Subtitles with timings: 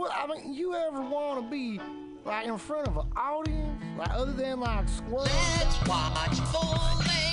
[0.00, 1.78] Well, I mean, you ever want to be
[2.24, 5.28] like in front of an audience, like other than like squirrels?
[5.58, 7.29] Let's watch full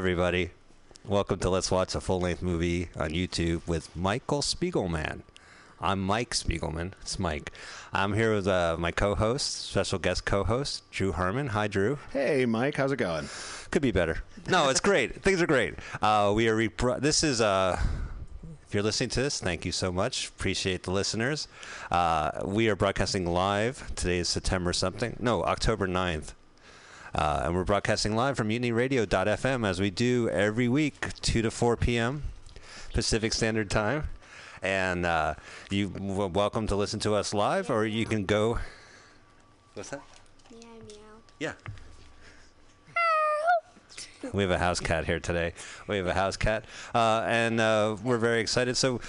[0.00, 0.48] everybody.
[1.04, 5.20] Welcome to Let's Watch a Full Length Movie on YouTube with Michael Spiegelman.
[5.78, 6.94] I'm Mike Spiegelman.
[7.02, 7.52] It's Mike.
[7.92, 11.48] I'm here with uh, my co host, special guest co host, Drew Herman.
[11.48, 11.98] Hi, Drew.
[12.14, 13.28] Hey, Mike, how's it going?
[13.70, 14.22] Could be better.
[14.48, 15.16] No, it's great.
[15.22, 15.74] Things are great.
[16.00, 16.56] Uh, we are.
[16.56, 17.42] Repro- this is.
[17.42, 17.78] Uh,
[18.66, 20.28] if you're listening to this, thank you so much.
[20.28, 21.46] Appreciate the listeners.
[21.90, 23.94] Uh, we are broadcasting live.
[23.96, 25.18] Today is September something.
[25.20, 26.32] No, October 9th.
[27.14, 31.76] Uh, and we're broadcasting live from mutinyradio.fm as we do every week, 2 to 4
[31.76, 32.22] p.m.
[32.92, 34.08] Pacific Standard Time.
[34.62, 35.34] And uh,
[35.70, 38.58] you w- welcome to listen to us live, or you can go.
[39.74, 40.02] What's that?
[40.52, 40.96] Meow meow.
[41.38, 41.52] Yeah.
[44.32, 45.54] We have a house cat here today.
[45.88, 48.76] We have a house cat, uh, and uh, we're very excited.
[48.76, 49.00] So,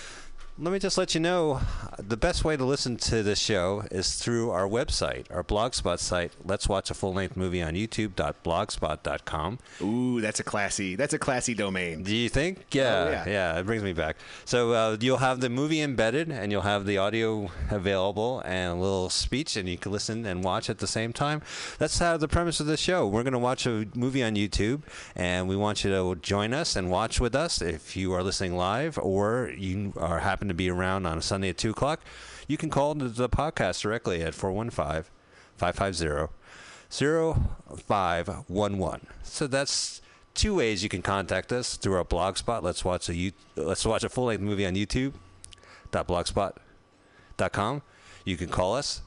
[0.62, 1.60] let me just let you know
[1.98, 6.34] the best way to listen to this show is through our website, our blogspot site.
[6.46, 9.58] Let's watch a full length movie on YouTube.blogspot.com.
[9.82, 10.96] Ooh, that's a classy.
[10.96, 12.04] That's a classy domain.
[12.04, 12.66] Do you think?
[12.72, 13.24] Yeah, Oh, yeah.
[13.28, 14.18] yeah, It brings me back.
[14.46, 18.76] So uh, you'll have the movie embedded, and you'll have the audio available, and a
[18.76, 21.42] little speech, and you can listen and watch at the same time.
[21.80, 23.08] That's how the premise of the show.
[23.08, 24.84] We're going to watch a movie on YouTube,
[25.16, 27.64] and we want you to join us and watch with us.
[27.64, 31.50] If you are listening live, or you are happen to be around on a Sunday
[31.50, 32.02] at two o'clock,
[32.48, 35.12] you can call the, podcast directly at 415
[35.58, 36.34] 550
[36.90, 39.08] 0511.
[39.24, 40.02] So that's
[40.34, 42.64] two ways you can contact us through our blog spot.
[42.64, 45.14] Let's watch a let's watch a full length movie on YouTube.
[45.92, 47.82] blogspot.com.
[48.26, 49.02] You can call us,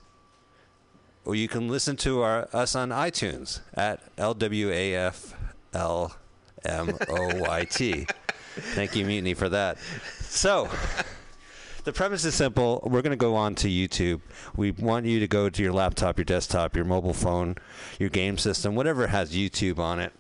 [1.24, 5.34] or you can listen to our us on iTunes at L W A F
[5.72, 6.16] L
[6.64, 8.06] M O Y T.
[8.56, 9.78] Thank you, Mutiny, for that.
[10.20, 10.68] So.
[11.84, 12.80] The premise is simple.
[12.82, 14.22] We're going to go on to YouTube.
[14.56, 17.56] We want you to go to your laptop, your desktop, your mobile phone,
[17.98, 20.14] your game system, whatever has YouTube on it.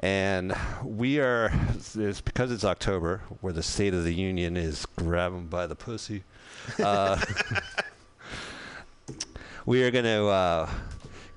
[0.00, 0.54] And
[0.84, 1.50] we are,
[1.94, 6.24] it's because it's October, where the State of the Union is grabbing by the pussy.
[6.78, 7.18] Uh,
[9.66, 10.70] we are going to uh,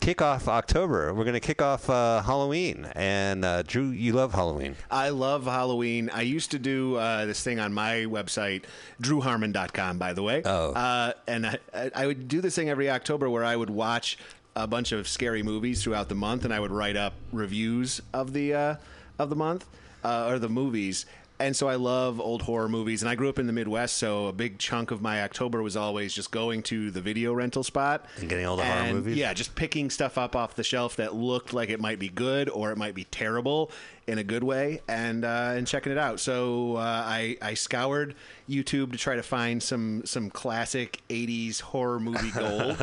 [0.01, 1.13] kick off October.
[1.13, 2.91] We're going to kick off uh, Halloween.
[2.95, 4.75] And uh, Drew, you love Halloween.
[4.89, 6.09] I love Halloween.
[6.09, 8.63] I used to do uh, this thing on my website,
[9.01, 10.41] drewharmon.com, by the way.
[10.43, 10.73] Oh.
[10.73, 14.17] Uh, and I, I would do this thing every October where I would watch
[14.55, 18.33] a bunch of scary movies throughout the month, and I would write up reviews of
[18.33, 18.75] the uh,
[19.17, 19.65] of the month
[20.03, 21.05] uh, or the movies.
[21.41, 24.27] And so I love old horror movies, and I grew up in the Midwest, so
[24.27, 28.05] a big chunk of my October was always just going to the video rental spot
[28.17, 29.17] And getting all the horror movies?
[29.17, 32.49] Yeah, just picking stuff up off the shelf that looked like it might be good
[32.49, 33.71] or it might be terrible
[34.07, 36.19] in a good way, and uh, and checking it out.
[36.19, 38.15] So uh, I I scoured
[38.49, 42.81] YouTube to try to find some some classic '80s horror movie gold,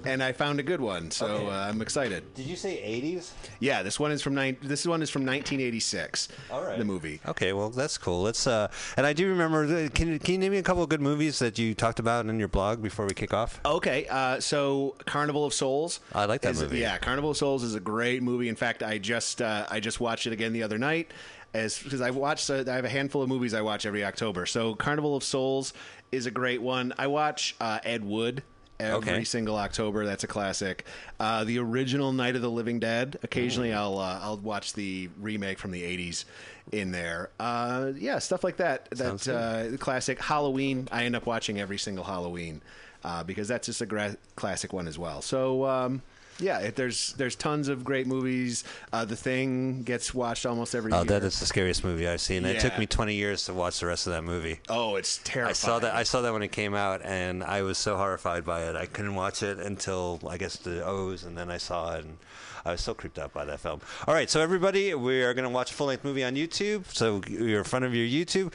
[0.04, 1.10] and I found a good one.
[1.10, 1.46] So Okay.
[1.46, 2.34] uh, I'm excited.
[2.34, 3.30] Did you say 80s?
[3.60, 4.56] Yeah, this one is from nine.
[4.62, 6.28] This one is from 1986.
[6.50, 6.78] All right.
[6.78, 7.20] the movie.
[7.26, 8.22] Okay, well that's cool.
[8.22, 9.88] Let's uh, and I do remember.
[9.88, 12.26] Can you, can you name me a couple of good movies that you talked about
[12.26, 13.60] in your blog before we kick off?
[13.64, 16.00] Okay, uh, so Carnival of Souls.
[16.12, 16.78] I like that is- movie.
[16.80, 18.48] Yeah, Carnival of Souls is a great movie.
[18.48, 21.10] In fact, I just uh, I just watched it again the other night,
[21.54, 24.44] as because I've watched uh, I have a handful of movies I watch every October.
[24.44, 25.72] So Carnival of Souls
[26.12, 26.92] is a great one.
[26.98, 28.42] I watch uh, Ed Wood.
[28.80, 29.24] Every Okay.
[29.24, 30.84] single October, that's a classic.
[31.20, 33.20] Uh, the original Night of the Living Dead.
[33.22, 33.72] Occasionally.
[33.72, 36.24] I'll uh, I'll watch the remake from the '80s
[36.72, 37.30] in there.
[37.38, 38.90] Uh, yeah, stuff like that.
[38.90, 40.88] That uh, classic Halloween.
[40.90, 42.62] I end up watching every single Halloween
[43.04, 45.22] uh, because that's just a gra- classic one as well.
[45.22, 46.02] So um,
[46.38, 48.64] yeah, it, there's there's tons of great movies.
[48.92, 50.96] Uh, the Thing gets watched almost every year.
[50.96, 51.20] Oh, year.
[51.20, 52.44] that is the scariest movie I've seen.
[52.44, 54.60] It took me 20 years to watch the rest of that movie.
[54.68, 55.50] oh, it's terrifying.
[55.50, 55.94] I saw that.
[55.94, 58.76] I saw that when it came out, and I was so horrified by it.
[58.76, 62.18] I couldn't watch it until I guess the O's, and then I saw it, and
[62.64, 63.80] I was so creeped out by that film.
[64.06, 66.86] All right, so everybody, we are going to watch a full length movie on YouTube.
[66.92, 68.52] So you're in front of your YouTube.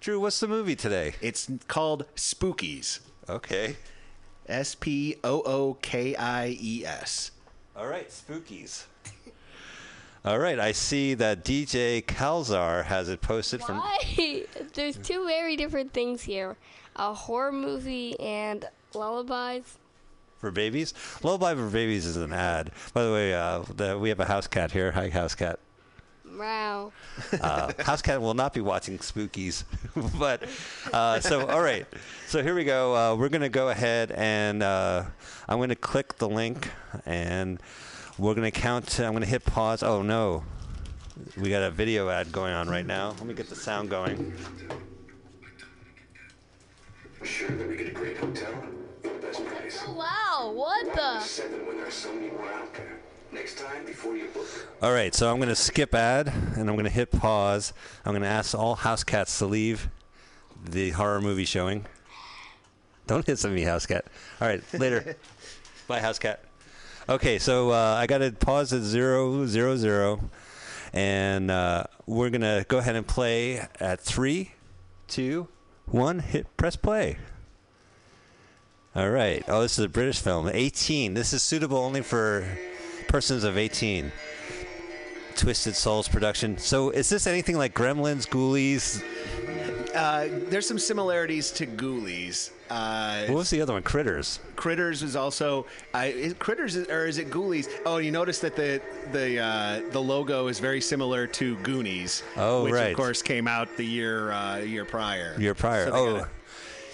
[0.00, 1.14] Drew, what's the movie today?
[1.20, 3.00] It's called Spookies.
[3.28, 3.76] Okay.
[4.48, 7.30] S P O O K I E S.
[7.76, 8.84] All right, spookies.
[10.24, 13.78] All right, I see that DJ Calzar has it posted from.
[13.78, 14.44] Why?
[14.74, 16.56] There's two very different things here:
[16.96, 18.64] a horror movie and
[18.94, 19.78] lullabies.
[20.38, 20.92] for babies.
[21.22, 22.72] Lullaby for babies is an ad.
[22.92, 24.92] By the way, uh, the, we have a house cat here.
[24.92, 25.60] Hi, house cat.
[26.38, 26.92] Wow.
[27.40, 29.64] Uh, house cat will not be watching Spookies,
[30.18, 30.48] but
[30.92, 31.84] uh, so all right.
[32.28, 32.94] So here we go.
[32.94, 35.04] Uh, we're gonna go ahead and uh,
[35.48, 36.70] I'm gonna click the link
[37.04, 37.60] and
[38.18, 39.00] we're gonna count.
[39.00, 39.82] I'm gonna hit pause.
[39.82, 40.44] Oh no,
[41.36, 43.08] we got a video ad going on right now.
[43.18, 44.32] Let me get the sound going.
[47.24, 48.52] Sure that we get a great hotel
[49.02, 49.86] for the best price.
[49.88, 50.52] Wow.
[50.54, 51.18] What the?
[51.18, 53.00] Seven when there's so many more out there.
[53.30, 54.46] Next time, before you book.
[54.80, 57.72] All right, so I'm going to skip ad and I'm going to hit pause.
[58.04, 59.90] I'm going to ask all house cats to leave
[60.64, 61.84] the horror movie showing.
[63.06, 64.06] Don't hiss at me, house cat.
[64.40, 65.16] All right, later.
[65.88, 66.44] Bye, house cat.
[67.08, 70.20] Okay, so uh, I got to pause at zero zero zero,
[70.92, 74.52] and uh, we're going to go ahead and play at three,
[75.06, 75.48] two,
[75.86, 76.18] one.
[76.18, 77.18] Hit press play.
[78.94, 79.44] All right.
[79.48, 80.50] Oh, this is a British film.
[80.52, 81.14] 18.
[81.14, 82.46] This is suitable only for
[83.08, 84.12] persons of 18.
[85.34, 86.58] Twisted Souls production.
[86.58, 89.02] So, is this anything like Gremlins, Ghoulies?
[89.94, 92.50] Uh, there's some similarities to Ghoulies.
[92.68, 93.82] Uh, What was the other one?
[93.82, 94.40] Critters.
[94.56, 95.64] Critters is also
[95.94, 97.68] uh, is Critters is- or is it Ghoulies?
[97.86, 98.82] Oh, you notice that the
[99.12, 102.22] the uh, the logo is very similar to Goonies.
[102.36, 102.90] Oh, which right.
[102.90, 105.34] of course came out the year uh, year prior.
[105.38, 105.86] Year prior.
[105.86, 106.28] So oh, gotta-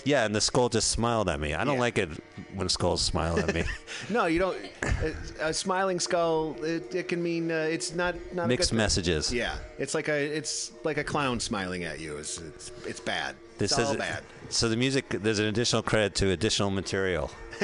[0.04, 0.24] yeah.
[0.24, 1.54] And the skull just smiled at me.
[1.54, 1.80] I don't Yeah.
[1.80, 2.10] like it
[2.54, 3.64] when skulls smile at me.
[4.10, 4.56] no, you don't.
[5.40, 6.56] A, a smiling skull.
[6.62, 8.84] It, it can mean uh, it's not not a Mixed good thing.
[8.84, 9.32] messages.
[9.32, 12.16] Yeah, it's like a it's like a clown smiling at you.
[12.16, 13.34] It's it's, it's bad.
[13.58, 14.22] This it's all is bad.
[14.50, 17.30] So the music, there's an additional credit to additional material.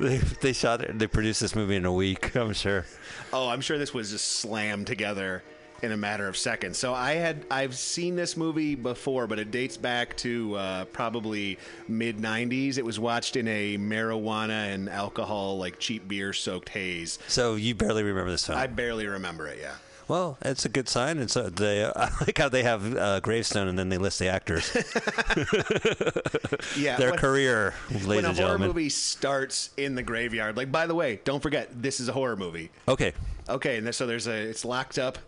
[0.00, 0.98] they, they shot it.
[0.98, 2.34] They produced this movie in a week.
[2.36, 2.84] I'm sure.
[3.32, 5.42] Oh, I'm sure this was just slammed together
[5.82, 6.78] in a matter of seconds.
[6.78, 11.58] So I had I've seen this movie before, but it dates back to uh, probably
[11.88, 12.78] mid '90s.
[12.78, 17.18] It was watched in a marijuana and alcohol, like cheap beer soaked haze.
[17.28, 18.58] So you barely remember this film.
[18.58, 19.58] I barely remember it.
[19.60, 19.74] Yeah.
[20.08, 21.18] Well, it's a good sign.
[21.18, 24.28] And so they, I like how they have a gravestone and then they list the
[24.28, 24.72] actors,
[26.76, 26.96] Yeah.
[26.96, 30.86] their when- career, ladies When a and horror movie starts in the graveyard, like by
[30.86, 32.70] the way, don't forget this is a horror movie.
[32.88, 33.12] Okay,
[33.48, 35.18] Okay, and so there's a it's locked up.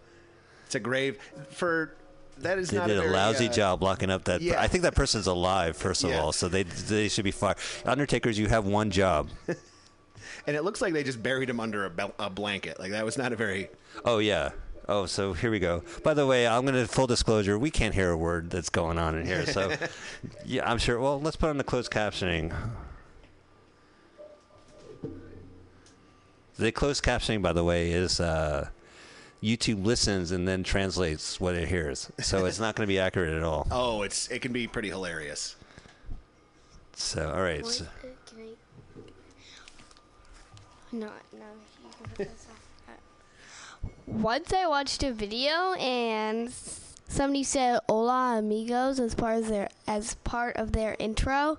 [0.69, 1.19] It's a grave
[1.49, 1.95] for
[2.41, 4.43] that is they not did a very, lousy uh, job locking up that.
[4.43, 4.61] yeah.
[4.61, 6.21] I think that person's alive, first of Yeah.
[6.21, 7.57] all, so they they should be fired.
[7.87, 9.31] Undertakers, you have one job.
[10.47, 12.79] And it looks like they just buried him under a, bel- a blanket.
[12.79, 13.69] Like that was not a very
[14.05, 14.51] Oh yeah.
[14.89, 15.83] Oh, so here we go.
[16.05, 17.59] By the way, I'm going to full disclosure.
[17.59, 19.45] We can't hear a word that's going on in here.
[19.47, 19.75] So,
[20.47, 20.99] yeah, I'm sure.
[21.01, 22.55] Well, let's put on the closed captioning.
[26.57, 28.69] The closed captioning, by the way, is uh,
[29.43, 32.11] YouTube listens and then translates what it hears.
[32.21, 33.67] So it's not going to be accurate at all.
[33.73, 35.57] Oh, it's it can be pretty hilarious.
[36.95, 37.65] So, all right.
[37.65, 38.09] So, uh,
[40.91, 41.11] No, no.
[42.03, 42.89] can put this off.
[42.89, 49.49] Uh, once I watched a video and s- somebody said "Hola amigos" as part of
[49.49, 51.59] their as part of their intro,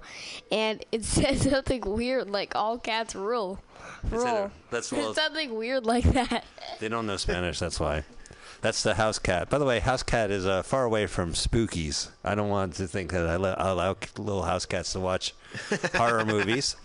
[0.52, 3.60] and it said something weird like "all cats rule."
[4.10, 4.52] said it- Rule.
[4.72, 6.44] that's well- something weird like that.
[6.80, 8.04] they don't know Spanish, that's why.
[8.62, 9.50] That's the house cat.
[9.50, 12.10] By the way, house cat is uh, far away from spookies.
[12.26, 15.34] I don't want to think that I let, I allow little house cats to watch
[15.96, 16.76] horror movies.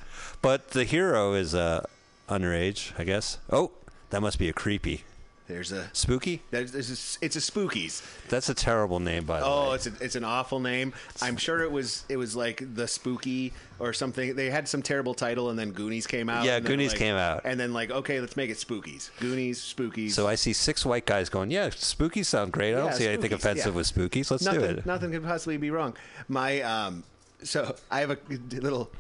[0.41, 1.85] But the hero is uh,
[2.29, 3.39] underage, I guess.
[3.51, 3.73] Oh,
[4.11, 5.03] that must be a creepy.
[5.47, 6.41] There's a Spooky?
[6.51, 6.89] there's, there's
[7.21, 8.03] a, it's a spookies.
[8.31, 9.69] That's a terrible name, by the Oh, way.
[9.69, 10.95] Oh, it's a, it's an awful name.
[11.21, 14.35] I'm sure it was it was like the spooky or something.
[14.37, 16.47] They had some terrible title, and then Goonies came out.
[16.47, 17.43] Yeah, Goonies like- came out.
[17.45, 19.11] and then like okay, let's make it Spookies.
[19.21, 20.13] Goonies, Spookies.
[20.13, 22.73] So I see six white guys going, yeah, spookies sound great.
[22.73, 23.77] I don't Yeah, see anything offensive yeah.
[23.77, 24.31] with spookies.
[24.31, 24.87] Let's nothing, do it.
[24.87, 25.95] Nothing could possibly be wrong.
[26.27, 27.05] My um,
[27.43, 28.19] so I have a
[28.51, 28.91] little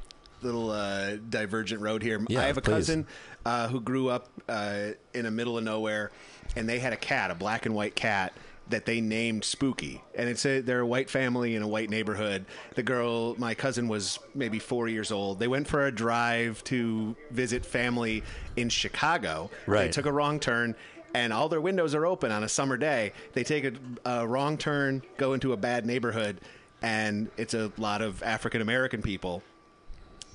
[0.42, 2.22] little uh, divergent road here.
[2.28, 2.72] Yeah, I have a please.
[2.72, 3.06] cousin
[3.46, 6.10] uh, who grew up uh, in the middle of nowhere,
[6.56, 8.32] and they had a cat, a black and white cat.
[8.70, 12.46] That they named Spooky, and it's a they're a white family in a white neighborhood.
[12.76, 15.38] The girl, my cousin, was maybe four years old.
[15.38, 18.22] They went for a drive to visit family
[18.56, 19.50] in Chicago.
[19.66, 19.82] Right.
[19.82, 20.76] They took a wrong turn
[21.14, 23.12] and all their windows are open on a summer day.
[23.32, 23.72] They take a,
[24.04, 26.40] a wrong turn, go into a bad neighborhood,
[26.82, 29.42] and it's a lot of African American people.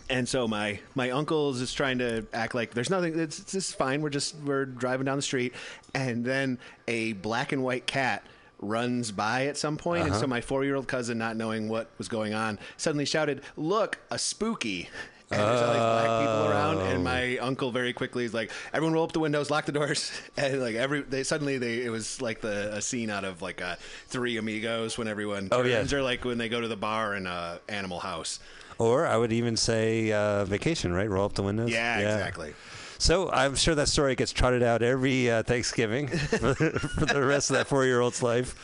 [0.10, 3.18] And so my my uncle is just trying to act like there's nothing.
[3.20, 4.02] It's, it's just fine.
[4.02, 5.54] We're just we're driving down the street,
[5.94, 8.24] and then a black and white cat
[8.62, 10.02] runs by at some point.
[10.02, 13.06] point, and so my four year old cousin, not knowing what was going on, suddenly
[13.06, 14.90] shouted, "Look, a spooky!"
[15.32, 18.94] And there's all these black people around, and my uncle very quickly is like, "Everyone,
[18.96, 22.20] roll up the windows, lock the doors." And like every, they suddenly they it was
[22.20, 23.76] like the a scene out of like uh,
[24.08, 25.78] Three Amigos when everyone Oh, yeah.
[25.78, 28.40] turns, or like when they go to the bar in uh, Animal House.
[28.80, 31.10] Or I would even say uh, vacation, right?
[31.10, 31.70] Roll up the windows.
[31.70, 32.54] Yeah, exactly.
[32.98, 37.50] So I'm sure that story gets trotted out every uh, Thanksgiving for, for the rest
[37.50, 38.56] of that four-year-old's life.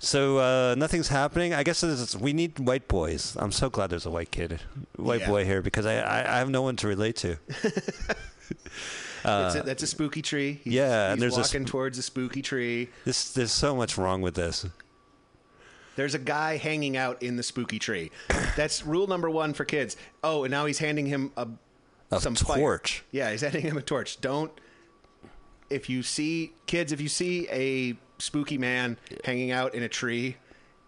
[0.00, 1.52] So uh, nothing's happening.
[1.54, 3.36] I guess it's, we need white boys.
[3.38, 4.60] I'm so glad there's a white kid,
[4.96, 5.26] white Yeah.
[5.28, 7.36] boy here because I, I, I have no one to relate to.
[9.24, 10.60] That's a, that's a spooky tree.
[10.64, 12.88] He's, Uh, yeah, he's and there's a walking sp- towards a spooky tree.
[13.04, 14.64] This there's so much wrong with this.
[15.98, 18.12] There's a guy hanging out in the spooky tree.
[18.54, 19.96] That's rule number one for kids.
[20.22, 21.48] Oh, and now he's handing him a,
[22.12, 22.56] A some fire.
[22.56, 23.02] torch.
[23.10, 24.20] Yeah, he's handing him a torch.
[24.20, 24.52] Don't.
[25.68, 30.36] If you see kids, if you see a spooky man hanging out in a tree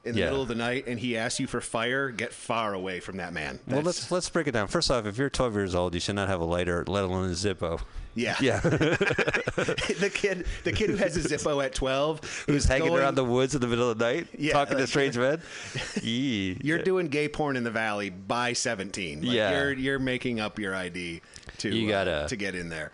[0.05, 0.25] in the Yeah.
[0.27, 3.33] middle of the night and he asks you for fire, get far away from that
[3.35, 3.61] man.
[3.67, 4.69] Well, let's let's break it down.
[4.69, 7.27] First off, if you're 12 years old, you should not have a lighter, let alone
[7.29, 7.83] a Zippo.
[8.15, 13.01] yeah, Yeah, the kid, the kid who has a Zippo at twelve, who's hanging going-
[13.01, 15.41] around the woods in the middle of the night, Yeah, talking to strange men.
[16.03, 19.21] You're doing gay porn in the valley by 17.
[19.23, 19.51] Like, Yeah.
[19.61, 21.21] You're you're making up your ID
[21.59, 22.91] to You uh, gotta- to get in there.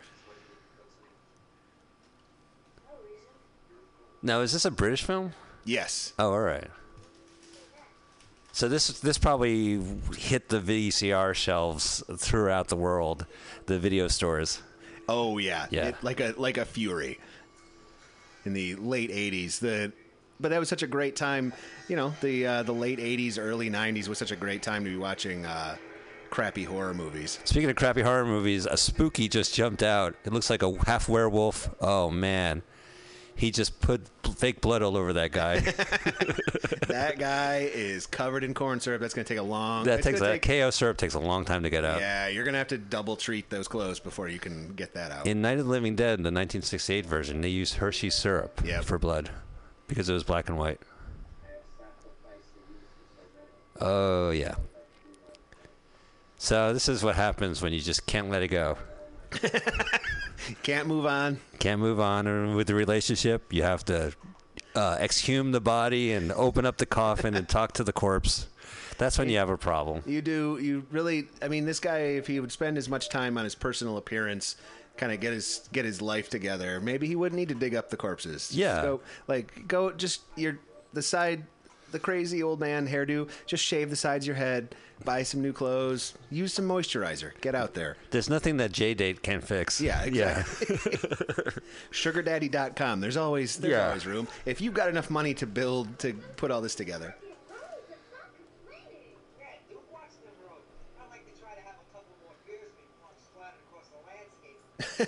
[4.23, 5.35] Now, is this a British film?
[5.65, 6.13] Yes.
[6.19, 6.69] Oh, all right.
[8.57, 9.79] So this this probably
[10.17, 13.27] hit the VCR shelves throughout the world,
[13.67, 14.63] the video stores.
[15.11, 15.67] Oh yeah.
[15.69, 15.89] Yeah.
[15.89, 17.21] It- like a like a fury.
[18.47, 19.93] In the late 80s, the
[20.41, 21.53] but that was such a great time.
[21.89, 24.91] You know, the uh, the late 80s, early 90s was such a great time to
[24.91, 25.77] be watching uh,
[26.31, 27.39] crappy horror movies.
[27.45, 30.15] Speaking of crappy horror movies, a spooky just jumped out.
[30.25, 31.69] It looks like a half werewolf.
[31.83, 32.63] Oh man,
[33.37, 34.01] he just put
[34.37, 35.61] fake blood all over that guy.
[36.89, 39.01] that guy is covered in corn syrup.
[39.01, 39.85] That's going to take a long.
[39.85, 42.01] that takes that take- Karo syrup takes a long time to get out.
[42.01, 45.11] Yeah, you're going to have to double treat those clothes before you can get that
[45.13, 45.27] out.
[45.27, 48.85] In Night of the Living Dead, the 1968 version, they used Hershey syrup Yep.
[48.85, 49.31] for blood
[49.87, 50.81] because it was black and white.
[53.81, 54.55] Oh yeah.
[56.39, 58.79] So this is what happens when you just can't let it go.
[60.63, 61.41] Can't move on.
[61.59, 63.53] Can't move on with the relationship.
[63.53, 64.13] You have to
[64.75, 68.47] uh, exhume the body and open up the coffin and talk to the corpse.
[68.99, 70.03] That's when you have a problem.
[70.07, 70.59] You do.
[70.61, 71.29] You really.
[71.43, 74.57] I mean, this guy, if he would spend as much time on his personal appearance,
[74.97, 77.91] kind of get his get his life together, maybe he wouldn't need to dig up
[77.91, 78.49] the corpses.
[78.49, 78.83] Just Yeah.
[78.83, 80.59] Go like go just your
[80.93, 81.45] the side,
[81.93, 83.29] the crazy old man hairdo.
[83.47, 84.75] Just shave the sides of your head.
[85.05, 86.15] Buy some new clothes.
[86.31, 87.39] Use some moisturizer.
[87.43, 87.97] Get out there.
[88.11, 89.81] There's nothing that JDate can't fix.
[89.81, 90.77] Yeah, exactly.
[91.93, 93.01] Sugardaddy.com.
[93.01, 93.89] There's always there's Yeah.
[93.89, 94.27] always room.
[94.47, 97.15] If you've got enough money to build to put all this together.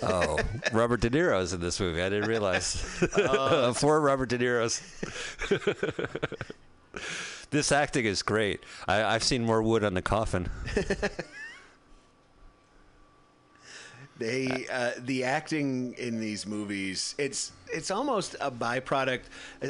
[0.01, 0.39] Oh,
[0.73, 2.01] Robert De Niro's in this movie.
[2.01, 2.75] I didn't realize.
[3.75, 4.81] Four Robert De Niro's.
[7.51, 8.61] this acting is great.
[8.87, 10.49] I, I've seen more wood on the coffin.
[14.17, 19.21] They uh, the acting in these movies it's it's almost a byproduct.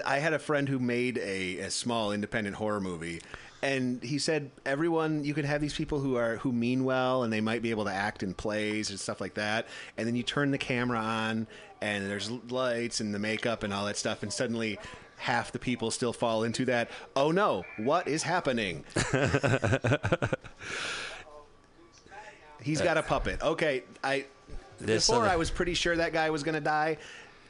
[0.04, 3.22] I had a friend who made a, a small independent horror movie,
[3.62, 7.32] and he said everyone you could have these people who are who mean well and
[7.34, 10.24] they might be able to act in plays and stuff like that, and then you
[10.24, 11.48] turn the camera on
[11.82, 14.80] and there's lights and the makeup and all that stuff, and suddenly.
[15.22, 16.90] Half the people still fall into that.
[17.14, 17.66] Oh no!
[17.76, 18.86] What is happening?
[22.62, 23.42] He's got a puppet.
[23.42, 24.26] Okay, I
[24.80, 26.98] This before other- I was pretty sure that guy was going to die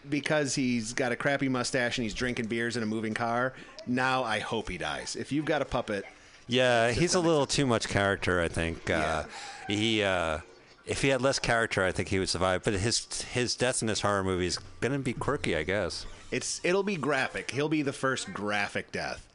[0.09, 3.53] because he's got a crappy mustache and he's drinking beers in a moving car.
[3.87, 5.15] Now I hope he dies.
[5.15, 6.05] If you've got a puppet,
[6.47, 8.41] Yeah, he's a little too much character.
[8.41, 9.23] I think uh,
[9.67, 10.03] he.
[10.03, 10.39] Uh,
[10.85, 12.63] if he had less character, I think he would survive.
[12.63, 16.05] But his his death in this horror movie is gonna be quirky, I guess.
[16.31, 17.51] it's it'll be graphic.
[17.51, 19.25] He'll be the first graphic death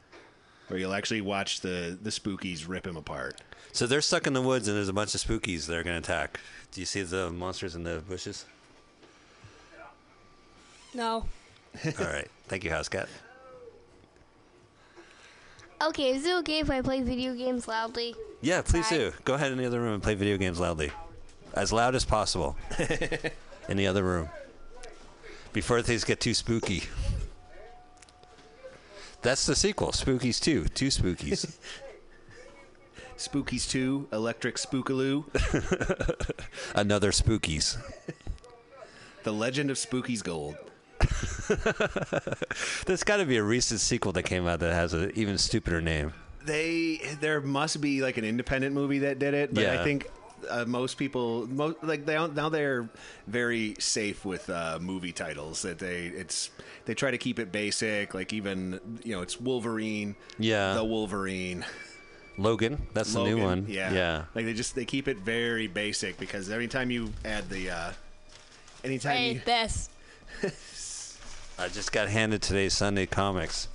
[0.67, 3.39] where you'll actually watch the the spookies rip him apart.
[3.71, 5.97] So they're stuck in the woods, and there's a bunch of spookies that are gonna
[5.99, 6.39] attack.
[6.71, 8.45] Do you see the monsters in the bushes?
[10.93, 11.25] No.
[11.85, 13.09] All right, thank you, House Cat.
[15.81, 18.15] Okay, is it okay if I play video games loudly?
[18.41, 18.97] Yeah, please Bye.
[18.97, 19.11] do.
[19.23, 20.91] Go ahead in the other room and play video games loudly.
[21.53, 22.55] As loud as possible.
[23.69, 24.29] in the other room.
[25.53, 26.83] Before things get too spooky.
[29.21, 30.65] That's the sequel, Spookies 2.
[30.65, 31.57] Two Spookies.
[33.17, 35.23] Spookies two, Electric Spookaloo,
[36.75, 37.77] Another Spookies.
[39.23, 40.57] The Legend of Spooky's Gold.
[42.85, 45.81] There's got to be a recent sequel that came out that has an even stupider
[45.81, 46.13] name.
[46.45, 49.79] They there must be like an independent movie that did it, but Yeah.
[49.81, 50.07] I think
[50.49, 52.87] uh, most people mo- like they now they're
[53.25, 56.51] very safe with uh, movie titles that they it's
[56.85, 58.13] they try to keep it basic.
[58.13, 60.73] Like even you know it's Wolverine, Yeah.
[60.75, 61.65] the Wolverine.
[62.37, 63.65] Logan, that's the new one.
[63.69, 64.23] Yeah, yeah.
[64.35, 67.91] Like they just they keep it very basic because every time you add the, uh
[68.83, 69.89] anytime you, this.
[71.57, 73.69] I just got handed today's Sunday comics.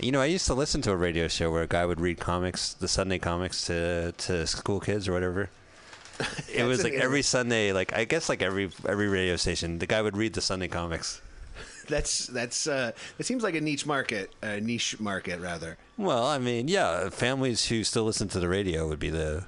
[0.00, 2.18] You know, I used to listen to a radio show where a guy would read
[2.18, 5.50] comics, the Sunday comics, to to school kids or whatever.
[6.52, 10.02] It was like every Sunday, like I guess like every every radio station, the guy
[10.02, 11.20] would read the Sunday comics.
[11.88, 15.78] that's that's uh it seems like a niche market, a niche market rather.
[15.96, 19.44] Well, I mean, yeah, families who still listen to the radio would be the.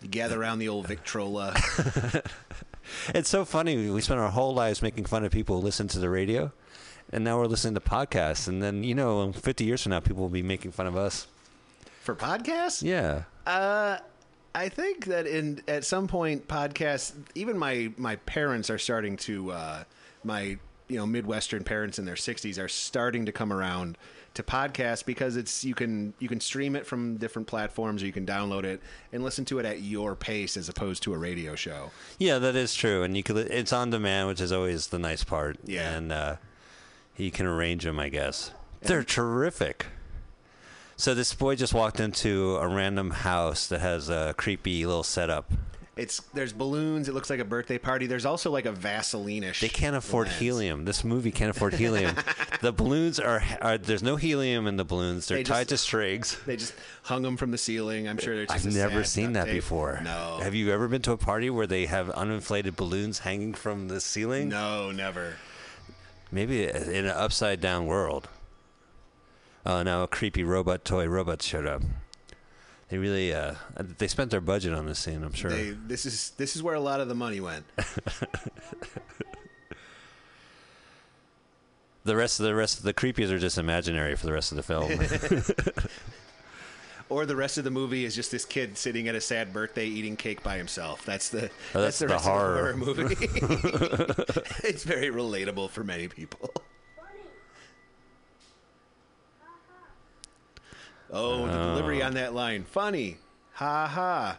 [0.00, 1.54] You gather around the old Victrola.
[3.08, 3.90] It's so funny.
[3.90, 6.52] We spent our whole lives making fun of people who listen to the radio,
[7.14, 8.48] and now we're listening to podcasts.
[8.48, 11.28] And then you know, 50 years from now, people will be making fun of us.
[12.02, 12.82] For podcasts?
[12.82, 13.22] Yeah.
[13.46, 13.98] Uh,
[14.54, 19.52] I think that in at some point podcasts, even my my parents are starting to
[19.52, 19.84] uh,
[20.24, 23.96] my you know midwestern parents in their 60s are starting to come around
[24.34, 28.12] to podcasts because it's you can you can stream it from different platforms or you
[28.12, 28.80] can download it
[29.12, 31.90] and listen to it at your pace as opposed to a radio show.
[32.18, 33.36] Yeah, that is true, and you could.
[33.36, 35.58] It's on demand, which is always the nice part.
[35.64, 35.94] Yeah.
[35.94, 36.36] and uh,
[37.16, 38.50] you can arrange them, I guess.
[38.82, 39.86] They're terrific.
[40.96, 45.50] So this boy just walked into a random house that has a creepy little setup.
[45.96, 47.08] It's there's balloons.
[47.08, 48.06] It looks like a birthday party.
[48.08, 49.60] There's also like a Vaseline-ish.
[49.60, 50.38] They can't afford lens.
[50.40, 50.84] helium.
[50.84, 52.16] This movie can't afford helium.
[52.60, 55.28] the balloons are, are there's no helium in the balloons.
[55.28, 56.36] They're They tied just- to strings.
[56.46, 58.08] They just hung them from the ceiling.
[58.08, 59.54] I'm sure they're just I've never seen that tape.
[59.54, 60.00] before.
[60.02, 60.40] No.
[60.42, 64.00] Have you ever been to a party where they have uninflated balloons hanging from the
[64.00, 64.48] ceiling?
[64.48, 65.36] No, never.
[66.34, 68.28] Maybe in an upside down world.
[69.64, 71.82] Oh, now a creepy robot toy robot showed up.
[72.88, 75.52] They really, uh, they spent their budget on this scene, I'm sure.
[75.52, 77.66] They, this is this is where a lot of the money went.
[82.02, 84.56] the rest of the rest of the creepies are just imaginary for the rest of
[84.56, 84.90] the film.
[87.10, 89.86] Or the rest of the movie is just this kid sitting at a sad birthday
[89.86, 91.04] eating cake by himself.
[91.04, 92.70] That's the Oh, that's the the rest horror.
[92.70, 93.14] of the horror movie.
[94.64, 96.50] it's very relatable for many people.
[101.12, 103.18] Oh, the delivery on that line, funny,
[103.52, 104.38] ha ha.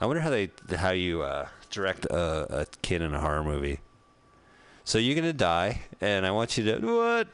[0.00, 3.78] I wonder how they how you uh, direct a, a kid in a horror movie.
[4.84, 7.28] So you're gonna die, and I want you to what?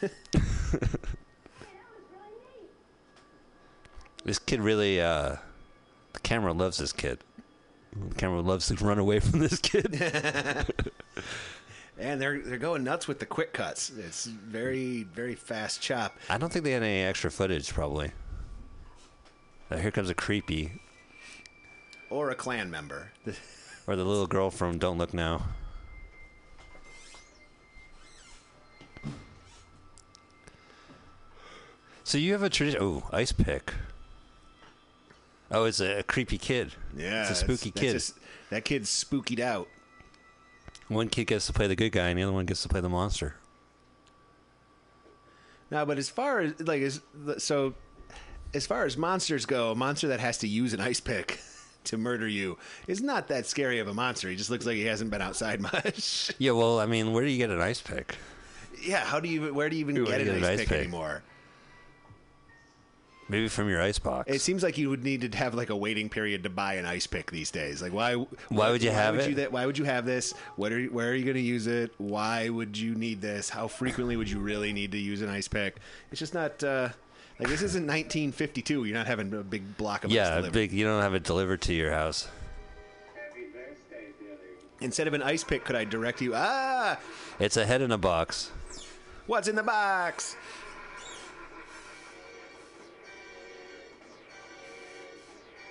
[4.24, 5.36] this kid really, uh,
[6.12, 7.18] the camera loves this kid.
[8.08, 10.00] The camera loves to run away from this kid.
[12.00, 13.90] And they're they're going nuts with the quick cuts.
[13.90, 16.16] It's very very fast chop.
[16.30, 18.12] I don't think they had any extra footage, probably.
[19.70, 20.72] Uh, here comes a creepy,
[22.08, 23.12] Or a clan member.
[23.86, 25.42] or the little girl from Don't Look Now.
[32.02, 32.80] So you have a tradition.
[32.82, 33.74] Oh, ice pick.
[35.50, 36.72] Oh, it's a, creepy kid.
[36.96, 37.92] Yeah, it's a spooky that's kid.
[37.92, 38.18] just-
[38.50, 39.68] that kid's spookied out.
[40.88, 42.80] One kid gets to play the good guy, and the other one gets to play
[42.80, 43.36] the monster.
[45.70, 47.00] No, but as far as like as
[47.38, 47.74] so,
[48.54, 51.40] as far as monsters go, a monster that has to use an ice pick
[51.84, 52.58] to murder you
[52.88, 54.28] is not that scary of a monster.
[54.28, 56.32] He just looks like he hasn't been outside much.
[56.38, 58.16] Yeah, well, I mean, where do you get an ice pick?
[58.82, 59.54] yeah, how do you?
[59.54, 60.78] Where do you even Ooh, get an get ice, an ice pick, pick.
[60.78, 61.22] anymore?
[63.30, 64.28] Maybe from your ice box.
[64.28, 66.84] It seems like you would need to have like a waiting period to buy an
[66.84, 67.80] ice pick these days.
[67.80, 68.14] Like why?
[68.48, 69.28] Why would you have would it?
[69.30, 70.34] You that, why would you have this?
[70.56, 71.92] What are you- where are you going to use it?
[71.98, 73.48] Why would you need this?
[73.48, 75.76] How frequently would you really need to use an ice pick?
[76.10, 76.62] It's just not.
[76.64, 76.88] Uh,
[77.38, 78.84] like this isn't 1952.
[78.84, 80.52] You're not having a big block of ice yeah, delivered.
[80.52, 80.72] big.
[80.72, 82.28] You don't have it delivered to your house.
[84.82, 86.32] Instead of an ice pick, could I direct you?
[86.34, 86.98] Ah,
[87.38, 88.50] It's a head in a box.
[89.26, 90.36] what's in the box?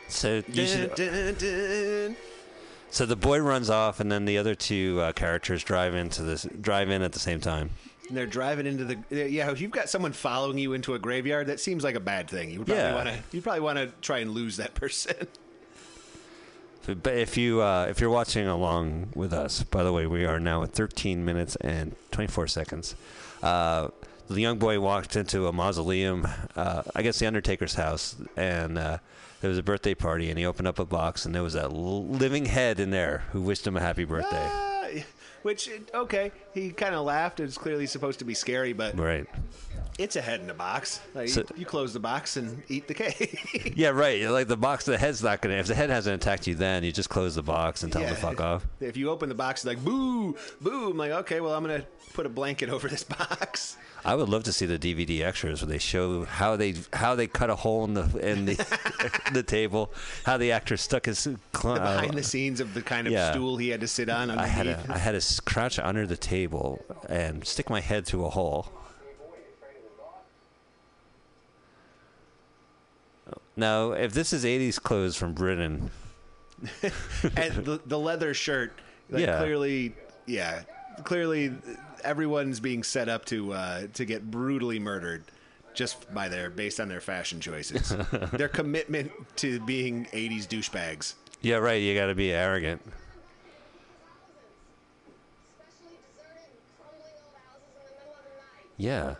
[0.09, 2.15] So you should, Dun, dun, dun.
[2.91, 6.47] So the boy runs off, and then the other two uh, characters drive into this
[6.59, 7.69] drive in at the same time.
[8.07, 9.51] And they're driving into the yeah.
[9.51, 12.49] If you've got someone following you into a graveyard, that seems like a bad thing.
[12.49, 12.95] You would probably Yeah.
[12.95, 13.23] want to.
[13.31, 15.15] You probably want to try and lose that person.
[16.87, 20.39] But if you uh, if you're watching along with us, by the way, we are
[20.39, 22.95] now at 13 minutes and 24 seconds.
[23.43, 23.89] Uh,
[24.27, 28.97] the young boy walked into a mausoleum, uh, I guess the Undertaker's house, and uh,
[29.41, 31.67] there was a birthday party, and he opened up a box, and there was a
[31.67, 34.37] living head in there who wished him a happy birthday.
[34.51, 34.87] Ah,
[35.43, 37.39] Which okay, he kind of laughed.
[37.39, 39.25] It was clearly supposed to be scary, but Right.
[39.97, 40.99] it's a head in a box.
[41.15, 43.73] Like, So- you, you close the box and eat the cake.
[43.77, 44.21] Yeah, right.
[44.29, 45.55] Like the box, the head's not gonna.
[45.55, 48.09] If the head hasn't attacked you, then you just close the box and tell him
[48.09, 48.65] to fuck off.
[48.81, 50.89] If you open the box, it's like boo, boo.
[50.91, 53.77] I'm like, okay, well, I'm gonna put a blanket over this box.
[54.05, 57.27] I would love to see the DVD extras where they show how they how they
[57.27, 58.55] cut a hole in the in the
[59.33, 59.91] the table,
[60.25, 63.13] how the actor stuck his cl- The behind uh, the scenes of the kind of
[63.13, 63.31] yeah.
[63.31, 64.31] stool he had to sit on.
[64.31, 64.85] I had Underneath.
[64.87, 68.71] to I had to crouch under the table and stick my head through a hole.
[73.55, 75.91] Now, if this is '80s clothes from Britain,
[77.35, 78.73] and the, the leather shirt.
[79.09, 79.37] Like, Yeah.
[79.39, 80.61] Clearly, yeah.
[81.03, 81.51] Clearly,
[82.03, 85.23] everyone's being set up to uh, to get brutally murdered
[85.73, 87.95] just by their based on their fashion choices.
[88.33, 91.13] their commitment to being '80s douchebags.
[91.41, 92.81] yeah, right, you got to be arrogant.
[95.57, 98.67] Especially deserted and crumbling old houses in the middle of the night.
[98.77, 99.15] Yeah.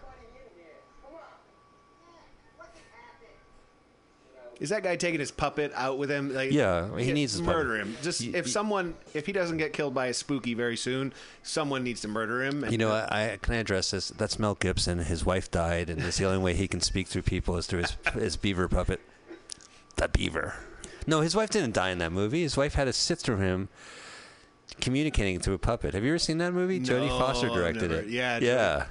[4.60, 6.34] Is that guy taking his puppet out with him?
[6.34, 7.88] Like, Yeah, he needs to murder puppet.
[7.96, 7.98] him.
[8.04, 12.02] Just if someone, if he doesn't get killed by a spooky very soon, someone needs
[12.02, 12.64] to murder him.
[12.64, 14.10] and- You know, I, I can I address this.
[14.10, 15.00] That's Mel Gibson.
[15.00, 17.80] His wife died, and it's the only way he can speak through people is through
[17.84, 19.00] his his beaver puppet.
[19.96, 20.56] The beaver.
[21.08, 22.42] No, his wife didn't die in that movie.
[22.42, 23.70] His wife had to sit through him,
[24.82, 25.94] communicating through a puppet.
[25.94, 26.80] Have you ever seen that movie?
[26.80, 28.10] Jodie Foster directed never- it.
[28.10, 28.86] yeah, yeah.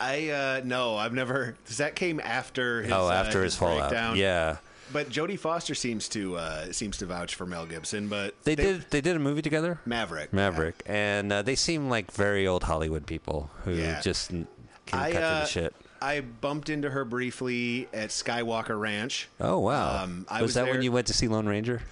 [0.00, 1.56] I uh no, I've never.
[1.76, 2.92] That came after his.
[2.92, 3.90] oh, uh, after his, fallout.
[3.90, 4.16] breakdown.
[4.16, 4.56] Yeah,
[4.92, 8.08] But Jodie Foster seems to uh seems to vouch for Mel Gibson.
[8.08, 8.86] But they, did.
[8.90, 9.78] They did a movie together.
[9.86, 10.32] Maverick.
[10.32, 14.00] Maverick, and uh, they seem like very old Hollywood people who Yeah.
[14.00, 14.46] just can
[14.92, 15.74] I cut to uh, the shit.
[16.02, 19.28] I bumped into her briefly at Skywalker Ranch.
[19.40, 20.02] Oh wow!
[20.02, 21.82] um, I was, was that when you went to see Lone Ranger?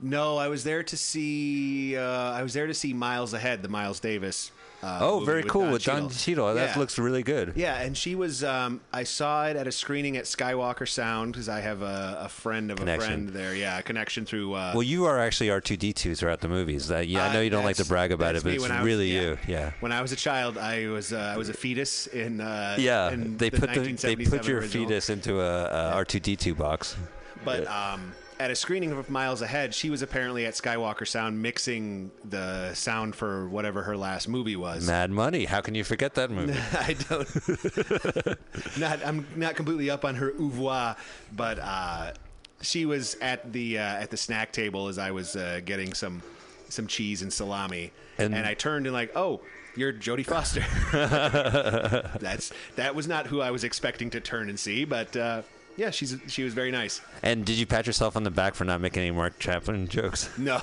[0.00, 1.96] No, I was there to see.
[1.96, 4.50] Uh, I was there to see Miles Ahead, the Miles Davis.
[4.84, 6.54] Uh, Oh, very with cool Don with Don Cheadle.
[6.54, 7.52] That looks really good.
[7.56, 8.44] Yeah, and she was.
[8.44, 12.28] Um, I saw it at a screening at Skywalker Sound because I have a, a
[12.28, 13.02] friend of Connection.
[13.02, 13.54] a friend there.
[13.54, 14.52] Yeah, a connection through.
[14.54, 16.90] Uh, Well, you are actually R two D two throughout the movies.
[16.90, 19.12] Uh, yeah, I know you don't like to brag about it, but it's was- really
[19.14, 19.20] yeah.
[19.22, 19.38] you.
[19.48, 19.72] Yeah.
[19.80, 22.40] When I was a child, I was uh, I was a fetus in.
[22.40, 24.86] Uh, Yeah, in they the put the, they put your original.
[24.88, 26.96] fetus into a R two D two box.
[27.44, 32.10] But um, at a screening of Miles Ahead, she was apparently at Skywalker Sound mixing
[32.28, 34.86] the sound for whatever her last movie was.
[34.86, 35.44] Mad Money.
[35.44, 36.58] How can you forget that movie?
[36.72, 38.78] I don't.
[38.78, 40.96] not I'm not completely up on her oeuvre,
[41.34, 42.12] but uh,
[42.60, 46.22] she was at the uh, at the snack table as I was uh, getting some
[46.68, 49.40] some cheese and salami, And- and, I turned and like, oh.
[49.76, 50.64] You're Jodie Foster.
[52.20, 55.42] That's that was not who I was expecting to turn and see, but uh,
[55.76, 57.00] yeah, she's she was very nice.
[57.22, 60.28] and did you pat yourself on the back for not making any Mark Chaplin jokes?
[60.38, 60.60] No,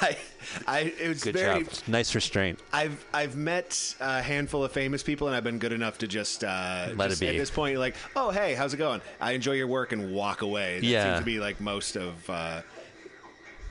[0.00, 0.16] I,
[0.66, 1.64] I it was Good very.
[1.64, 1.72] job.
[1.88, 2.58] Nice restraint.
[2.72, 6.42] I've I've met a handful of famous people, and I've been good enough to just
[6.44, 7.26] uh, Let it be.
[7.28, 9.00] At this point, you're like, oh hey, how's it going?
[9.20, 10.80] I enjoy your work, and walk away.
[10.80, 11.04] That Yeah.
[11.04, 12.30] seems to be like most of.
[12.30, 12.62] Uh,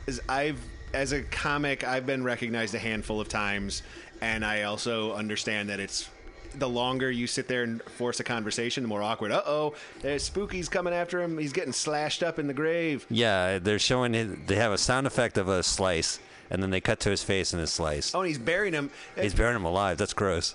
[0.07, 0.59] is I've
[0.93, 3.81] as a comic, I've been recognized a handful of times,
[4.21, 6.09] and I also understand that it's.
[6.55, 9.31] The longer you sit there and force a conversation, the more awkward.
[9.31, 11.37] Uh oh, there's Spooky's coming after him.
[11.37, 13.05] He's getting slashed up in the grave.
[13.09, 14.47] Yeah, they're showing it.
[14.47, 16.19] They have a sound effect of a slice,
[16.51, 18.13] and then they cut to his face and his slice.
[18.13, 18.91] Oh, and he's burying him.
[19.19, 19.97] He's burying him alive.
[19.97, 20.53] That's gross.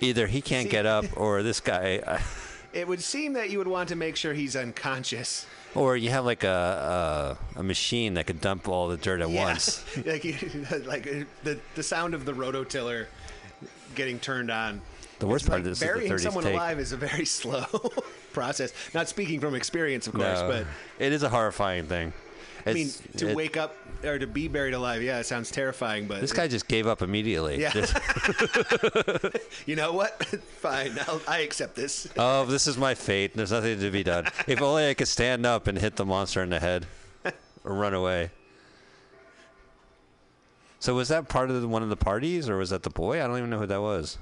[0.00, 2.18] Either he can't See- get up, or this guy, uh,
[2.74, 5.46] It would seem that you would want to make sure he's unconscious.
[5.74, 9.30] Or you have like a, a a machine that could dump all the dirt at
[9.30, 9.44] Yeah.
[9.44, 9.84] once.
[10.06, 10.24] like,
[10.86, 11.04] like
[11.44, 13.06] the the sound of the rototiller
[13.94, 14.80] getting turned on.
[15.20, 16.54] The worst part like of this is burying 30s someone take.
[16.54, 17.64] alive is a very slow
[18.32, 18.72] process.
[18.94, 20.66] Not speaking from experience, of course, No, but
[20.98, 22.12] it is a horrifying thing.
[22.66, 26.06] I mean, to it- wake up or to be buried alive, yeah, it sounds terrifying.
[26.06, 27.60] But This guy just gave up immediately.
[27.60, 27.70] Yeah.
[27.70, 27.96] Just,
[29.66, 30.24] you know what?
[30.60, 32.08] Fine, I'll, I accept this.
[32.16, 33.34] oh, this is my fate.
[33.34, 34.26] There's nothing to be done.
[34.46, 36.86] If only I could stand up and hit the monster in the head,
[37.64, 38.30] or run away.
[40.80, 43.22] So was that part of the, one of the parties, or was that the boy?
[43.22, 44.18] I don't even know who that was.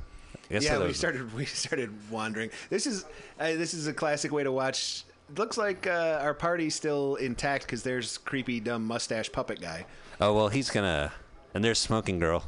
[0.51, 2.51] I guess yeah, that we was- started we started wandering.
[2.71, 3.05] This is
[3.41, 5.05] uh, this is a classic way to watch.
[5.37, 9.87] Looks like uh, our party's still intact because there's creepy dumb mustache puppet guy.
[10.21, 11.13] Oh well, he's gonna.
[11.55, 12.45] And there's smoking girl.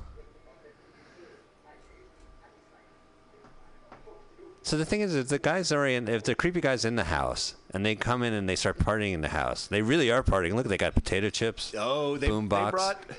[4.63, 7.05] So the thing is, if the guys are in, if the creepy guys in the
[7.05, 10.23] house, and they come in and they start partying in the house, they really are
[10.23, 10.55] partying.
[10.55, 11.75] Look, they got potato chips.
[11.77, 12.71] Oh, they, they Boombox.
[12.71, 13.03] brought.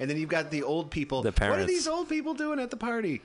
[0.00, 1.20] And then you've got the old people.
[1.20, 1.58] The parents.
[1.58, 3.20] What are these old people doing at the party?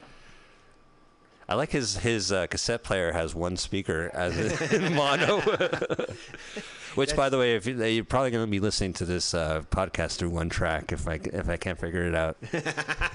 [1.47, 5.41] I like his his uh, cassette player has one speaker as a mono.
[6.95, 9.63] Which, by the way, if you, you're probably going to be listening to this uh,
[9.69, 12.38] podcast through one track, if I if I can't figure it out.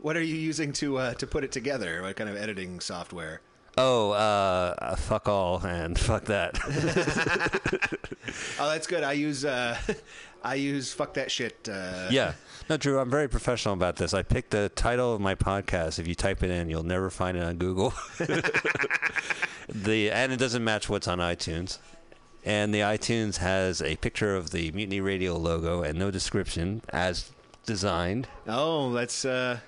[0.00, 2.02] What are you using to uh, to put it together?
[2.02, 3.40] What kind of editing software?
[3.76, 6.58] Oh, uh, uh, fuck all and fuck that.
[8.60, 9.02] Oh, that's good.
[9.02, 9.76] I use uh,
[10.42, 11.68] I use fuck that shit.
[11.70, 12.34] Uh, yeah.
[12.68, 14.14] No, Drew, I'm very professional about this.
[14.14, 15.98] I picked the title of my podcast.
[15.98, 17.94] If you type it in, you'll never find it on Google.
[19.68, 21.78] the and it doesn't match what's on iTunes.
[22.44, 27.30] And the iTunes has a picture of the Mutiny Radio logo and no description as
[27.66, 28.28] designed.
[28.46, 29.58] Oh, that's uh,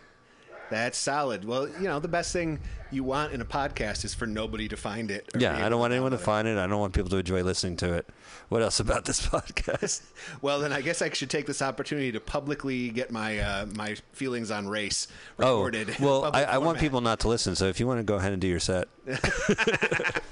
[0.70, 1.44] that's solid.
[1.44, 4.76] Well, you know, the best thing you want in a podcast is for nobody to
[4.76, 5.28] find it.
[5.36, 6.58] Yeah, I don't want anyone to find it.
[6.58, 8.08] I don't want people to enjoy listening to it.
[8.48, 10.02] What else about this podcast?
[10.42, 13.96] Well, then I guess I should take this opportunity to publicly get my uh, my
[14.12, 16.00] feelings on race oh, recorded.
[16.00, 17.54] a well, I, I want people not to listen.
[17.56, 18.88] So if you want to go ahead and do your set,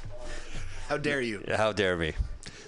[0.89, 1.45] How dare you?
[1.55, 2.15] How dare me?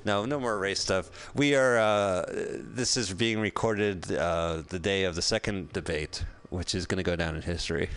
[0.05, 1.31] No, no more race stuff.
[1.35, 1.79] We are.
[1.79, 6.99] Uh, this is being recorded uh, the day of the second debate, which is going
[6.99, 7.89] to go down in history.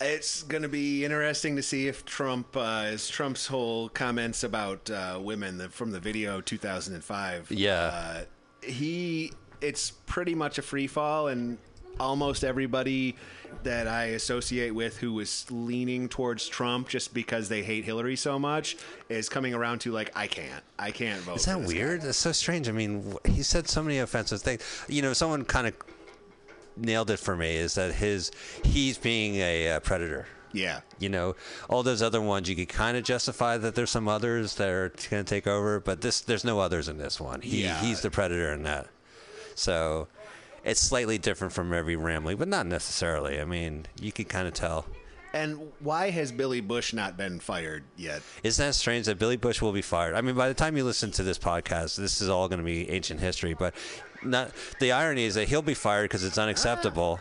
[0.00, 4.88] It's going to be interesting to see if Trump, uh, is Trump's whole comments about
[4.90, 7.50] uh, women the, from the video 2005.
[7.50, 7.72] Yeah.
[7.74, 8.24] Uh,
[8.62, 11.58] he, it's pretty much a free fall, and
[11.98, 13.14] almost everybody
[13.62, 18.38] that I associate with who was leaning towards Trump just because they hate Hillary so
[18.38, 18.78] much
[19.10, 21.36] is coming around to like, I can't, I can't vote.
[21.36, 22.02] Is for that this guy." weird?
[22.02, 22.68] That's so strange.
[22.68, 24.62] I mean, he said so many offensive things.
[24.88, 25.74] You know, someone kind of
[26.76, 27.56] nailed it for me.
[27.56, 28.30] Is that his?
[28.64, 30.26] He's being a uh, predator.
[30.52, 30.80] Yeah.
[30.98, 31.36] You know,
[31.68, 34.88] all those other ones you could kind of justify that there's some others that are
[35.10, 37.40] going to take over, but this there's no others in this one.
[37.40, 37.80] He Yeah.
[37.80, 38.88] he's the predator in that.
[39.54, 40.08] So
[40.64, 43.40] it's slightly different from every rambling, but not necessarily.
[43.40, 44.86] I mean, you could kind of tell.
[45.32, 48.20] And why has Billy Bush not been fired yet?
[48.42, 50.14] Isn't that strange that Billy Bush will be fired?
[50.16, 52.64] I mean, by the time you listen to this podcast, this is all going to
[52.64, 53.54] be ancient history.
[53.54, 53.74] But
[54.22, 57.20] not the irony is that he'll be fired because it's unacceptable.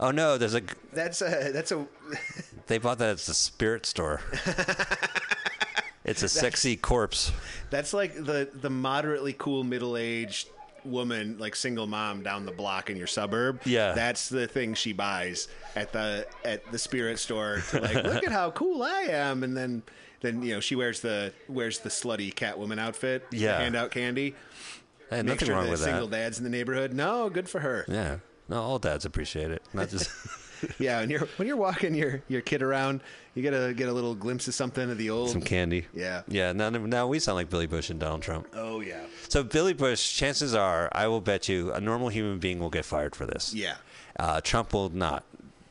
[0.00, 1.86] Oh no, there's a That's a that's a
[2.66, 4.20] they bought that at the spirit store.
[6.04, 7.32] it's a sexy corpse.
[7.70, 10.48] That's like the the moderately cool middle aged
[10.84, 13.60] woman, like single mom down the block in your suburb.
[13.64, 13.92] Yeah.
[13.92, 17.62] that's the thing she buys at the at the spirit store.
[17.70, 19.82] To like, look at how cool I am, and then
[20.20, 23.26] then you know she wears the wears the slutty Catwoman outfit.
[23.30, 23.58] Yeah.
[23.58, 24.34] hand out candy.
[25.10, 26.92] Hey, Make nothing sure wrong the with single dads in the neighborhood.
[26.92, 27.84] No, good for her.
[27.88, 28.18] Yeah.
[28.48, 29.62] No, all dads appreciate it.
[29.72, 30.10] Not just
[30.78, 33.02] Yeah, when you're when you're walking your your kid around,
[33.34, 35.28] you gotta get a little glimpse of something of the old.
[35.30, 35.86] some candy.
[35.92, 36.22] Yeah.
[36.26, 36.52] Yeah.
[36.52, 38.48] Now, now we sound like Billy Bush and Donald Trump.
[38.54, 39.00] Oh yeah.
[39.28, 42.84] So Billy Bush, chances are, I will bet you, a normal human being will get
[42.86, 43.52] fired for this.
[43.54, 43.74] Yeah.
[44.18, 45.24] Uh, Trump will not.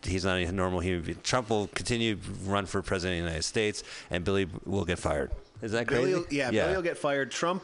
[0.03, 1.17] He's not a normal human being.
[1.23, 4.99] Trump will continue to run for president of the United States, and Billy will get
[4.99, 5.31] fired.
[5.61, 6.03] Is that crazy?
[6.03, 7.31] Billy, will- yeah, Billy will get fired.
[7.31, 7.63] Trump,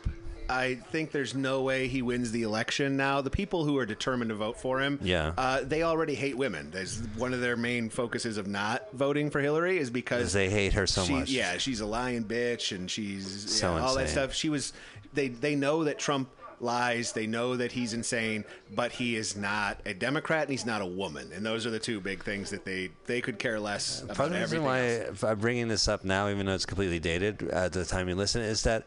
[0.49, 3.21] I think there's no way he wins the election now.
[3.21, 5.33] The people who are determined to vote for him, Yeah.
[5.37, 6.71] uh, they already hate women.
[6.71, 10.73] There's one of their main focuses of not voting for Hillary is because They hate
[10.73, 11.29] her so she- much.
[11.29, 14.33] Yeah, she's a lying bitch, and she's So yeah, all that stuff.
[14.33, 14.73] She was.
[15.13, 16.29] They they know that Trump
[16.61, 17.13] lies.
[17.13, 18.43] They know that he's insane,
[18.75, 21.31] but he is not a Democrat and he's not a woman.
[21.33, 24.27] And those are the two big things that they they could care less about Part
[24.29, 25.23] of the reason why else.
[25.23, 28.41] I'm bringing this up now, even though it's completely dated at the time you listen,
[28.41, 28.85] is that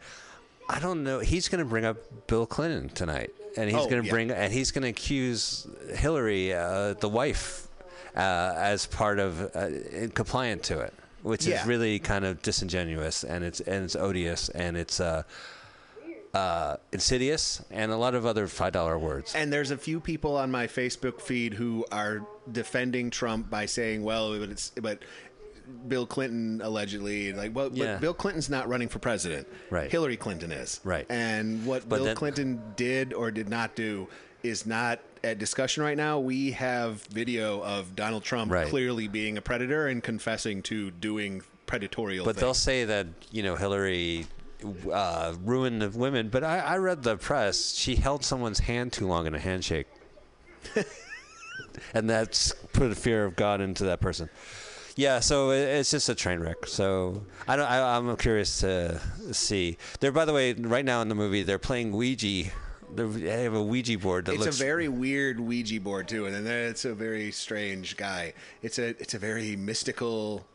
[0.69, 1.19] I don't know.
[1.19, 1.97] He's going to bring up
[2.27, 4.11] Bill Clinton tonight, and he's Oh, going to yeah.
[4.11, 7.67] bring and he's going to accuse Hillary, uh, the wife,
[8.15, 9.69] uh, as part of uh,
[10.13, 11.61] compliant to it, which Yeah.
[11.61, 15.23] is really kind of disingenuous and it's and it's odious and it's uh,
[16.33, 19.35] uh, insidious and a lot of other five dollar words.
[19.35, 24.03] And there's a few people on my Facebook feed who are defending Trump by saying,
[24.03, 24.99] "Well, but it's but
[25.87, 27.93] Bill Clinton allegedly like well, Yeah.
[27.93, 29.47] but Bill Clinton's not running for president.
[29.69, 29.89] Right.
[29.91, 30.79] Hillary Clinton is.
[30.83, 31.05] Right.
[31.09, 34.07] And what But Bill Clinton did or did not do
[34.43, 36.19] is not at discussion right now.
[36.19, 38.67] We have video of Donald Trump Right.
[38.67, 43.55] clearly being a predator and confessing to doing predatorial But they'll say that you know
[43.55, 44.27] Hillary
[44.91, 46.29] uh, ruined the women.
[46.29, 49.87] But I, I read the press; she held someone's hand too long in a handshake,
[51.93, 54.29] and that's put a fear of God into that person.
[54.95, 56.67] Yeah, so it's just a train wreck.
[56.67, 57.65] So I don't.
[57.65, 58.99] I, I'm curious to
[59.31, 59.77] see.
[59.99, 62.51] They're by the way, right now in the movie, they're playing Ouija.
[62.95, 66.45] They have a Ouija board that it's looks a very weird Ouija board too, and
[66.45, 68.33] then it's a very strange guy.
[68.61, 70.45] It's a it's a very mystical.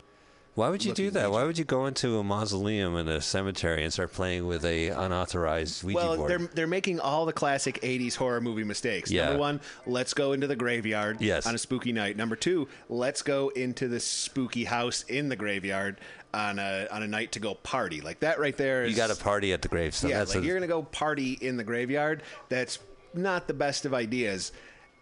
[0.59, 1.31] Why would you do that?
[1.31, 4.89] Why would you go into a mausoleum in a cemetery and start playing with a
[4.89, 6.31] unauthorized Ouija Well, board?
[6.31, 9.09] they're they're making all the classic '80s horror movie mistakes.
[9.09, 9.27] Yeah.
[9.27, 11.47] Number one, let's go into the graveyard Yes.
[11.47, 12.17] on a spooky night.
[12.17, 16.01] Number two, let's go into the spooky house in the graveyard
[16.35, 18.01] on a on a night to go party.
[18.01, 20.11] Like that right there is you got a party at the gravestone.
[20.11, 22.25] yeah, That's like a- you're gonna go party in the graveyard.
[22.49, 22.81] That's
[23.15, 24.51] not the best of ideas.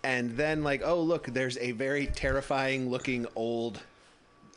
[0.04, 3.80] And then like, oh look, there's a very terrifying looking old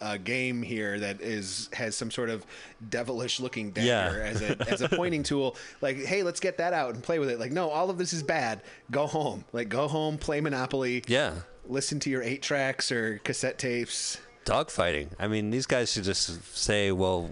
[0.01, 2.45] uh, game here that is has some sort of
[2.89, 4.29] devilish looking dagger Yeah.
[4.29, 5.55] as a as a pointing tool.
[5.81, 7.39] Like, hey, let's get that out and play with it.
[7.39, 8.61] Like, no, all of this is bad.
[8.91, 9.43] Go home.
[9.53, 11.03] Like, go home, play Monopoly.
[11.07, 11.33] yeah.
[11.67, 14.19] Listen to your eight tracks or cassette tapes.
[14.45, 15.09] dogfighting.
[15.19, 17.29] I mean, these guys should just say, well,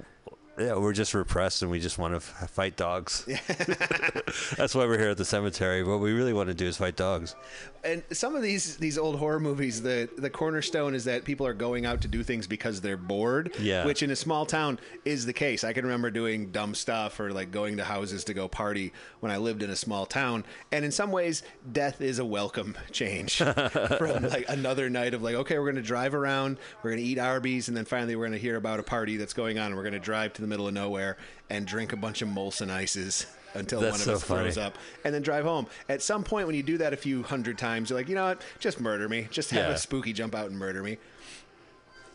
[0.58, 3.26] yeah, we're just repressed and we just want to f- fight dogs.
[4.58, 5.84] That's why we're here at the cemetery.
[5.84, 7.36] What we really want to do is fight dogs.
[7.84, 11.54] and some of these these old horror movies the the cornerstone is that people are
[11.54, 13.86] going out to do things because they're bored Yeah.
[13.86, 17.32] which in a small town is the case i can remember doing dumb stuff or
[17.32, 20.84] like going to houses to go party when i lived in a small town and
[20.84, 23.38] in some ways death is a welcome change
[23.98, 27.08] from like another night of like okay we're going to drive around we're going to
[27.08, 29.68] eat arby's and then finally we're going to hear about a party that's going on
[29.68, 31.18] and we're going to drive to the middle of nowhere
[31.50, 34.78] and drink a bunch of molson ices until That's one of so us throws up
[35.04, 35.68] and then drive home.
[35.90, 38.26] At some point, when you do that a few hundred times, you're like, you know
[38.26, 38.42] what?
[38.60, 39.28] Just murder me.
[39.32, 39.74] Just have Yeah.
[39.74, 40.98] a spooky jump out and murder me.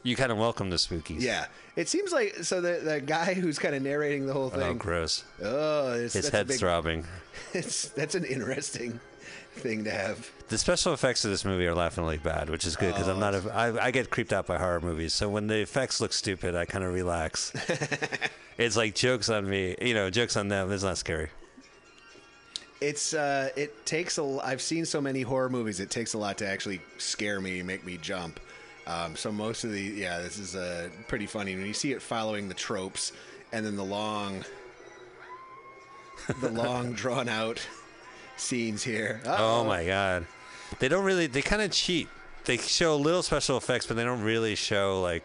[0.05, 1.21] You kind of welcome the spookies.
[1.21, 1.47] Yeah.
[1.77, 4.63] It seems like so the the guy who's kind of narrating the whole oh, thing.
[4.63, 5.25] Oh, gross.
[5.43, 7.05] Oh, it's, His head's big, throbbing.
[7.55, 9.01] It's that's an interesting
[9.55, 10.31] thing to have.
[10.49, 13.35] The special effects of this movie are laughingly bad, which is good because I'm not.
[13.35, 16.55] A, I, I get creeped out by horror movies, so when the effects look stupid,
[16.55, 17.53] I kind of relax.
[18.59, 20.71] it's like jokes on me, you know, jokes on them.
[20.73, 21.29] It's not scary.
[22.81, 24.41] It's uh, it takes a.
[24.43, 25.81] I've seen so many horror movies.
[25.81, 28.41] It takes a lot to actually scare me, make me jump.
[28.87, 32.03] Um, so most of the yeah, this is uh, pretty funny when you see it
[32.03, 33.13] following the tropes,
[33.53, 34.45] and then the long,
[36.41, 37.65] the long drawn out
[38.37, 39.21] scenes here.
[39.27, 40.27] Oh my god,
[40.79, 41.27] they don't really.
[41.27, 42.09] They kind of cheat.
[42.45, 45.25] They show little special effects, but they don't really show like.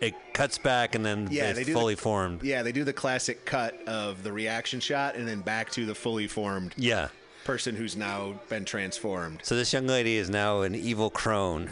[0.00, 2.42] It cuts back and then Yeah, it's they do the- fully formed.
[2.44, 5.94] Yeah, they do the classic cut of the reaction shot, and then back to the
[5.94, 7.08] fully formed Yeah.
[7.44, 9.40] person who's now been transformed.
[9.42, 11.70] So this young lady is now an evil crone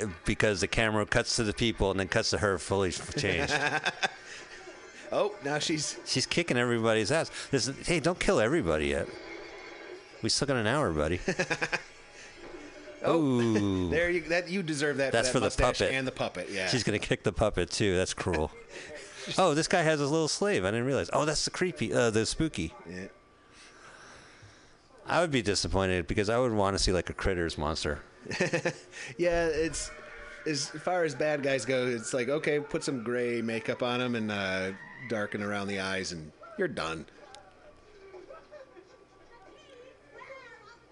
[0.00, 3.52] uh, because the camera cuts to the people and then cuts to her fully changed.
[5.14, 7.30] Oh, now she's She's kicking everybody's ass.
[7.52, 9.06] This, hey, don't kill everybody yet.
[10.22, 11.20] We still got an hour, buddy.
[13.04, 14.10] oh, there.
[14.10, 15.12] You that you deserve that.
[15.12, 15.92] That's for, for the puppet.
[15.92, 16.48] and the puppet.
[16.50, 17.94] Yeah, she's gonna kick the puppet too.
[17.96, 18.50] That's cruel.
[19.38, 20.64] oh, this guy has his little slave.
[20.64, 21.10] I didn't realize.
[21.12, 22.74] Oh, that's the creepy, uh, the spooky.
[22.90, 23.06] Yeah.
[25.06, 28.00] I would be disappointed because I would want to see like a critters monster.
[29.16, 29.92] Yeah, it's
[30.46, 31.86] as far as bad guys go.
[31.86, 34.72] It's like okay, put some gray makeup on them and uh,
[35.08, 37.06] darken around the eyes, and you're done.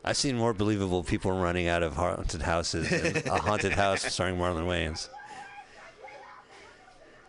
[0.05, 4.37] I've seen more believable people running out of haunted houses than a haunted house starring
[4.37, 5.09] Marlon Wayans.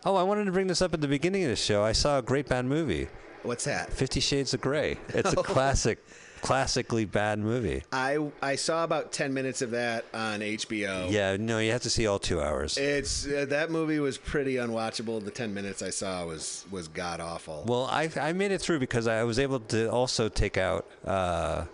[0.04, 1.84] Oh, I wanted to bring this up at the beginning of the show.
[1.84, 3.08] I saw a great bad movie,
[3.44, 3.92] What's that?
[3.92, 4.98] Fifty Shades of Grey.
[5.08, 6.02] It's a classic,
[6.44, 7.82] classically bad movie.
[7.90, 11.10] I I saw about ten minutes of that on HBO.
[11.10, 12.76] Yeah, no, you have to see all two hours.
[12.76, 15.24] It's uh, that movie was pretty unwatchable.
[15.24, 17.64] The ten minutes I saw was was god awful.
[17.66, 21.64] Well, I I made it through because I was able to also take out uh,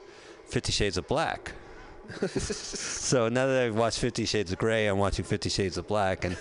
[0.47, 1.53] Fifty Shades of Black.
[2.29, 6.25] so now that I've watched Fifty Shades of Grey, I'm watching Fifty Shades of Black,
[6.25, 6.37] and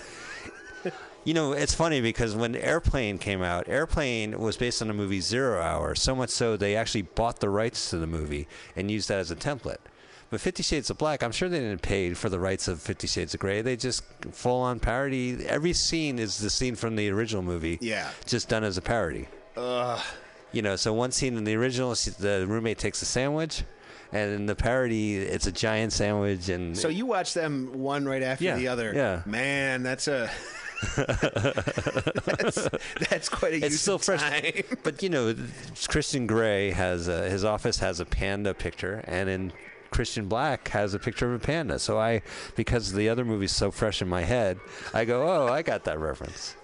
[1.26, 5.22] you know it's funny because when Airplane came out, Airplane was based on the movie
[5.22, 5.96] Zero Hour.
[5.96, 9.32] So much so they actually bought the rights to the movie and used that as
[9.32, 9.78] a template.
[10.32, 13.08] But Fifty Shades of Black, I'm sure they didn't pay for the rights of Fifty
[13.08, 13.62] Shades of Grey.
[13.62, 15.46] They just full on parody.
[15.48, 17.80] Every scene is the scene from the original movie.
[17.82, 18.10] Yeah.
[18.28, 19.28] Just done as a parody.
[19.58, 20.00] Ugh.
[20.52, 23.64] You know, so one scene in the original, the roommate takes a sandwich,
[24.12, 26.50] and in the parody, it's a giant sandwich.
[26.50, 28.92] And So you watch them one right after Yeah, the other.
[28.96, 29.22] yeah.
[29.28, 30.30] Man, that's a
[30.96, 32.70] that's,
[33.10, 34.22] that's quite a it's use still of fresh.
[34.22, 34.64] time.
[34.84, 35.36] But you know,
[35.88, 39.52] Christian Grey has a, his office has a panda picture, and in
[39.92, 41.80] Christian Black has a picture of a panda.
[41.80, 42.22] So I,
[42.56, 44.60] because the other movie's so fresh in my head,
[44.94, 46.56] I go, oh, I got that reference.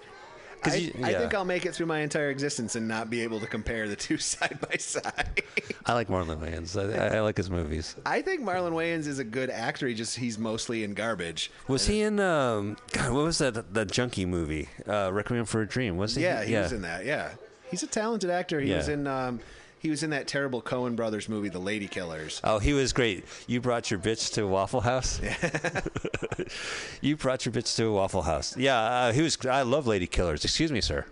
[0.72, 3.40] I, you- I think I'll make it through my entire existence and not be able
[3.40, 5.42] to compare the two side by side.
[5.84, 6.76] I like Marlon Wayans.
[6.76, 7.94] I, I like his movies.
[8.04, 9.86] I think Marlon Wayans is a good actor.
[9.86, 11.50] He just he's mostly in garbage.
[11.68, 14.68] Was he in um, God, what was that that junkie movie?
[14.86, 15.96] Uh, Requiem for a Dream.
[15.96, 16.22] Was he?
[16.22, 17.04] Yeah, he was in that.
[17.04, 17.30] Yeah,
[17.70, 18.60] he's a talented actor.
[18.60, 19.40] He was in um,
[19.86, 22.40] he was in that terrible Coen Brothers movie, The Lady Killers.
[22.42, 23.24] Oh, he was great.
[23.46, 25.20] You brought your bitch to Waffle House.
[27.00, 28.56] you brought your bitch to a Waffle House.
[28.56, 29.38] Yeah, uh, he was.
[29.46, 30.44] I love Lady Killers.
[30.44, 31.06] Excuse me, sir.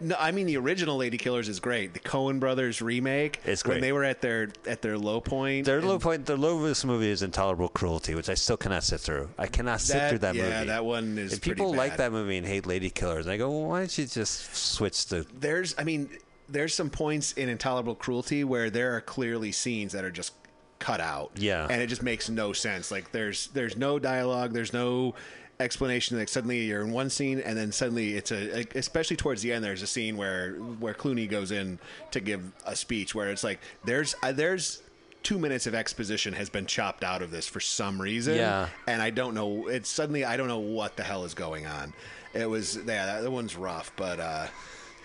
[0.00, 1.92] No, I mean the original Lady Killers is great.
[1.92, 3.80] The Coen Brothers remake, It's when great.
[3.80, 5.66] they were at their at their low point.
[5.66, 6.24] Their low point.
[6.26, 9.28] The low of this movie is intolerable cruelty, which I still cannot sit through.
[9.38, 10.54] I cannot sit That- through that yeah, movie.
[10.54, 13.26] Yeah, that one is And people like that movie and hate Lady Killers.
[13.26, 15.26] And I go, well, why don't you just switch to?
[15.38, 16.08] There's, I mean,
[16.48, 20.32] there's some points in Intolerable Cruelty where there are clearly scenes that are just
[20.78, 21.30] cut out.
[21.36, 21.66] Yeah.
[21.70, 22.90] and it just makes no sense.
[22.90, 24.52] Like there's there's no dialogue.
[24.52, 25.14] There's no
[25.60, 29.40] explanation like suddenly you're in one scene and then suddenly it's a like, especially towards
[29.40, 31.78] the end there's a scene where where Clooney goes in
[32.10, 34.82] to give a speech where it's like there's uh, there's
[35.22, 38.68] two minutes of exposition has been chopped out of this for some reason Yeah.
[38.88, 41.92] and I don't know it's suddenly I don't know what the hell is going on
[42.34, 44.48] it was yeah that, that one's rough but uh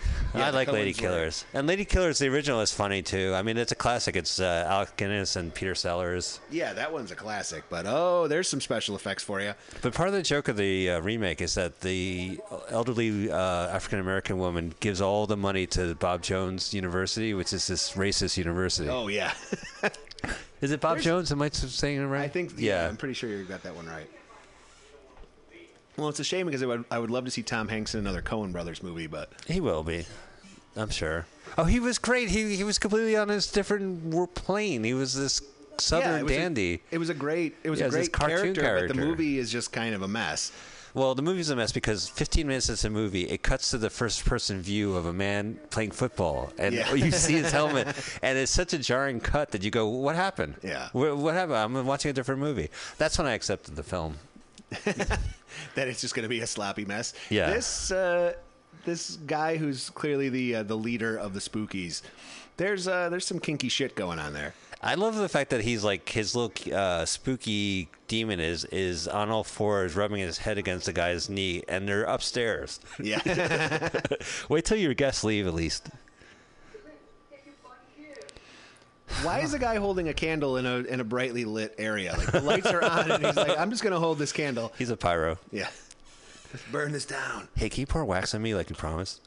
[0.35, 3.33] yeah, I like Lady Coens were- Killers, and Lady Killers, the original, is funny too.
[3.35, 4.15] I mean, it's a classic.
[4.15, 6.39] It's uh, Alec Guinness and Peter Sellers.
[6.51, 7.63] Yeah, that one's a classic.
[7.69, 9.53] But oh, there's some special effects for you.
[9.81, 12.39] But part of the joke of the uh, remake is that the
[12.69, 13.35] elderly uh,
[13.69, 18.37] African American woman gives all the money to Bob Jones University, which is this racist
[18.37, 18.89] university.
[18.89, 19.33] Oh yeah,
[20.61, 21.31] Is it Bob Jones?
[21.31, 22.23] Am I saying it right?
[22.23, 22.53] I think.
[22.57, 24.09] Yeah, I'm pretty sure you got that one right.
[25.99, 27.99] Well, it's a shame because I would, I would love to see Tom Hanks in
[27.99, 30.05] another Coen Brothers movie, but He will be.
[30.75, 31.25] I'm sure.
[31.57, 32.29] Oh, he was great.
[32.29, 34.83] He he was completely on his different wor- plane.
[34.83, 35.41] He was this
[35.79, 36.73] southern yeah, it was dandy.
[36.91, 37.55] A, it was a great.
[37.63, 39.05] It was Yeah, a it's this great cartoon character, but the character.
[39.05, 40.51] movie is just kind of a mess.
[40.93, 43.91] Well, the movie's a mess because 15 minutes into the movie, it cuts to the
[43.91, 46.91] first-person view of a man playing football, and Yeah.
[46.95, 47.87] you see his helmet,
[48.23, 50.55] and it's such a jarring cut that you go, "What happened?
[50.63, 50.89] Yeah.
[50.93, 51.57] what, what happened?
[51.77, 54.15] I'm watching a different movie." That's when I accepted the film.
[55.75, 57.13] That it's just going to be a sloppy mess.
[57.29, 57.51] Yeah.
[57.51, 58.33] This uh,
[58.85, 62.01] this guy who's clearly the uh, the leader of the Spookies.
[62.57, 64.53] There's uh, there's some kinky shit going on there.
[64.81, 69.29] I love the fact that he's like his little uh, spooky demon is is on
[69.29, 72.79] all fours, rubbing his head against the guy's knee, and they're upstairs.
[73.01, 73.89] Yeah.
[74.49, 75.89] Wait till your guests leave, at least.
[79.23, 82.15] Why is the guy holding a candle in a in a brightly lit area?
[82.17, 84.71] Like the lights are on, and he's like, "I'm just going to hold this candle."
[84.77, 85.37] He's a pyro.
[85.51, 85.69] Yeah.
[86.71, 87.47] Burn this down.
[87.55, 89.21] Hey, can you pour wax on me like you promised?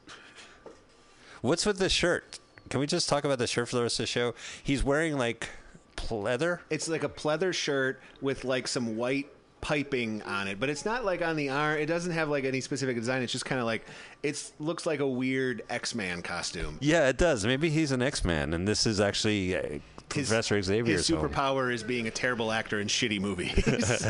[1.41, 2.39] What's with the shirt?
[2.69, 4.33] Can we just talk about the shirt for the rest of the show?
[4.63, 5.49] He's wearing like
[5.95, 6.59] pleather.
[6.69, 9.27] It's like a pleather shirt with like some white
[9.63, 11.79] piping on it, but it's not like on the arm.
[11.79, 13.21] It doesn't have like any specific design.
[13.21, 13.85] It's just kind of like
[14.21, 16.77] it looks like a weird X Man costume.
[16.81, 17.45] Yeah, it does.
[17.45, 20.97] Maybe he's an X-Man, and this is actually uh, His- Professor Xavier.
[20.97, 24.05] His superpower is being a terrible actor in shitty movies.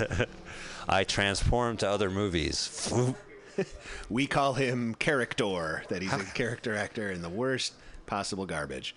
[0.89, 2.91] I transform to other movies.
[4.09, 5.83] we call him Character.
[5.89, 7.73] That he's a character actor in the worst
[8.07, 8.95] possible garbage.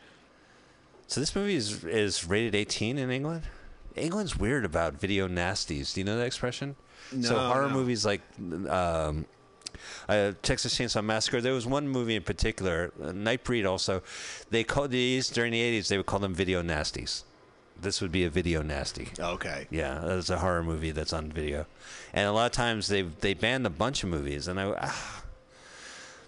[1.06, 3.42] So this movie is is rated 18 in England.
[3.96, 5.94] England's weird about video nasties.
[5.94, 6.76] Do you know that expression?
[7.20, 7.74] so horror no.
[7.74, 8.20] movies like
[8.68, 9.26] um,
[10.08, 11.40] uh, Texas Chainsaw Massacre.
[11.40, 13.68] There was one movie in particular, uh, Nightbreed.
[13.68, 14.02] Also,
[14.50, 15.88] they called these during the 80s.
[15.88, 17.22] They would call them video nasties.
[17.80, 19.08] This would be a video nasty.
[19.18, 19.66] Okay.
[19.70, 21.66] Yeah, that's a horror movie that's on video,
[22.14, 24.74] and a lot of times they they banned a bunch of movies, and I.
[24.80, 25.22] Ah,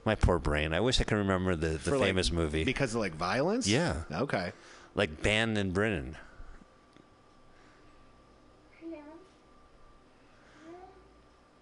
[0.04, 0.72] my poor brain.
[0.72, 2.64] I wish I could remember the, the For, like, famous movie.
[2.64, 3.66] Because of like violence?
[3.66, 4.02] Yeah.
[4.10, 4.52] Okay.
[4.94, 6.16] like banned in Britain.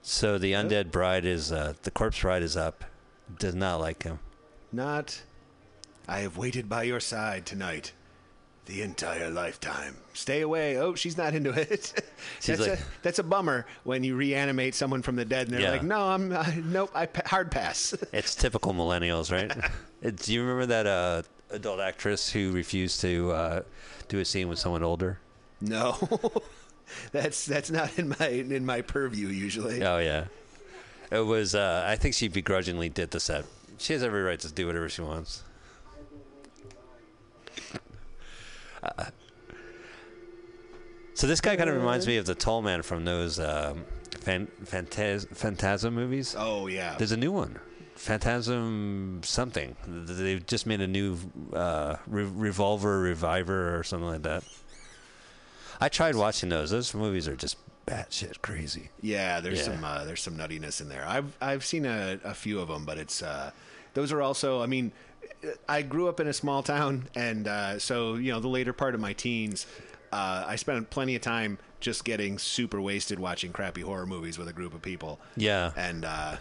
[0.08, 2.84] So the undead bride is uh, the corpse bride is up.
[3.40, 4.20] Does not like him.
[4.72, 5.20] Not.
[6.06, 7.92] I have waited by your side tonight.
[8.66, 9.96] The entire lifetime.
[10.14, 10.78] Stay away.
[10.78, 11.92] Oh, she's not into it.
[12.40, 15.54] She's that's like- a that's a bummer when you reanimate someone from the dead and
[15.54, 15.70] they're Yeah.
[15.72, 19.50] like, "No, I'm uh, nope, I pa- hard pass." It's typical millennials, right?
[20.04, 23.62] Uh, Do you remember that uh, adult actress who refused to uh,
[24.08, 25.18] do a scene with someone older?
[25.60, 25.96] no.
[27.12, 29.82] that's that's not in my in my purview usually.
[29.82, 30.26] Oh yeah,
[31.10, 31.54] it was.
[31.54, 33.44] Uh, I think she begrudgingly did the set.
[33.78, 35.42] She has every right to do whatever she wants.
[38.82, 39.04] Uh,
[41.14, 43.84] so this guy kind of reminds me of the tall man from those um,
[44.20, 46.34] fan, Phantaz- Phantasm movies.
[46.38, 46.94] Oh yeah.
[46.98, 47.58] There's a new one,
[47.94, 49.76] Phantasm something.
[49.86, 51.16] They've just made a new
[51.52, 54.44] uh, re- Revolver Reviver or something like that.
[55.80, 56.70] I tried watching those.
[56.70, 57.56] Those movies are just
[57.86, 58.90] batshit crazy.
[59.00, 59.64] Yeah, there's Yeah.
[59.74, 61.04] some uh, there's some nuttiness in there.
[61.06, 63.50] I've I've seen a, a few of them, but it's uh,
[63.94, 64.62] those are also.
[64.62, 64.92] I mean,
[65.68, 68.94] I grew up in a small town, and uh, so you know the later part
[68.94, 69.66] of my teens,
[70.12, 74.48] uh, I spent plenty of time just getting super wasted watching crappy horror movies with
[74.48, 75.20] a group of people.
[75.36, 75.72] Yeah.
[75.76, 76.36] and uh,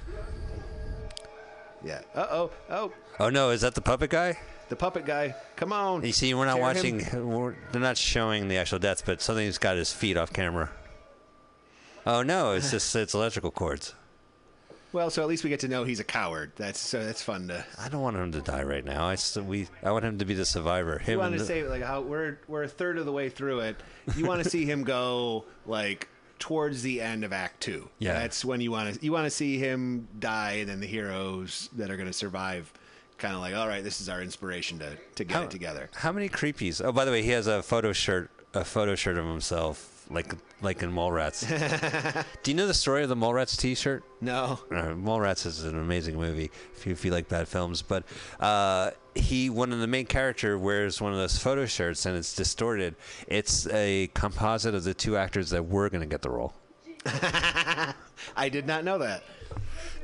[1.84, 2.02] yeah.
[2.16, 2.52] Uh oh.
[2.70, 2.92] Oh.
[3.20, 4.40] Oh no, is that the puppet guy?
[4.70, 5.36] The puppet guy.
[5.56, 6.04] Come on.
[6.06, 7.06] You see, we're not watching.
[7.28, 10.72] We're, they're not showing the actual deaths, but something's got his feet off camera.
[12.06, 12.54] Oh no!
[12.54, 13.94] It's just it's electrical cords.
[14.94, 16.52] Well, so at least we get to know he's a coward.
[16.56, 17.66] That's so that's fun to.
[17.80, 19.06] I don't want him to die right now.
[19.08, 21.00] I still, we I want him to be the survivor.
[21.00, 23.30] Him You want to the- say like how we're we're a third of the way
[23.30, 23.76] through it.
[24.16, 26.08] You want to see him go like
[26.40, 27.90] towards the end of Act Two.
[28.00, 28.14] Yeah.
[28.14, 31.70] that's when you want to you want to see him die, and then the heroes
[31.76, 32.72] that are going to survive,
[33.18, 35.90] kind of like, all right, this is our inspiration to to get How- it together.
[35.96, 36.84] How many creepies?
[36.84, 40.34] Oh, by the way, he has a photo shirt, a photo shirt of himself, like
[40.62, 41.46] like in Mallrats.
[42.44, 44.04] Do you know the story of the Mallrats T-shirt?
[44.22, 47.82] No, Uh, Mallrats is an amazing movie if you, if you like bad films.
[47.82, 48.04] But
[48.40, 52.34] uh, he, one of the main character, wears one of those photo shirts and it's
[52.36, 52.96] distorted.
[53.28, 56.54] It's a composite of the two actors that were going to get the role.
[57.06, 59.24] I did not know that.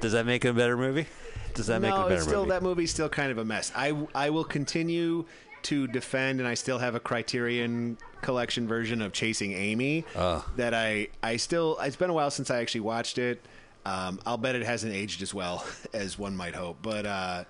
[0.01, 1.07] Does that make it a better movie?
[1.53, 2.49] Does that make it no, a better it's still movie?
[2.51, 3.71] that movie's still kind of a mess.
[3.75, 5.25] I I will continue
[5.63, 10.43] to defend, and I still have a Criterion collection version of Chasing Amy Oh.
[10.55, 11.77] that I I still.
[11.81, 13.45] It's been a while since I actually watched it.
[13.85, 17.43] Um, I'll bet it hasn't aged as well as one might hope, but uh,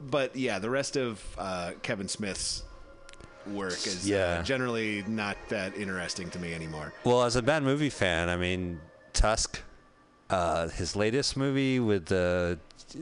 [0.00, 2.62] but yeah, the rest of uh, Kevin Smith's
[3.46, 4.42] work is uh, Yeah.
[4.42, 6.92] generally not that interesting to me anymore.
[7.04, 8.80] Well, as a bad movie fan, I mean,
[9.12, 9.60] Tusk,
[10.30, 12.58] uh, his latest movie with the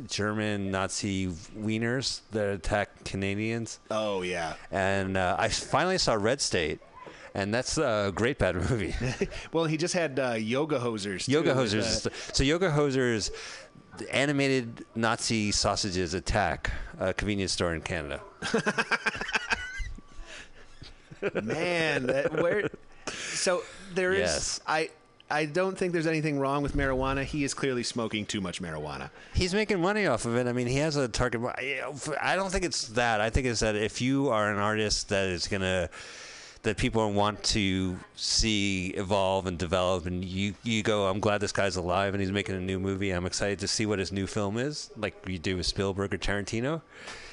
[0.09, 3.79] German Nazi wieners that attack Canadians.
[3.91, 4.55] Oh yeah.
[4.71, 6.81] And uh, I finally saw Red State,
[7.35, 8.95] and that's a great bad movie.
[9.53, 11.29] Well, he just had uh, Yoga Hosers.
[11.29, 12.35] Yoga with, Hosers.
[12.35, 13.31] so Yoga Hosers,
[13.99, 18.21] the animated Nazi sausages attack a convenience store in Canada.
[21.43, 22.69] man that where
[23.07, 23.63] so
[23.95, 24.61] there is Yes.
[24.67, 24.91] i
[25.41, 29.11] i don't think there's anything wrong with marijuana he is clearly smoking too much marijuana
[29.35, 30.47] He's making money off of it.
[30.47, 31.41] I mean, he has a target.
[32.21, 33.21] I don't think it's that.
[33.21, 35.89] I think it's that if you are an artist that is gonna
[36.63, 41.53] that people want to see evolve and develop, and you you go, I'm glad this
[41.53, 43.11] guy's alive and he's making a new movie.
[43.11, 46.19] I'm excited to see what his new film is, like you do with Spielberg or
[46.19, 46.81] Tarantino.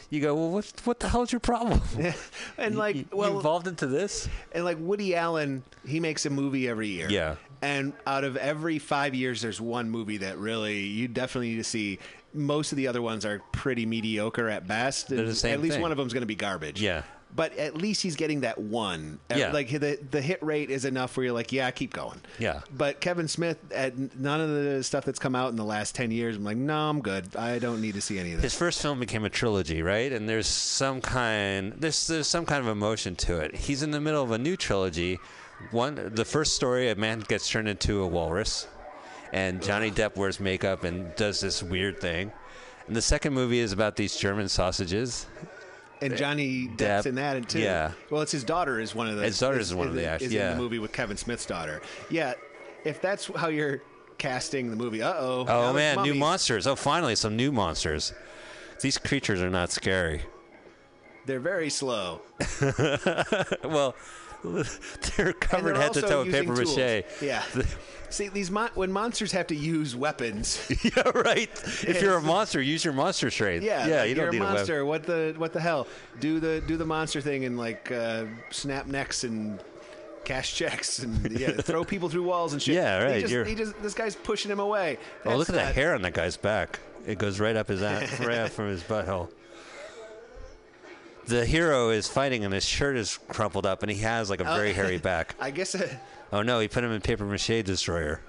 [0.09, 1.81] You go, well, what what the hell's your problem?
[2.57, 4.27] and like You- you well involved into this?
[4.53, 7.35] and like woody allen he makes a movie every year Yeah.
[7.61, 11.63] And out of every five years there's one movie that really you definitely need to
[11.63, 11.99] see
[12.33, 15.73] most of the other ones are pretty mediocre at best They're the same at least
[15.73, 15.81] thing.
[15.81, 17.03] one of them's going to be garbage Yeah.
[17.35, 19.51] but at least he's getting that one Yeah.
[19.51, 22.61] like the the hit rate is enough where you're like yeah keep going Yeah.
[22.75, 26.09] But Kevin Smith, at none of the stuff that's come out in the last ten
[26.09, 27.35] years, I'm like, no, I'm good.
[27.35, 28.53] I don't need to see any of this.
[28.53, 30.11] His first film became a trilogy, right?
[30.11, 33.55] And there's some kind there's there's some kind of emotion to it.
[33.55, 35.19] He's in the middle of a new trilogy.
[35.71, 38.67] One the first story, a man gets turned into a walrus,
[39.31, 42.31] and Johnny Depp wears makeup and does this weird thing.
[42.87, 45.27] And the second movie is about these German sausages.
[46.01, 47.59] And Johnny Depp, Depp's in that, and too.
[47.59, 47.91] yeah.
[48.09, 49.23] Well, it's his daughter is one of the.
[49.23, 50.51] His daughter is one of the act- Is yeah.
[50.51, 51.81] in the movie with Kevin Smith's daughter.
[52.09, 52.33] Yeah.
[52.83, 53.81] If that's how you're
[54.17, 55.45] casting the movie, uh oh.
[55.47, 56.65] Oh man, new monsters!
[56.65, 58.13] Oh, finally some new monsters.
[58.81, 60.23] These creatures are not scary.
[61.27, 62.21] They're very slow.
[63.63, 63.95] Well,
[65.17, 66.75] they're covered they're head to toe in paper tools.
[66.77, 67.03] mache.
[67.21, 67.43] Yeah.
[68.09, 70.59] See, these mon- when monsters have to use weapons.
[70.83, 71.49] yeah, right.
[71.87, 73.63] If you're a monster, use your monster strength.
[73.63, 73.99] Yeah, yeah.
[74.01, 74.85] like, You don't you're need a a monster.
[74.85, 75.87] what the what the hell?
[76.19, 79.59] Do the do the monster thing and like uh, snap necks and
[80.25, 82.75] cash checks and yeah, throw people through walls and shit.
[82.75, 84.97] Yeah, right, He just, he just this guy's pushing him away.
[85.25, 86.79] Oh, look at not- hair on that guy's back.
[87.07, 89.29] It goes right up his ass, right up from his butthole.
[91.27, 94.43] The hero is fighting and his shirt is crumpled up and he has like a
[94.43, 95.35] very hairy back.
[95.39, 95.75] I guess.
[95.75, 95.87] Uh,
[96.33, 98.21] Oh no, he put him in paper mache destroyer.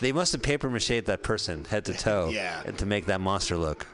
[0.00, 2.62] They must have paper mache that person head to toe Yeah.
[2.62, 3.86] to make that monster look.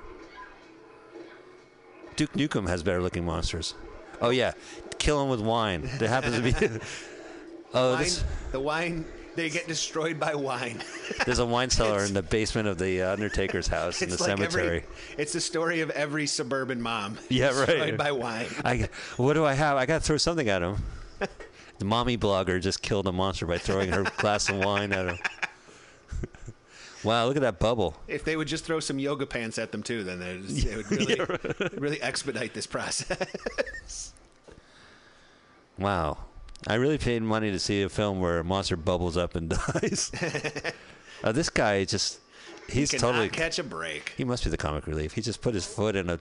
[2.17, 3.75] Duke Nukem has better looking monsters.
[4.21, 4.53] Oh yeah,
[4.99, 5.89] kill him with wine.
[5.99, 6.53] There happens to be.
[7.75, 9.05] oh, wine, this, the wine.
[9.37, 10.83] They get destroyed by wine.
[11.25, 14.27] there's a wine cellar in the basement of the uh, Undertaker's house in the like
[14.27, 14.67] cemetery.
[14.67, 14.85] every.
[15.19, 17.19] It's the story of every suburban mom.
[17.29, 17.67] Yeah, right.
[17.67, 18.47] Destroyed by wine.
[18.65, 19.77] I, what do I have?
[19.77, 20.77] I got to throw something at him.
[21.79, 25.19] The mommy blogger just killed a monster by throwing her glass of wine at him.
[27.03, 27.97] wow, look at that bubble.
[28.07, 30.91] If they would just throw some yoga pants at them too, then it it would
[30.91, 34.13] really, really expedite this process.
[35.79, 36.19] Wow.
[36.67, 39.49] I really paid money to see a film where a monster bubbles up and
[39.83, 40.11] dies.
[41.25, 42.21] uh, this guy just,
[42.69, 44.13] he's Cannot totally, catch a break.
[44.17, 45.13] he must be the comic relief.
[45.13, 46.21] He just put his foot in a,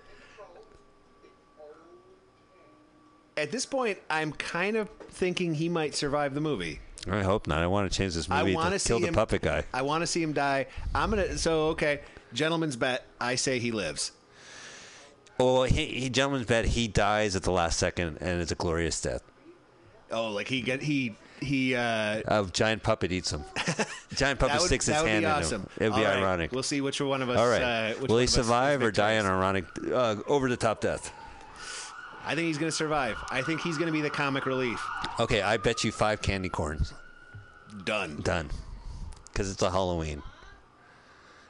[3.39, 6.81] At this point, I'm kind of thinking he might survive the movie.
[7.09, 7.59] I hope not.
[7.59, 8.51] I want to change this movie.
[8.51, 9.13] I want to kill the him.
[9.13, 9.63] puppet guy.
[9.73, 10.65] I want to see him die.
[10.93, 11.37] I'm gonna.
[11.37, 12.01] So okay,
[12.33, 13.05] gentleman's bet.
[13.21, 14.11] I say he lives.
[15.39, 18.99] Oh, he, he gentleman's bet he dies at the last second, and it's a glorious
[18.99, 19.23] death.
[20.11, 21.75] Oh, like he get he he.
[21.75, 23.43] uh A giant puppet eats him.
[24.15, 25.69] giant puppet would, sticks his hand be in him.
[25.77, 26.51] It'd be All right, ironic.
[26.51, 27.37] We'll see which one of us.
[27.39, 27.61] All right.
[27.61, 30.57] Uh, which Will he of us is survive or die an ironic, uh, over the
[30.57, 31.13] top death?
[32.25, 33.17] I think he's going to survive.
[33.31, 34.85] I think he's going to be the comic relief.
[35.19, 36.93] Okay, I bet you five candy corns.
[37.85, 38.19] Done.
[38.21, 38.49] Done.
[39.31, 40.21] Because it's a Halloween.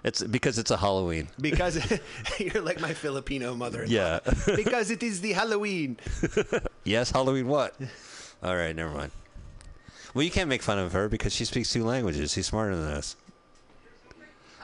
[0.03, 1.28] It's because it's a Halloween.
[1.41, 1.99] Because
[2.39, 3.84] you're like my Filipino mother.
[3.86, 4.20] Yeah.
[4.55, 5.97] because it is the Halloween.
[6.84, 7.76] yes, Halloween what?
[8.43, 9.11] All right, never mind.
[10.13, 12.33] Well, you can't make fun of her because she speaks two languages.
[12.33, 13.15] She's smarter than us.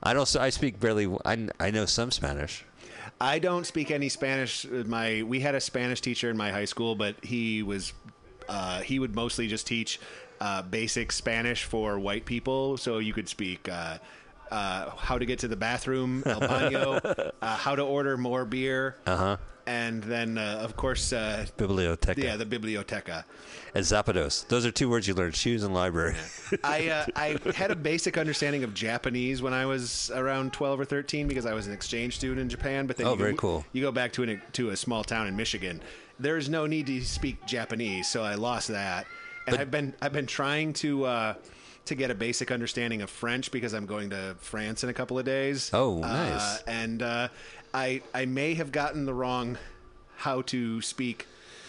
[0.01, 0.35] I don't.
[0.35, 1.07] I speak barely.
[1.25, 2.65] I, I know some Spanish.
[3.19, 4.65] I don't speak any Spanish.
[4.65, 7.93] My we had a Spanish teacher in my high school, but he was
[8.49, 9.99] uh, he would mostly just teach
[10.41, 13.69] uh, basic Spanish for white people, so you could speak.
[13.69, 13.97] Uh,
[14.51, 18.95] uh, how to get to the bathroom, el baño, uh, how to order more beer,
[19.07, 19.37] Uh-huh.
[19.67, 22.21] And then uh, of course, uh, Biblioteca.
[22.21, 23.25] yeah, the biblioteca.
[23.73, 24.47] And zapatos.
[24.47, 26.15] Those are two words you learned: Shoes and library.
[26.63, 30.85] I uh, I had a basic understanding of Japanese when I was around twelve or
[30.85, 32.87] thirteen because I was an exchange student in Japan.
[32.87, 33.65] But then Oh, you very cool.
[33.73, 35.81] You go back to an, to a small town in Michigan.
[36.19, 39.05] There's no need to speak Japanese, so I lost that.
[39.47, 41.05] And I've been I've been trying to.
[41.05, 41.33] Uh,
[41.85, 45.19] to get a basic understanding of French because I'm going to France in a couple
[45.19, 45.69] of days.
[45.71, 46.63] Oh, Uh, nice.
[46.63, 47.27] and uh,
[47.75, 49.57] I I may have gotten the wrong
[50.15, 51.27] how to speak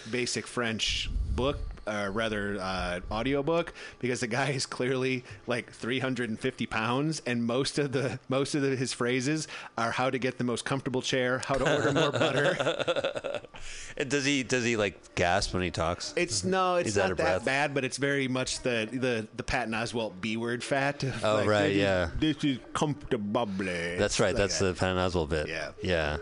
[0.08, 7.22] basic French book, or rather uh, audiobook, because the guy is clearly like 350 pounds,
[7.26, 10.64] and most of the most of the, his phrases are how to get the most
[10.64, 13.40] comfortable chair, how to order more butter.
[13.96, 16.12] And does he does he like gasp when he talks?
[16.16, 17.44] It's no, it's He's not that breath.
[17.46, 21.02] bad, but it's very much the the the Patton Oswalt B word fat.
[21.24, 22.10] Oh, like, right, this is- yeah.
[22.18, 24.28] This is comfortable That's right.
[24.28, 24.64] Like That's that.
[24.66, 25.48] the Patton Oswalt bit.
[25.48, 25.70] Yeah.
[25.82, 26.18] Yeah.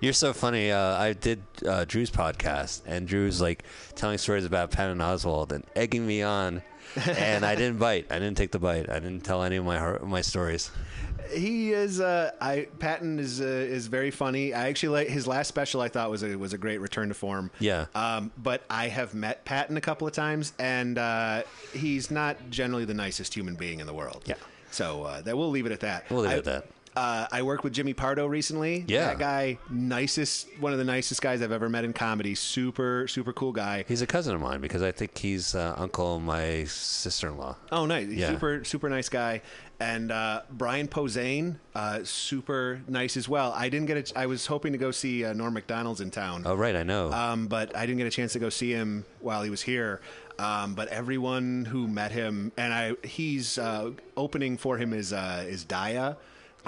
[0.00, 0.70] You're so funny.
[0.70, 3.64] Uh, I did uh, Drew's podcast, and Drew's like
[3.96, 6.62] telling stories about Patton Oswalt and egging me on,
[7.06, 8.06] and I didn't bite.
[8.10, 8.88] I didn't take the bite.
[8.88, 10.70] I didn't tell any of my har- my stories.
[11.34, 12.00] He is.
[12.00, 14.54] Uh, I Patton is uh, is very funny.
[14.54, 15.80] I actually like his last special.
[15.80, 17.50] I thought was a was a great return to form.
[17.58, 17.86] Yeah.
[17.94, 21.42] Um, but I have met Patton a couple of times, and uh,
[21.74, 24.22] he's not generally the nicest human being in the world.
[24.26, 24.36] Yeah.
[24.70, 26.08] So uh, that we'll leave it at that.
[26.08, 26.66] We'll leave it I- at that.
[26.98, 28.84] Uh, I worked with Jimmy Pardo recently.
[28.88, 29.06] Yeah.
[29.06, 32.34] That guy, nicest, one of the nicest guys I've ever met in comedy.
[32.34, 33.84] Super, super cool guy.
[33.86, 37.54] He's a cousin of mine because I think he's uh, uncle of my sister-in-law.
[37.70, 38.08] Oh, nice.
[38.08, 38.30] Yeah.
[38.30, 39.42] Super, super nice guy.
[39.78, 43.52] And uh, Brian Posehn, uh, super nice as well.
[43.54, 46.42] I didn't get a, I was hoping to go see uh, Norm Macdonald's in town.
[46.46, 46.74] Oh, right.
[46.74, 47.12] I know.
[47.12, 50.00] Um, but I didn't get a chance to go see him while he was here.
[50.40, 55.44] Um, but everyone who met him, and I, he's uh, opening for him is uh,
[55.46, 56.16] is Daya,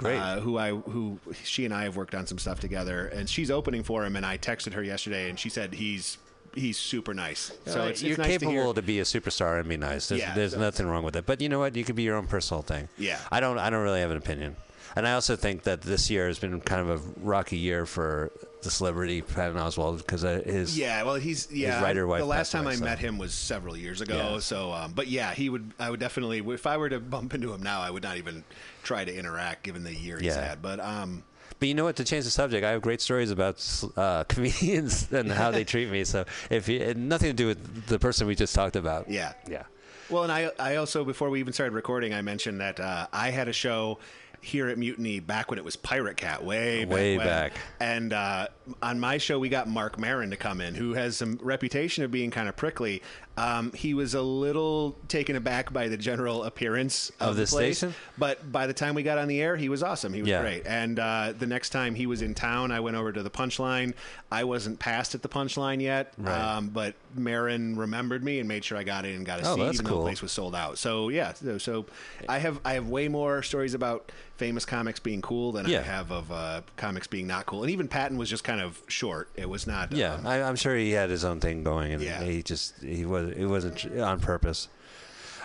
[0.01, 0.17] Great.
[0.17, 3.49] Uh, who I who she and I have worked on some stuff together, and she's
[3.51, 4.15] opening for him.
[4.15, 6.17] And I texted her yesterday, and she said he's
[6.53, 7.51] he's super nice.
[7.65, 8.73] So Uh, it's, it's you're nice to capable hear.
[8.73, 10.09] to, be a superstar and be nice.
[10.09, 11.25] There's, Yeah, there's so- nothing wrong with it.
[11.25, 11.75] But you know what?
[11.77, 12.89] You can be your own personal thing.
[12.97, 13.19] Yeah.
[13.31, 13.57] I don't.
[13.57, 14.55] I don't really have an opinion.
[14.95, 18.31] And I also think that this year has been kind of a rocky year for
[18.61, 21.81] the celebrity Patton Oswalt because his Yeah, well, he's yeah.
[21.81, 24.33] writer wife the last time away, I so- met him was several years ago.
[24.33, 24.39] Yeah.
[24.39, 25.71] So, um, but yeah, he would.
[25.79, 26.39] I would definitely.
[26.39, 28.43] If I were to bump into him now, I would not even
[28.83, 30.45] try to interact, given the year he's Yeah.
[30.49, 30.61] had.
[30.61, 31.23] But um,
[31.59, 31.95] But you know what?
[31.95, 33.65] To change the subject, I have great stories about
[33.95, 36.03] uh, comedians and how they treat me.
[36.03, 39.09] So if you, nothing to do with the person we just talked about.
[39.09, 39.63] yeah, Yeah.
[40.09, 43.29] Well, and I, I also before we even started recording, I mentioned that uh, I
[43.31, 43.97] had a show
[44.41, 47.27] here at Mutiny back when it was Pirate Cat, way back Way when.
[47.27, 47.53] back.
[47.79, 48.47] And uh,
[48.81, 52.11] on my show, we got Marc Maron to come in, who has some reputation of
[52.11, 53.01] being kind of prickly.
[53.37, 57.77] Um, he was a little taken aback by the general appearance of, Of the place,
[57.77, 57.95] station?
[58.17, 60.13] but by the time we got on the air, he was awesome.
[60.13, 60.41] He was Yeah.
[60.41, 60.67] great.
[60.67, 63.93] And uh, the next time he was in town, I went over to the Punchline.
[64.31, 66.37] I wasn't passed at the Punchline yet, Right.
[66.57, 69.55] um, but Maron remembered me and made sure I got in and got a Oh,
[69.55, 70.77] seat, even though the place was sold out.
[70.77, 71.85] So yeah, so, so
[72.29, 75.79] I have I have way more stories about famous comics being cool than Yeah.
[75.79, 77.61] I have of uh, comics being not cool.
[77.63, 79.29] And even Patton was just kind of short.
[79.35, 79.91] It was not.
[79.91, 82.23] Yeah, um, I, I'm sure he had his own thing going, and Yeah.
[82.23, 84.67] he just he was it wasn't on purpose.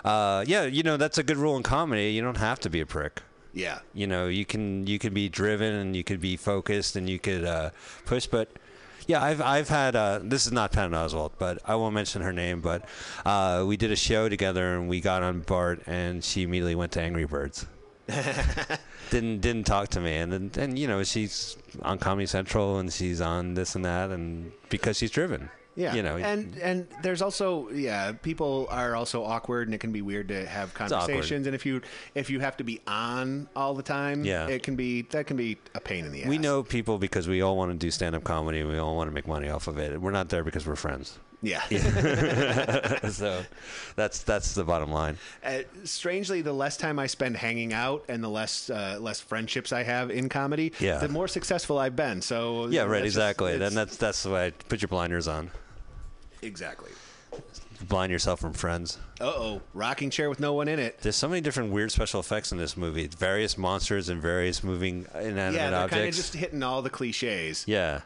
[0.05, 2.12] Uh, yeah, you know that's a good rule in comedy.
[2.12, 3.22] You don't have to be a prick.
[3.53, 3.81] yeah.
[3.95, 7.18] You know, you can you can be driven and you could be focused and you
[7.18, 7.70] could uh,
[8.05, 8.27] push.
[8.27, 8.49] But
[9.07, 12.33] yeah, I've I've had uh, this is not Patton Oswalt, but I won't mention her
[12.33, 12.61] name.
[12.61, 12.85] But
[13.24, 16.93] uh, we did a show together and we got on Bart, and she immediately went
[16.93, 17.66] to Angry Birds.
[19.11, 22.93] didn't didn't talk to me, and then and you know she's on Comedy Central and
[22.93, 25.51] she's on this and that, and because she's driven.
[25.77, 29.93] Yeah, you know, and and there's also yeah, people are also awkward, and it can
[29.93, 31.47] be weird to have conversations.
[31.47, 31.83] And if you
[32.14, 34.47] if you have to be on all the time, Yeah.
[34.49, 36.29] it can be that can be a pain in the ass.
[36.29, 38.61] we know people because we all want to do stand-up comedy.
[38.61, 40.01] and We all want to make money off of it.
[40.01, 41.18] We're not there because we're friends.
[41.43, 41.61] yeah.
[43.11, 43.43] so
[43.97, 45.18] that's that's the bottom line.
[45.45, 49.72] Uh, strangely, the less time I spend hanging out and the less uh, less friendships
[49.72, 50.99] I have in comedy, Yeah.
[50.99, 52.22] the more successful I've been.
[52.22, 53.05] So Yeah, right.
[53.05, 53.53] just- Exactly.
[53.53, 54.53] it's- Then that's that's the way.
[54.70, 55.51] Put your blinders on.
[56.43, 56.91] Exactly.
[57.89, 58.99] Blind yourself from friends.
[59.20, 60.99] Uh oh, rocking chair with no one in it.
[61.03, 63.07] There's so many different weird special effects in this movie.
[63.09, 66.16] Various monsters and various moving inanimate Yeah, they're kind of objects.
[66.16, 67.64] just hitting all the cliches.
[67.66, 68.01] Yeah.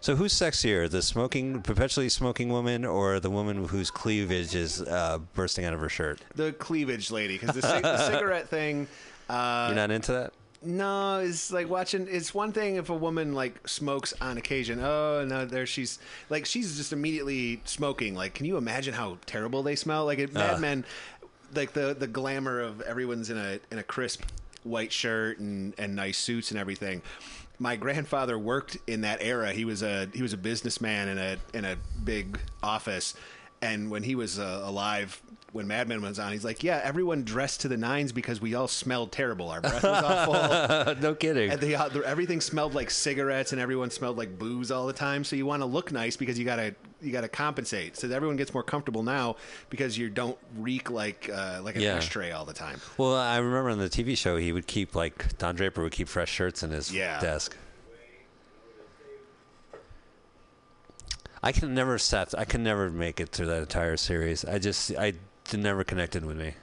[0.00, 5.18] So who's sexier, the smoking, perpetually smoking woman, or the woman whose cleavage is uh,
[5.34, 6.20] bursting out of her shirt?
[6.36, 8.86] The cleavage lady, because the, cig- the cigarette thing.
[9.28, 10.32] Uh, You're not into that?
[10.66, 12.08] No, it's like watching.
[12.10, 14.80] It's one thing if a woman like smokes on occasion.
[14.80, 18.16] Oh no, there she's like she's just immediately smoking.
[18.16, 20.04] Like, can you imagine how terrible they smell?
[20.06, 20.58] Like at Mad Uh.
[20.58, 20.84] Men,
[21.54, 24.24] like the the glamour of everyone's in a in a crisp
[24.64, 27.00] white shirt and and nice suits and everything.
[27.60, 29.52] My grandfather worked in that era.
[29.52, 33.14] He was a he was a businessman in a in a big office,
[33.62, 35.22] and when he was uh, alive.
[35.56, 38.54] When Mad Men was on, he's like, "Yeah, everyone dressed to the nines because we
[38.54, 39.48] all smelled terrible.
[39.50, 40.94] Our breath was awful.
[41.02, 41.50] no kidding.
[41.50, 44.92] And they, uh, the- everything smelled like cigarettes, and everyone smelled like booze all the
[44.92, 45.24] time.
[45.24, 47.96] So you want to look nice because you gotta you gotta compensate.
[47.96, 49.36] So everyone gets more comfortable now
[49.70, 51.96] because you don't reek like uh, like an Yeah.
[51.96, 52.80] ashtray all the time.
[52.98, 56.08] well, I remember on the TV show, he would keep, like, Don Draper would keep
[56.08, 57.20] fresh shirts in his Yeah.
[57.20, 57.56] desk.
[61.42, 62.34] I can never set.
[62.36, 64.44] I can never make it through that entire series.
[64.44, 65.12] I just, I
[65.54, 66.54] never connected with me.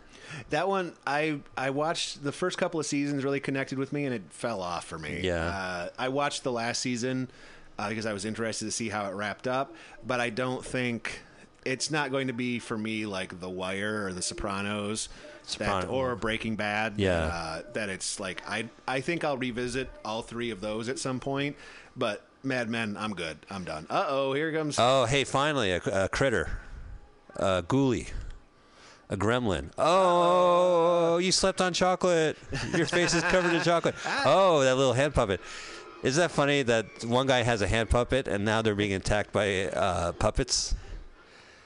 [0.50, 4.14] That one, I I watched the first couple of seasons, really connected with me, and
[4.16, 5.22] it fell off for me.
[5.24, 5.46] Yeah.
[5.46, 7.30] uh, I watched the last season
[7.78, 9.74] uh, because I was interested to see how it wrapped up,
[10.06, 11.20] but I don't think
[11.66, 15.10] it's not going to be for me like The Wire or The Sopranos.
[15.58, 16.94] That, or Breaking Bad.
[16.98, 17.26] Yeah.
[17.26, 21.20] uh, that it's like I I think I'll revisit all three of those at some
[21.20, 21.58] point,
[21.98, 23.38] but Mad Men, I'm good.
[23.50, 23.86] I'm done.
[23.90, 24.78] Uh oh, here comes.
[24.80, 26.60] Oh, hey, finally, a, a critter,
[27.36, 28.08] a ghoulie,
[29.14, 29.70] a gremlin.
[29.78, 32.36] Oh, you slept on chocolate.
[32.76, 33.96] Your face is covered in chocolate.
[34.26, 35.40] Oh, that little hand puppet.
[36.02, 39.32] Is that funny that one guy has a hand puppet and now they're being attacked
[39.32, 40.76] by uh, puppets?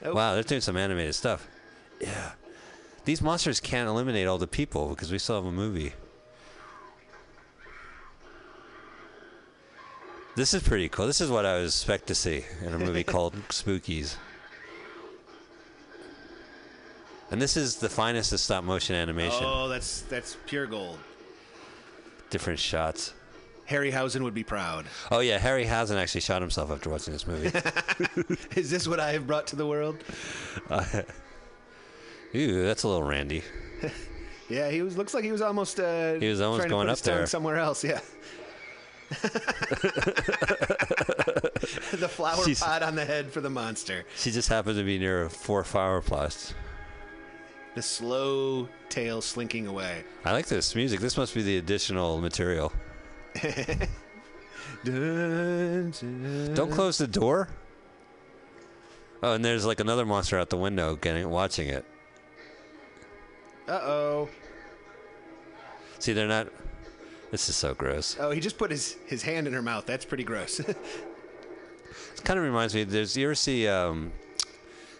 [0.04, 0.14] Oh.
[0.14, 1.48] Wow, they're doing some animated stuff.
[2.00, 2.32] Yeah.
[3.04, 5.94] These monsters can't eliminate all the people because we still have a movie.
[10.36, 11.06] This is pretty cool.
[11.06, 14.16] This is what I would expect to see in a movie called Spookies.
[17.30, 19.42] And this is the finest of stop motion animation.
[19.44, 20.98] Oh, that's that's pure gold.
[22.30, 23.12] Different shots.
[23.68, 24.86] Harryhausen would be proud.
[25.10, 27.50] Oh yeah, Harryhausen actually shot himself after watching this movie.
[28.56, 29.98] Is this what I have brought to the world?
[32.34, 33.42] Ooh, that's a little randy.
[34.50, 34.96] Yeah, he was.
[34.96, 35.78] Looks like he was almost.
[35.78, 37.26] Uh, He was almost going up there.
[37.26, 37.84] somewhere else.
[37.84, 38.00] Yeah.
[41.92, 44.04] the flower She's- pot on the head for the monster.
[44.16, 46.54] She just happened to be near four flower plots.
[47.74, 50.02] The slow tail slinking away.
[50.24, 51.00] I like this music.
[51.00, 52.72] This must be the additional material.
[53.42, 53.88] Dun,
[54.84, 56.54] dun.
[56.54, 57.48] Don't close the door.
[59.22, 61.84] Oh, and there's like another monster out the window getting watching it.
[63.68, 64.28] Uh oh.
[65.98, 66.48] See, they're not.
[67.30, 68.16] This is so gross.
[68.18, 69.84] Oh, he just put his, his hand in her mouth.
[69.84, 70.60] That's pretty gross.
[72.18, 72.84] It kind of reminds me.
[72.84, 74.12] There's you ever see um,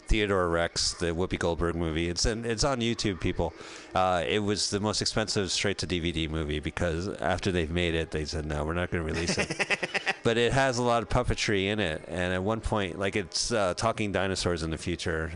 [0.09, 2.09] Theodore Rex, the Whoopi Goldberg movie?
[2.09, 3.21] It's in, it's on YouTube.
[3.21, 3.53] People,
[3.95, 8.11] uh, it was the most expensive straight to DVD movie because after they've made it,
[8.11, 9.79] they said no, we're not going to release it.
[10.25, 13.53] but it has a lot of puppetry in it, and at one point, like it's
[13.53, 15.31] uh, talking dinosaurs in the future.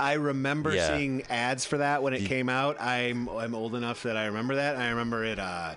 [0.00, 0.96] I remember Yeah.
[0.96, 2.80] seeing ads for that when it came out.
[2.80, 4.76] I'm I'm old enough that I remember that.
[4.76, 5.38] I remember it.
[5.38, 5.74] Uh,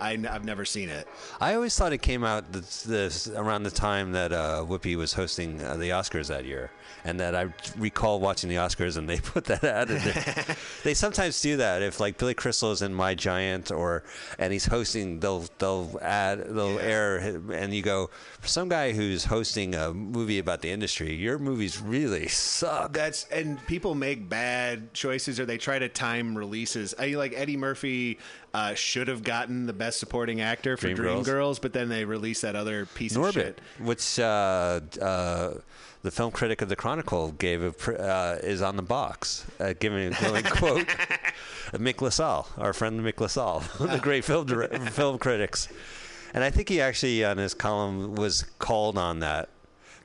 [0.00, 1.06] I, have never seen it.
[1.40, 5.12] I always thought it came out this, this around the time that uh, Whoopi was
[5.12, 6.70] hosting uh, the Oscars that year,
[7.04, 9.86] and that I recall watching the Oscars and they put that there.
[10.84, 14.02] they sometimes do that if like Billy Crystal is in My Giant or
[14.38, 16.82] and he's hosting, they'll they'll add they'll Yeah.
[16.82, 17.16] air
[17.52, 18.10] and you go
[18.46, 22.92] for some guy who's hosting a movie about the industry, your movies really suck.
[22.92, 26.94] That's and people make bad choices or they try to time releases.
[26.96, 28.18] I like Eddie Murphy
[28.54, 31.24] uh, should have gotten the best supporting actor for Dreamgirls.
[31.24, 33.60] Dreamgirls, but then they released that other piece of shit.
[33.80, 35.54] which uh, uh,
[36.02, 40.12] the film critic of the Chronicle gave a uh, is on the box, uh, giving
[40.12, 40.86] a glowing quote.
[41.72, 44.46] Mick LaSalle, our friend Mick LaSalle, the great film
[44.90, 45.68] film critics.
[46.34, 49.48] And I think he actually on his column was called on that.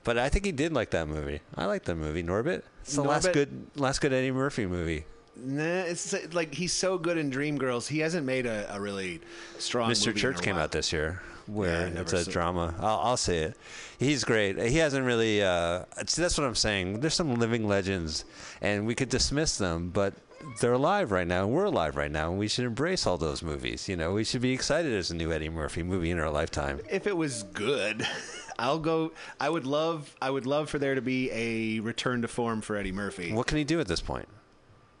[0.04, 1.40] But I think he did like that movie.
[1.54, 2.62] I like that movie, Norbit.
[2.82, 5.04] It's the last good last good Eddie Murphy movie.
[5.36, 7.88] Nah, it's like he's so good in Dreamgirls.
[7.88, 9.20] He hasn't made a, a really
[9.58, 9.90] strong.
[9.90, 10.14] Mr.
[10.14, 12.74] Church came out this year, where never it's a drama.
[12.80, 13.56] I'll, I'll say it.
[13.98, 14.58] He's great.
[14.58, 15.42] He hasn't really.
[15.42, 17.00] Uh, see, that's what I'm saying.
[17.00, 18.24] There's some living legends,
[18.60, 20.14] and we could dismiss them, but
[20.60, 21.44] they're alive right now.
[21.44, 23.88] and We're alive right now, and we should embrace all those movies.
[23.88, 26.80] You know, we should be excited as a new Eddie Murphy movie in our lifetime.
[26.90, 28.06] If it was good,
[28.58, 29.12] I'll go.
[29.40, 30.14] I would love.
[30.20, 33.32] I would love for there to be a return to form for Eddie Murphy.
[33.32, 34.28] What can he do at this point?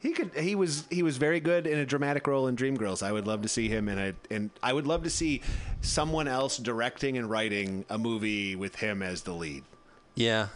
[0.00, 0.32] He could.
[0.34, 0.84] He was.
[0.90, 3.02] He was very good in a dramatic role in Dreamgirls.
[3.04, 4.14] I would love to see him in a.
[4.30, 5.42] And I would love to see
[5.80, 9.62] someone else directing and writing a movie with him as the lead.
[10.14, 10.48] Yeah.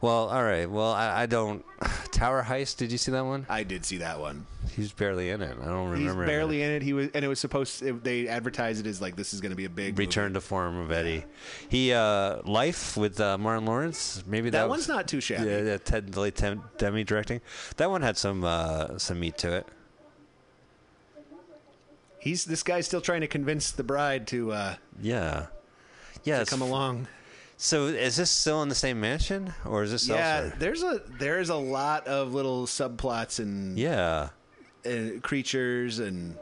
[0.00, 0.70] Well, all right.
[0.70, 1.64] Well, I, I don't.
[2.12, 2.76] Tower Heist.
[2.76, 3.46] Did you see that one?
[3.48, 4.46] I did see that one.
[4.76, 5.56] He's barely in it.
[5.60, 6.22] I don't remember.
[6.22, 6.82] in barely in it.
[6.82, 7.80] He was, and it was supposed.
[7.80, 10.40] To, they advertised it as like this is going to be a big Return to
[10.40, 11.24] form of Eddie.
[11.68, 14.22] He uh, Life with uh, Martin Lawrence.
[14.26, 15.48] Maybe that, That was- one's not too shabby.
[15.50, 17.40] Yeah, yeah, Ted late Tem- Demme directing.
[17.76, 19.66] That one had some uh, some meat to it.
[22.20, 25.46] He's this guy's still trying to convince the bride to uh, Yeah,
[26.24, 26.40] yeah.
[26.40, 27.08] to come along.
[27.60, 30.54] So is this still in the same mansion, or is this Yeah, elsewhere?
[30.60, 34.28] there's a there's a lot of little subplots and Yeah.
[34.86, 36.36] uh, creatures and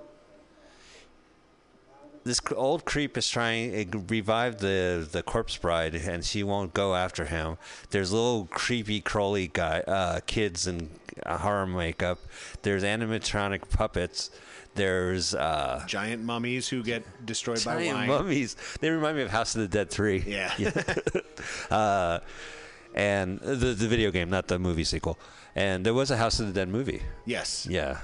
[2.25, 6.95] This old creep is trying to revive the the corpse bride, and she won't go
[6.97, 7.57] after him.
[7.91, 10.91] There's little creepy crawly guy uh, kids in
[11.25, 12.19] uh, horror makeup.
[12.62, 14.31] There's animatronic puppets.
[14.77, 18.09] There's uh, giant mummies who get destroyed by giant wine.
[18.09, 18.57] mummies.
[18.81, 20.20] They remind me of House of the Dead Three.
[20.27, 20.53] Yeah.
[21.70, 22.20] uh,
[22.95, 25.18] and the the video game, not the movie sequel.
[25.55, 27.03] And there was a House of the Dead movie.
[27.24, 27.66] yes.
[27.68, 27.99] Yeah,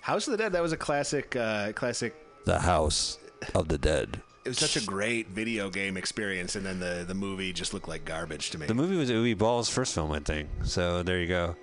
[0.00, 0.52] House of the Dead.
[0.52, 1.36] That was a classic.
[1.36, 2.14] Uh, classic.
[2.44, 3.18] the House
[3.54, 4.20] of the Dead.
[4.44, 7.88] It was such a great video game experience, and then the the movie just looked
[7.88, 8.66] like garbage to me.
[8.66, 10.48] The movie was Uwe Boll's first film, I think.
[10.64, 11.56] So there you go.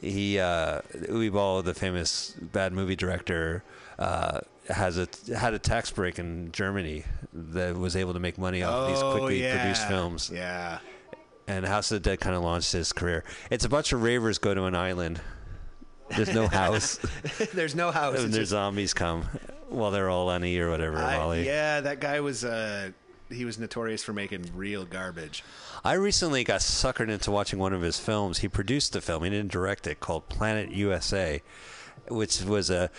[0.00, 3.62] He uh, Uwe Boll, the famous bad movie director,
[3.98, 8.62] uh, has a had a tax break in Germany that was able to make money
[8.62, 9.56] off these Oh, quickly yeah.
[9.60, 10.30] produced films.
[10.32, 10.78] Yeah.
[11.46, 13.22] And House of the Dead kind of launched his career.
[13.50, 15.20] It's a bunch of ravers go to an island.
[16.16, 16.98] There's no house,
[17.54, 18.18] there's no house.
[18.22, 19.24] and their just- zombies come
[19.68, 20.96] while they're all on E or whatever.
[20.98, 22.44] I- yeah, that guy was.
[22.44, 22.90] Uh,
[23.30, 25.42] he was notorious for making real garbage.
[25.84, 28.38] I recently got suckered into watching one of his films.
[28.38, 31.42] He produced a film, he didn't direct it, called Planet USA,
[32.08, 32.90] which was a.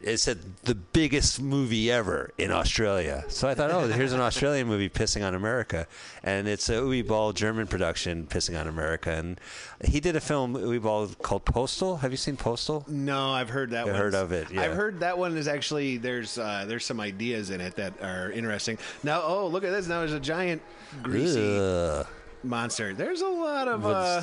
[0.00, 3.24] It said the biggest movie ever in Australia.
[3.28, 5.86] So I thought, oh, here's an Australian movie pissing on America,
[6.22, 9.10] and it's a Uwe Boll German production pissing on America.
[9.10, 9.40] And
[9.84, 11.96] he did a film Uwe Boll called Postal.
[11.98, 12.84] Have you seen Postal?
[12.86, 13.86] No, I've heard that.
[13.88, 14.00] I one.
[14.00, 14.62] heard of it, yeah.
[14.62, 18.30] I've heard that one is actually there's uh, there's some ideas in it that are
[18.30, 18.78] interesting.
[19.02, 19.88] Now, oh look at this!
[19.88, 20.62] Now there's a giant
[21.02, 22.06] greasy Ugh.
[22.42, 22.94] Monster.
[22.94, 24.22] There's a lot of uh,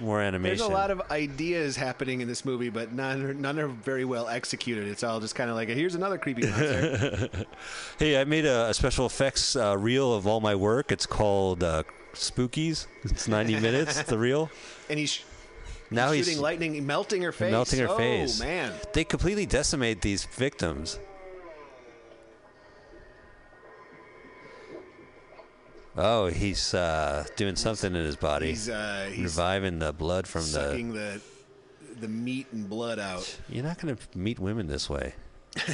[0.00, 0.58] more animation.
[0.58, 4.28] there's a lot of ideas happening in this movie, but none none are very well
[4.28, 4.88] executed.
[4.88, 7.28] It's all just kind of like here's another creepy monster.
[7.98, 10.90] Hey, I made a, a special effects uh, reel of all my work.
[10.90, 11.82] It's called uh,
[12.14, 12.86] Spookies.
[13.04, 14.02] It's 90 minutes.
[14.02, 14.50] The reel.
[14.88, 15.22] and he's
[15.90, 17.52] Now he's shooting lightning, melting her face.
[17.52, 17.96] melting her face.
[17.96, 18.40] oh, face.
[18.40, 18.72] man.
[18.94, 20.98] They completely decimate these victims.
[25.96, 30.42] Oh, he's uh, doing something in his body, He's uh, he's reviving the blood from
[30.42, 30.46] the.
[30.46, 31.20] sucking the
[32.00, 33.38] the meat and blood out.
[33.48, 35.14] You're not going to meet women this way.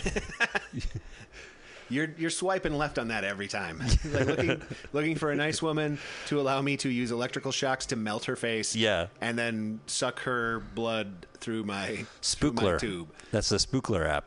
[1.89, 3.79] You're you're swiping left on that every time.
[4.11, 4.63] like looking
[4.93, 8.35] looking for a nice woman to allow me to use electrical shocks to melt her
[8.35, 8.75] face.
[8.75, 9.07] Yeah.
[9.21, 12.81] And then suck her blood through my through my Spookler.
[12.81, 13.09] tube.
[13.31, 14.25] That's the Spookler app.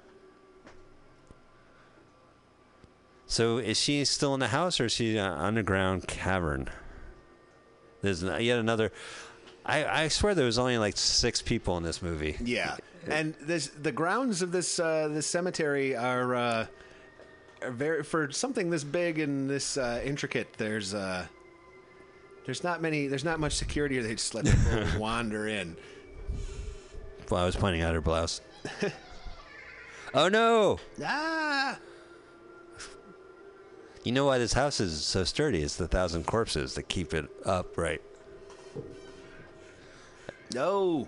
[3.29, 6.67] So is she still in the house or is she in an underground cavern?
[8.01, 8.91] There's yet another.
[9.63, 12.37] I, I swear there was only like six people in this movie.
[12.43, 12.77] Yeah.
[13.07, 16.65] And this the grounds of this uh, this cemetery are uh,
[17.61, 20.55] are very for something this big and this uh, intricate.
[20.57, 21.27] There's uh,
[22.45, 23.05] there's not many.
[23.05, 23.99] There's not much security.
[23.99, 25.77] Or they just let people wander in.
[27.29, 28.41] Well, I was pointing out her blouse.
[30.15, 30.79] oh no!
[31.03, 31.77] Ah.
[34.03, 35.61] You know why this house is so sturdy?
[35.61, 38.01] It's the thousand corpses that keep it upright.
[40.53, 41.07] No.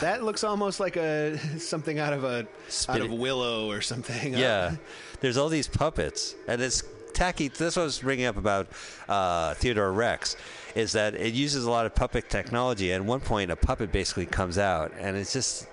[0.00, 2.46] That looks almost like a something out of a
[2.88, 4.32] out of Willow or something.
[4.32, 4.76] Yeah,
[5.20, 6.82] there's all these puppets, and it's
[7.12, 7.48] tacky.
[7.48, 8.68] This was bringing up about
[9.08, 10.36] uh, Theodore Rex,
[10.74, 12.94] is that it uses a lot of puppet technology.
[12.94, 15.66] At one point, a puppet basically comes out, and it's just,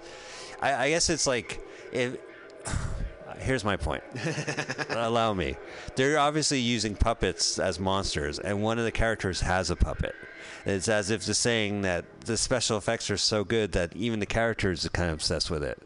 [0.62, 1.62] I, I guess it's like,
[1.94, 2.18] if
[3.42, 4.04] here's my point.
[4.90, 5.58] Allow me.
[5.96, 10.16] They're obviously using puppets as monsters, and one of the characters has a puppet.
[10.66, 14.26] It's as if they're saying that the special effects are so good that even the
[14.26, 15.82] characters are kind of obsessed with it.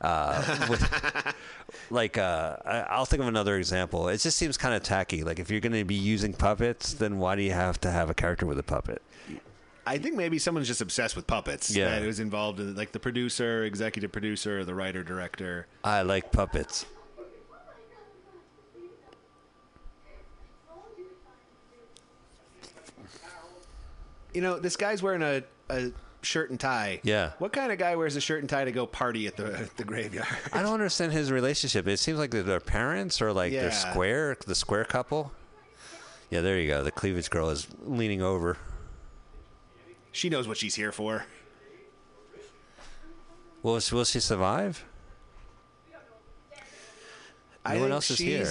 [0.00, 1.34] Uh, with,
[1.90, 4.08] like, uh, I'll think of another example.
[4.08, 5.24] It just seems kind of tacky.
[5.24, 8.08] Like, if you're going to be using puppets, then why do you have to have
[8.08, 9.02] a character with a puppet?
[9.86, 11.74] I think maybe someone's just obsessed with puppets.
[11.74, 11.90] Yeah.
[11.90, 15.66] That was involved in like the producer, executive producer, the writer, director.
[15.82, 16.86] I like puppets.
[24.34, 25.90] You know, this guy's wearing a, a
[26.22, 27.00] shirt and tie.
[27.02, 27.32] Yeah.
[27.38, 29.76] What kind of guy wears a shirt and tie to go party at the at
[29.76, 30.26] the graveyard?
[30.52, 31.86] I don't understand his relationship.
[31.88, 33.62] It seems like they're their parents or like Yeah.
[33.62, 35.32] they're square, the square couple.
[36.30, 36.84] Yeah, there you go.
[36.84, 38.56] The cleavage girl is leaning over.
[40.12, 41.24] she knows what she's here for.
[43.62, 44.84] Will she, will she survive?
[47.64, 48.48] I No one else is here.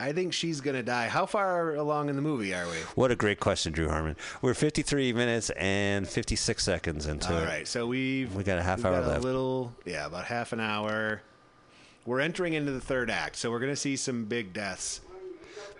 [0.00, 1.08] I think she's gonna die.
[1.08, 2.76] How far along in the movie are we?
[2.94, 4.16] What a great question, Drew Harmon.
[4.40, 7.46] We're 53 minutes and 56 seconds into All it.
[7.46, 9.24] right, so we've We got a half hour left.
[9.24, 11.22] A little, yeah, about half an hour.
[12.06, 15.00] We're entering into the third act, so we're gonna see some big deaths.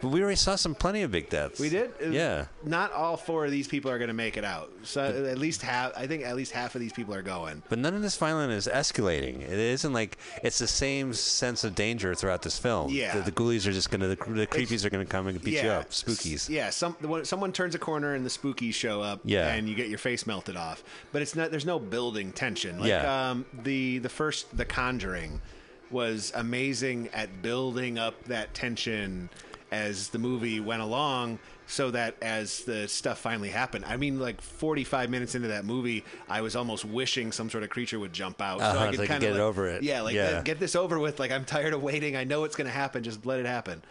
[0.00, 1.58] But we already saw some plenty of big deaths.
[1.58, 1.90] We did.
[2.10, 2.46] Yeah.
[2.64, 4.70] Not all four of these people are gonna make it out.
[4.84, 5.92] So at least half.
[5.96, 7.62] I think at least half of these people are going.
[7.68, 9.40] But none of this violence is escalating.
[9.42, 12.92] It isn't like it's the same sense of danger throughout this film.
[12.92, 13.16] Yeah.
[13.16, 15.70] The, the ghoulies are just gonna, the, the creepies are gonna come and beat you
[15.70, 15.90] up.
[15.90, 16.48] Spookies.
[16.48, 19.20] Yeah, some someone turns a corner and the spookies show up.
[19.24, 19.48] Yeah.
[19.48, 20.84] and you get your face melted off.
[21.12, 21.50] But it's not.
[21.50, 22.78] There's no building tension.
[22.78, 23.30] Like, Yeah.
[23.30, 25.40] Um, the the first The Conjuring
[25.90, 29.30] was amazing at building up that tension
[29.70, 31.38] as the movie went along.
[31.70, 36.02] So that as the stuff finally happened, I mean, like 45 minutes into that movie,
[36.26, 39.00] I was almost wishing some sort of creature would jump out, Uh-huh, so I could
[39.00, 39.82] could kind get of it over it.
[39.82, 40.40] Yeah, like Yeah.
[40.40, 41.20] get this over with.
[41.20, 42.16] Like I'm tired of waiting.
[42.16, 43.02] I know it's going to happen.
[43.02, 43.82] Just let it happen.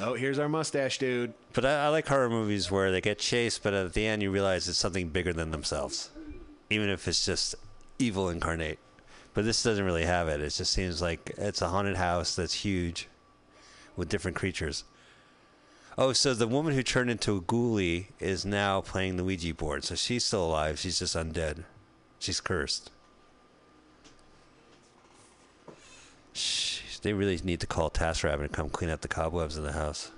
[0.00, 1.34] Oh, here's our mustache dude.
[1.52, 4.32] But I, I like horror movies where they get chased, but at the end you
[4.32, 6.10] realize it's something bigger than themselves,
[6.68, 7.54] even if it's just
[8.00, 8.80] evil incarnate.
[9.34, 10.40] But this doesn't really have it.
[10.40, 13.06] It just seems like it's a haunted house that's huge,
[13.98, 14.84] with different creatures.
[15.98, 19.82] Oh, so the woman who turned into a ghoulie is now playing the Ouija board.
[19.82, 20.78] So she's still alive.
[20.78, 21.64] She's just undead.
[22.20, 22.92] She's cursed.
[26.32, 29.72] Shh, they really need to call TaskRabbit to come clean up the cobwebs in the
[29.72, 30.12] house.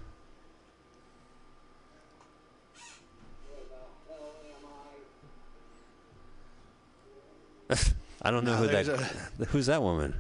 [8.23, 8.87] I don't know No, who that.
[9.49, 10.15] Who's that woman?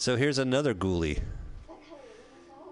[0.00, 1.20] So here's another ghoulie.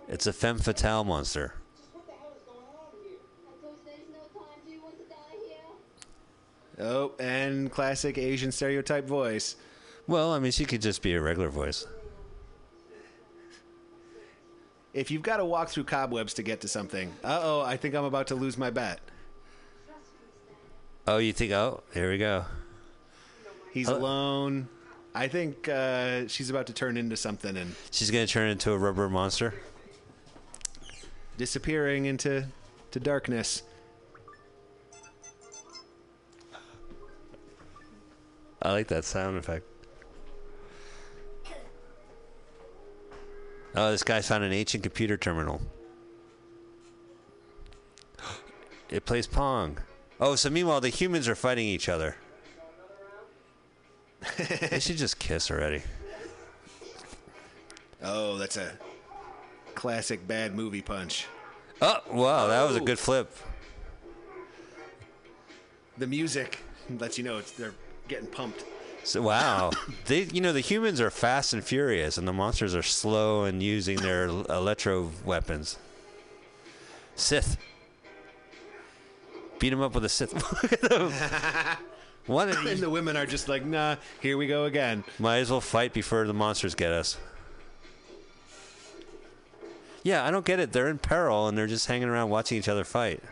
[0.08, 1.52] It's a femme fatale monster.
[1.92, 3.18] What the hell is going on here?
[3.44, 4.58] Because there's no time.
[4.66, 5.36] Do you want to die
[6.78, 6.86] here?
[6.88, 9.56] Oh, and classic Asian stereotype voice.
[10.06, 11.86] Well, I mean, she could just be a regular voice.
[14.94, 17.94] If you've got to walk through cobwebs to get to something, uh oh, I think
[17.94, 19.00] I'm about to lose my bet.
[21.06, 21.52] Oh, you think?
[21.52, 22.46] Oh, here we go.
[23.74, 24.70] He's Uh, alone.
[25.18, 28.78] I think uh, she's about to turn into something and She's gonna turn into a
[28.78, 29.52] rubber monster.
[31.36, 32.46] disappearing into
[32.92, 33.64] to darkness.
[38.62, 39.66] I like that sound effect.
[43.74, 45.60] Oh, this guy found an ancient computer terminal.
[48.88, 49.78] It plays Pong.
[50.20, 52.14] Oh, so meanwhile, the humans are fighting each other.
[54.70, 55.82] They should just kiss already.
[58.02, 58.72] Oh, that's a
[59.74, 61.26] classic bad movie punch.
[61.80, 62.84] Oh, wow, that was a Oh.
[62.84, 63.34] good flip.
[65.96, 66.58] The music
[66.98, 67.74] lets you know it's they're
[68.08, 68.64] getting pumped.
[69.04, 69.70] So, wow,
[70.06, 73.62] they, you know, the humans are fast and furious, and the monsters are slow and
[73.62, 75.78] using their electro weapons.
[77.16, 77.56] Sith,
[79.58, 80.32] beat him up with a Sith.
[82.28, 82.64] Look at them.
[82.64, 85.04] One, And the women are just like, nah, here we go again.
[85.18, 87.16] might as well fight before the monsters get us.
[90.02, 90.72] Yeah, I don't get it.
[90.72, 93.22] They're in peril, and they're just hanging around watching each other fight.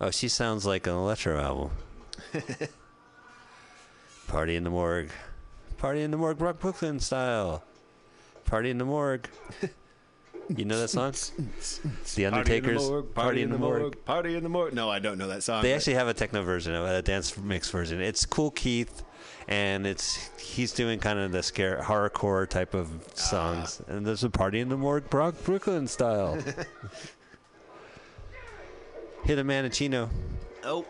[0.00, 1.70] Oh, she sounds like an electro album.
[4.26, 5.10] Party in the morgue.
[5.78, 7.62] Party in the morgue, Brock Brooklyn style.
[8.44, 9.28] Party in the morgue.
[10.48, 11.14] You know that song?
[12.14, 12.90] The Undertakers.
[13.14, 14.04] Party in the morgue.
[14.04, 14.74] Party in the morgue.
[14.74, 15.62] No, I don't know that song.
[15.62, 18.00] They actually have a techno version, of a dance mix version.
[18.00, 19.02] It's Kool Keith,
[19.48, 23.80] and it's he's doing kind of the scare horrorcore type of songs.
[23.88, 23.92] Ah.
[23.92, 26.34] and there's a party in the morgue, Brock Brooklyn style.
[29.24, 30.08] Hit a Manicino.
[30.64, 30.84] Oh,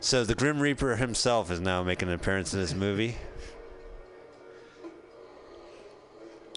[0.00, 3.16] So the Grim Reaper himself is now making an appearance in this movie.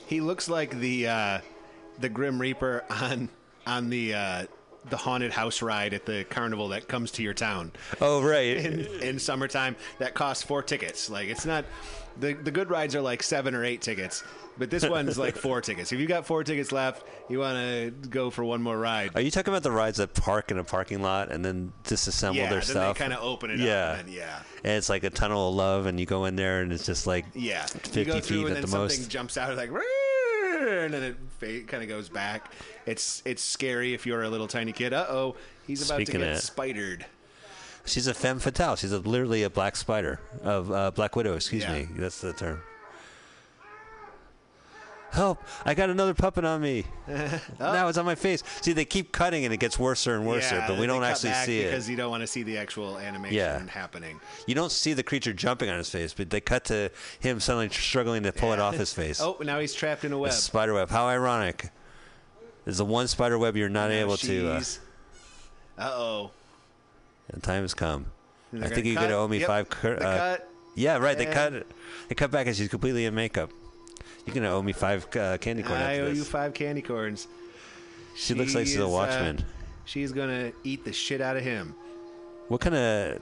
[0.07, 1.39] He looks like the uh,
[1.99, 3.29] the Grim Reaper on
[3.65, 4.45] on the uh,
[4.89, 7.71] the haunted house ride at the carnival that comes to your town
[8.01, 8.57] Oh right.
[8.57, 9.75] in, in summertime.
[9.99, 11.09] That costs four tickets.
[11.09, 11.65] Like it's not
[12.19, 14.23] the the good rides are like seven or eight tickets,
[14.57, 15.91] but this one's like four tickets.
[15.91, 19.11] If you got four tickets left, you want to go for one more ride.
[19.15, 22.35] Are you talking about the rides that park in a parking lot and then disassemble
[22.35, 22.97] yeah, their then stuff?
[22.97, 23.89] they kind of open it Yeah.
[23.91, 23.99] up.
[23.99, 24.39] And then, yeah.
[24.63, 27.05] and it's like a tunnel of love, and you go in there, and it's just
[27.05, 29.09] like Yeah, 50 you go through feet and at then the something most.
[29.11, 32.51] jumps out like, and then it kind of goes back.
[32.85, 34.93] It's it's scary if you're a little tiny kid.
[34.93, 35.35] Uh oh,
[35.65, 37.05] he's about Speaking to get spidered.
[37.85, 38.75] She's a femme fatale.
[38.75, 41.35] She's a, literally a black spider of uh, Black Widow.
[41.35, 41.73] Excuse Yeah.
[41.73, 42.61] me, that's the term.
[45.17, 45.39] Help!
[45.65, 46.85] I got another puppet on me.
[47.59, 48.43] Now it's on my face.
[48.61, 51.33] See, they keep cutting and it gets worse and worse, yeah, but we don't actually
[51.33, 51.91] see because it.
[51.91, 53.65] you don't want to see the actual animation Yeah.
[53.67, 54.19] happening.
[54.45, 57.69] You don't see the creature jumping on his face, but they cut to him suddenly
[57.69, 59.19] struggling to pull it off his face.
[59.19, 60.31] Oh, now he's trapped in a a web.
[60.33, 60.89] spider web.
[60.91, 61.71] How ironic!
[62.65, 64.49] There's the one spider web you're not able to.
[64.51, 64.61] Uh,
[65.79, 66.31] Uh-oh.
[67.33, 68.05] the time has come.
[68.53, 69.69] I think you're gonna owe me Yep, five.
[69.69, 70.49] cur- uh, cut.
[70.75, 71.17] Yeah, right.
[71.17, 71.67] They And- cut it.
[72.07, 73.49] They cut back and she's completely in makeup.
[74.27, 77.27] You're gonna owe me five uh, candy corn I owe you five candy corns.
[78.15, 79.43] she looks like she's a uh, watchman.
[79.85, 81.73] she's gonna eat the shit out of him.
[82.49, 83.21] what kind of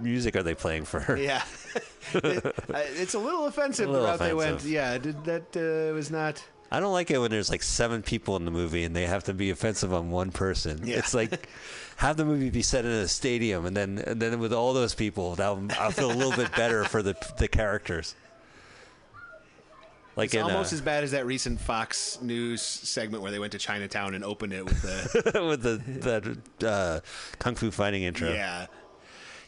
[0.00, 1.16] music are they playing for her?
[1.16, 1.42] Yeah,
[2.14, 2.52] It- uh,
[2.96, 4.50] it's a little offensive A little route they went.
[4.50, 4.70] offensive.
[4.70, 6.42] Yeah, did that uh, was not.
[6.70, 9.24] I don't like it when there's like seven people in the movie and they have
[9.24, 10.86] to be offensive on one person.
[10.86, 10.98] Yeah.
[10.98, 11.48] It's like
[11.96, 14.94] have the movie be set in a stadium and then and then with all those
[14.94, 15.46] people, that
[15.78, 18.14] I'll feel a little bit better for the the characters.
[20.18, 23.38] Like It's in almost uh, as bad as that recent Fox News segment where they
[23.38, 27.00] went to Chinatown and opened it with the with the that uh,
[27.38, 28.32] kung fu fighting intro.
[28.32, 28.66] yeah.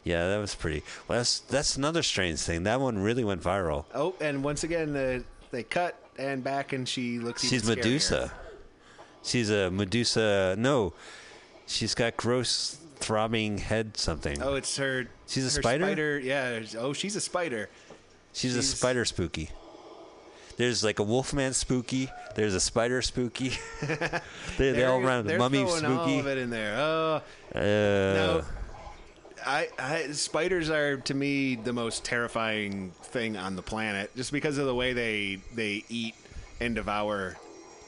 [0.04, 0.84] Yeah, that was pretty.
[1.08, 2.62] Well, that's that's another strange thing.
[2.62, 3.84] That one really went viral.
[3.92, 7.44] Oh, and once again uh, they cut and back, and she looks.
[7.44, 7.64] She's.
[7.64, 8.32] Medusa.
[9.24, 10.54] She's a Medusa.
[10.56, 10.94] No,
[11.66, 14.40] she's got gross throbbing head something.
[14.40, 15.08] Oh, it's her.
[15.26, 16.20] She's a her spider?
[16.20, 16.60] Yeah.
[16.78, 17.68] Oh, she's a spider.
[18.32, 19.50] she's a spider spooky.
[20.60, 22.10] There's like a wolfman spooky.
[22.34, 23.52] There's a spider spooky.
[24.58, 26.18] they they all around they're mummy throwing all spooky.
[26.18, 26.76] of it in there.
[26.76, 27.22] Oh,
[27.54, 28.44] Uh, no.
[29.46, 34.58] I, I spiders are to me the most terrifying thing on the planet, just because
[34.58, 36.14] of the way they they eat
[36.60, 37.38] and devour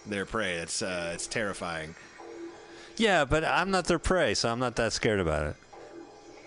[0.07, 0.55] their prey.
[0.55, 1.95] It's uh, it's terrifying.
[2.97, 5.57] Yeah, but I'm not their prey, so I'm not that scared about it.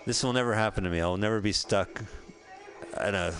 [0.06, 1.00] This will never happen to me.
[1.00, 2.02] I'll never be stuck
[3.00, 3.32] in a.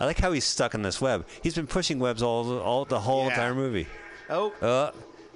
[0.00, 1.26] I like how he's stuck in this web.
[1.42, 3.28] He's been pushing webs all, all the whole Yeah.
[3.30, 3.86] entire movie.
[4.30, 4.92] Oh, Uh,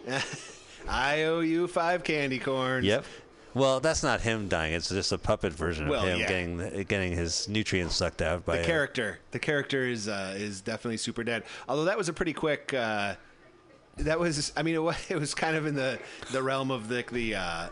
[0.89, 2.85] I owe you five candy corns.
[2.85, 3.05] yep.
[3.55, 4.73] Well, that's not him dying.
[4.75, 6.27] It's just a puppet version Well, of him yeah.
[6.29, 10.61] getting getting his nutrients sucked out by The a- character, the character is uh, is
[10.61, 11.45] definitely super dead.
[11.69, 12.75] Although that was a pretty quick.
[12.75, 13.15] Uh,
[13.99, 15.99] that was, I mean, it was, it was kind of in the
[16.33, 17.69] the realm of the the uh,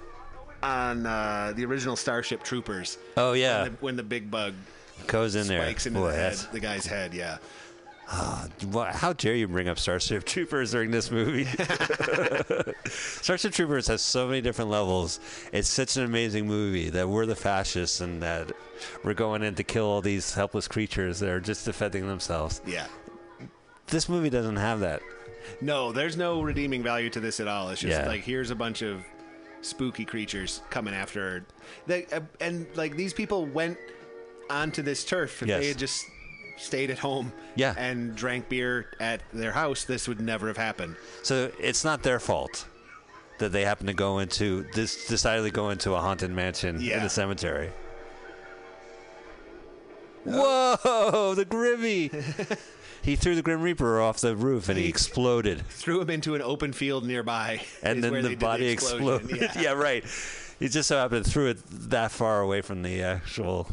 [0.62, 2.97] on uh, the original Starship Troopers.
[3.16, 4.55] Oh yeah, when the, when the big bug
[5.07, 5.62] goes in there.
[5.62, 7.14] spikes into Boy, the, head, the guy's head.
[7.14, 7.38] Yeah,
[8.70, 11.44] Wha- How dare you bring up Starship Troopers during this movie?
[12.86, 15.20] Starship Troopers has so many different levels.
[15.53, 18.53] It's such an amazing movie that we're the fascists and that
[19.05, 22.61] we're going in to kill all these helpless creatures that are just defending themselves.
[22.66, 22.86] yeah.
[23.88, 25.03] This movie doesn't have that.
[25.61, 27.68] No, there's no redeeming value to this at all.
[27.68, 28.07] It's just Yeah.
[28.09, 29.03] like here's a bunch of
[29.61, 31.44] spooky creatures coming after.
[31.86, 33.76] They uh, and like these people went
[34.53, 35.42] onto this turf.
[35.42, 35.61] If Yes.
[35.61, 36.05] they had just
[36.59, 37.74] stayed at home, Yeah.
[37.76, 40.96] and drank beer at their house, this would never have happened.
[41.22, 42.66] So it's not their fault
[43.38, 47.03] that they happen to go into this decidedly go into a haunted mansion in Yeah.
[47.03, 47.70] the cemetery.
[50.24, 52.59] Whoa, the Grimmy!
[53.03, 55.66] he threw the Grim Reaper off the roof and he He- exploded.
[55.66, 59.09] Threw him into an open field nearby, and then the body explosion.
[59.31, 59.40] exploded.
[59.56, 59.60] Yeah.
[59.62, 59.72] Yeah.
[59.72, 60.05] right.
[60.60, 61.59] He just so happened to threw it
[61.90, 63.68] that far away from the actual.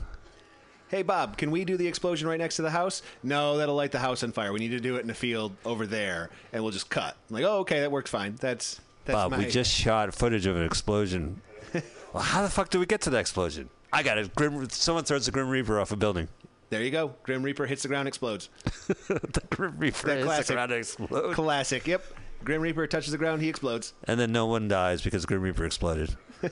[0.89, 3.03] Hey Bob, can we do the explosion right next to the house?
[3.21, 4.51] No, that'll light the house on fire.
[4.51, 7.15] We need to do it in a field over there, and we'll just cut.
[7.29, 8.35] I'm like, oh, okay, that works fine.
[8.41, 9.37] That's that's Bob, my.
[9.37, 11.41] we just shot footage of an explosion.
[12.13, 13.69] well, how the fuck do we get to the explosion?
[13.93, 14.33] I got it.
[14.33, 16.27] Grim, someone throws the Grim Reaper off a building.
[16.71, 17.13] there you go.
[17.21, 18.49] Grim Reaper hits the ground, explodes.
[18.87, 20.47] the Grim Reaper That hits classic.
[20.47, 21.35] the ground explodes.
[21.35, 21.85] Classic.
[21.85, 22.03] Yep.
[22.43, 23.93] Grim Reaper touches the ground, he explodes.
[24.05, 26.15] And then no one dies because Grim Reaper exploded.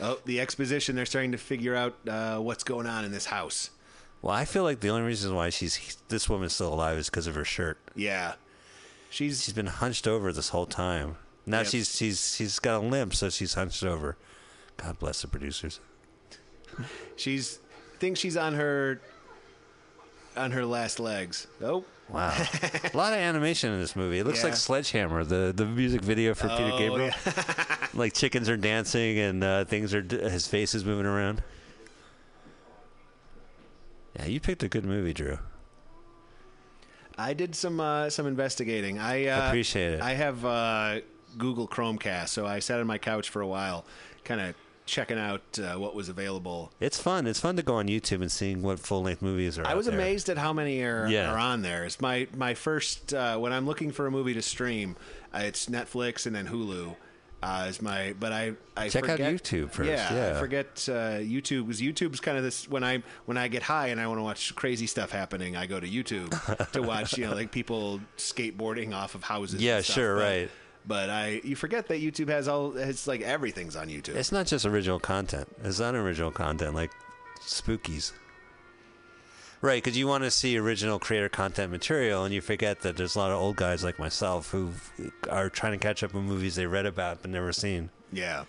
[0.00, 0.96] Oh, the exposition.
[0.96, 3.70] They're starting to figure out uh, what's going on in this house.
[4.22, 7.26] Well, I feel like the only reason why she's this woman's still alive is because
[7.26, 7.78] of her shirt.
[7.94, 8.34] Yeah.
[9.08, 11.16] She's She's been hunched over this whole time.
[11.46, 11.66] Now Yep.
[11.68, 14.16] she's she's she's got a limp, so she's hunched over.
[14.76, 15.80] God bless the producers.
[17.16, 17.58] she's
[17.98, 19.00] thinks she's on her
[20.36, 21.46] on her last legs.
[21.62, 22.34] Oh, Wow,
[22.92, 24.18] a lot of animation in this movie.
[24.18, 24.46] It looks Yeah.
[24.46, 27.10] like Sledgehammer, the the music video for Peter Oh, Gabriel.
[27.94, 31.42] like chickens are dancing and uh, things are his face is moving around.
[34.16, 35.38] Yeah, you picked a good movie, Drew.
[37.16, 38.98] I did some uh, some investigating.
[38.98, 40.00] I uh, Appreciate it.
[40.00, 41.00] I have uh,
[41.38, 43.84] Google Chromecast, so I sat on my couch for a while,
[44.24, 44.54] kind of
[44.90, 46.72] checking out uh, what was available.
[46.80, 47.26] It's fun.
[47.26, 49.66] It's fun to go on YouTube and seeing what full length movies are.
[49.66, 49.94] I was there.
[49.94, 51.30] amazed at how many are, Yeah.
[51.32, 51.84] are on there.
[51.84, 54.96] It's my my first uh, when I'm looking for a movie to stream.
[55.32, 56.96] Uh, it's Netflix and then Hulu.
[57.42, 60.36] Uh, is my but I I Check out YouTube first, Yeah, yeah.
[60.36, 63.86] I forget uh, YouTube because YouTube's kind of this when I when I get high
[63.86, 65.56] and I want to watch crazy stuff happening.
[65.56, 69.54] I go to YouTube to watch you know like people skateboarding off of houses.
[69.54, 70.50] and Yeah, sure, But- right.
[70.86, 74.16] But I you forget that YouTube has all it's like everything's on YouTube.
[74.16, 75.48] It's not just original content.
[75.62, 76.90] It's not unoriginal content like
[77.40, 78.12] spookies.
[79.62, 83.14] Right, because you want to see original creator content material, and you forget that there's
[83.14, 84.72] a lot of old guys like myself who
[85.28, 87.90] are trying to catch up on movies they read about but never seen.
[88.10, 88.44] yeah.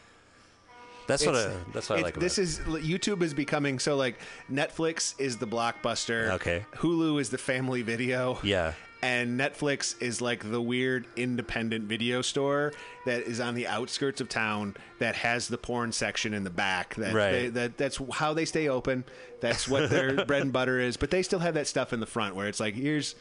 [1.08, 2.44] That's what I, that's what I like about this it.
[2.44, 4.18] is YouTube is becoming so like
[4.50, 6.30] Netflix is the blockbuster.
[6.36, 6.64] Okay.
[6.76, 8.40] Hulu is the family video.
[8.44, 8.74] Yeah.
[9.04, 12.72] And Netflix is like the weird independent video store
[13.08, 16.94] that is on the outskirts of town that has the porn section in the back.
[16.96, 17.32] That Right.
[17.32, 19.04] they, that that's how they stay open.
[19.40, 20.98] That's what their bread and butter is.
[20.98, 23.16] But they still have that stuff in the front where it's like here's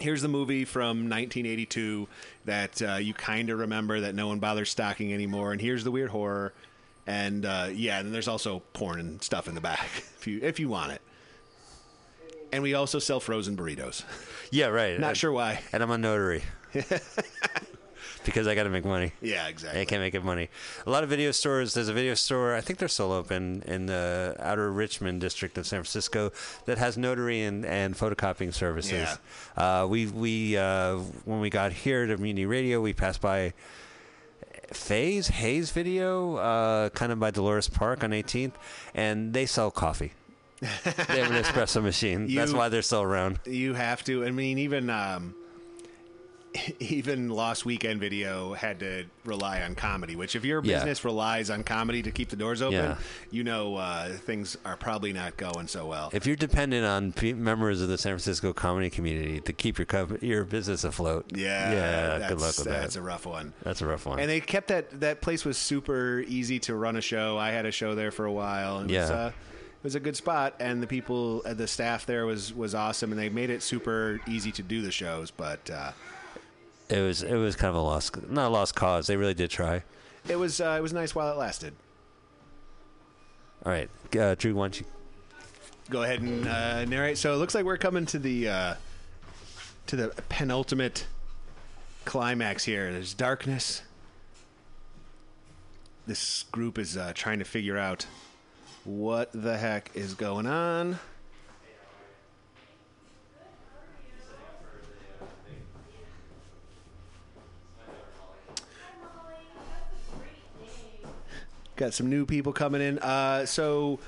[0.00, 2.08] here's the movie from 1982
[2.44, 5.90] that uh, you kind of remember that no one bothers stocking anymore, and here's the
[5.90, 6.52] weird horror,
[7.06, 9.88] and uh, yeah, and there's also porn and stuff in the back
[10.18, 11.02] if you if you want it.
[12.52, 14.04] And we also sell frozen burritos.
[14.50, 14.98] Yeah, right.
[14.98, 15.60] Not sure why.
[15.72, 16.42] And I'm a notary.
[18.24, 19.12] because I got to make money.
[19.20, 19.80] Yeah, exactly.
[19.80, 20.48] I can't make it money.
[20.86, 21.74] A lot of video stores.
[21.74, 22.54] There's a video store.
[22.54, 26.32] I think they're still open in the outer Richmond district of San Francisco
[26.66, 29.18] that has notary and, and photocopying services.
[29.56, 33.54] Uh, we we uh, when we got here to Mutiny Radio, we passed by
[34.72, 38.52] Faye's Hayes Video, uh, kind of by Dolores Park on 18th,
[38.94, 40.12] and they sell coffee.
[40.60, 40.68] They
[41.20, 42.26] have an espresso machine.
[42.34, 43.38] That's why they're still around.
[43.46, 44.24] You have to.
[44.24, 45.34] I mean, even um,
[46.80, 50.16] even Lost Weekend Video had to rely on comedy.
[50.16, 50.76] Which, if your Yeah.
[50.78, 52.96] business relies on comedy to keep the doors open, Yeah.
[53.30, 56.10] you know uh, things are probably not going so well.
[56.12, 59.86] If you're dependent on pe- members of the San Francisco comedy community to keep your
[59.86, 61.72] co- your business afloat, yeah,
[62.20, 62.80] yeah, good luck with that.
[62.80, 63.52] that's a rough one.
[63.62, 64.18] That's a rough one.
[64.18, 67.36] And they kept that that place was super easy to run a show.
[67.38, 68.78] I had a show there for a while.
[68.78, 69.16] And It was, Yeah.
[69.16, 69.32] uh,
[69.78, 73.12] it was a good spot, and the people, uh, the staff there was was awesome,
[73.12, 75.30] and they made it super easy to do the shows.
[75.30, 75.92] But uh,
[76.88, 79.06] it was it was kind of a lost, not a lost cause.
[79.06, 79.84] They really did try.
[80.28, 81.74] it was uh, it was nice while it lasted.
[83.64, 83.88] All right,
[84.18, 84.86] uh, Drew, why don't you?
[85.90, 87.18] Go ahead and uh, narrate.
[87.18, 88.74] So it looks like we're coming to the uh,
[89.86, 91.06] to the penultimate
[92.04, 92.92] climax here.
[92.92, 93.82] There's darkness.
[96.06, 98.06] This group is uh, trying to figure out
[98.88, 100.98] what the heck is going on.
[111.76, 112.98] Got some new people coming in.
[112.98, 114.00] Uh, so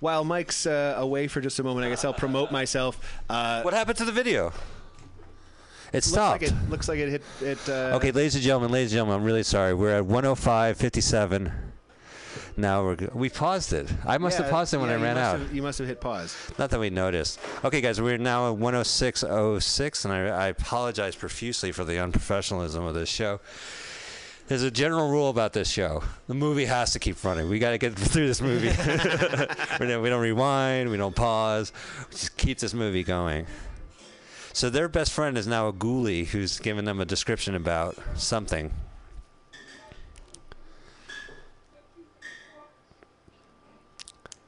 [0.00, 3.00] while Mike's uh, away for just a moment, I guess I'll promote myself.
[3.28, 4.52] Uh, What happened to the video?
[5.88, 6.42] It looks stopped.
[6.42, 7.68] like it looks like it hit it.
[7.68, 9.74] Uh, okay, ladies and gentlemen, ladies and gentlemen, I'm really sorry.
[9.74, 11.52] We're at 105.57.
[12.56, 13.88] Now we're go- we paused it.
[14.06, 15.52] I must have paused it when I ran out.
[15.52, 16.36] You must have hit pause.
[16.58, 17.40] Not that we noticed.
[17.64, 22.94] Okay, guys, we're now at 106.06, and I, I apologize profusely for the unprofessionalism of
[22.94, 23.40] this show.
[24.46, 27.48] There's a general rule about this show: the movie has to keep running.
[27.48, 28.68] We got to get through this movie.
[29.80, 30.90] we, don't, we don't rewind.
[30.90, 31.72] We don't pause.
[32.10, 33.46] We just keep this movie going.
[34.52, 38.72] So their best friend is now a ghoulie who's giving them a description about something.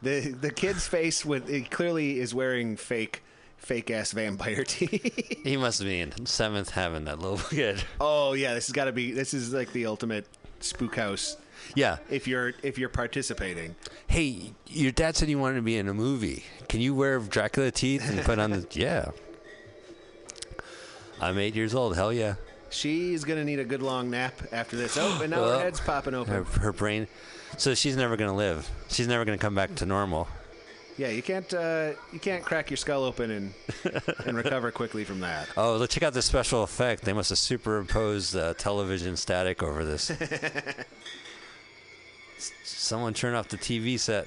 [0.02, 3.22] The the kid's face with it clearly is wearing fake
[3.56, 5.40] fake ass vampire teeth.
[5.42, 7.04] He must be in seventh heaven.
[7.06, 7.82] That little kid.
[8.00, 9.12] oh yeah, this has got to be.
[9.12, 10.26] This is like the ultimate
[10.60, 11.36] spook house.
[11.74, 11.96] Yeah.
[12.10, 13.74] If you're if you're participating,
[14.06, 16.44] hey, your dad said you wanted to be in a movie.
[16.68, 18.66] Can you wear Dracula teeth and put on the?
[18.72, 19.10] Yeah.
[21.20, 21.96] I'm eight years old.
[21.96, 22.34] Hell yeah.
[22.68, 24.98] she's gonna need a good long nap after this.
[25.00, 26.44] Oh, and now her head's popping Her, open.
[26.60, 27.08] her brain.
[27.58, 28.68] So she's never gonna live.
[28.88, 30.28] She's never gonna come back to normal.
[30.98, 33.54] Yeah, you can't uh, you can't crack your skull open and
[34.24, 35.48] and recover quickly from that.
[35.56, 37.04] Oh, let's check out the special effect.
[37.04, 40.10] They must have superimposed uh, television static over this.
[42.64, 44.26] Someone turn off the TV set.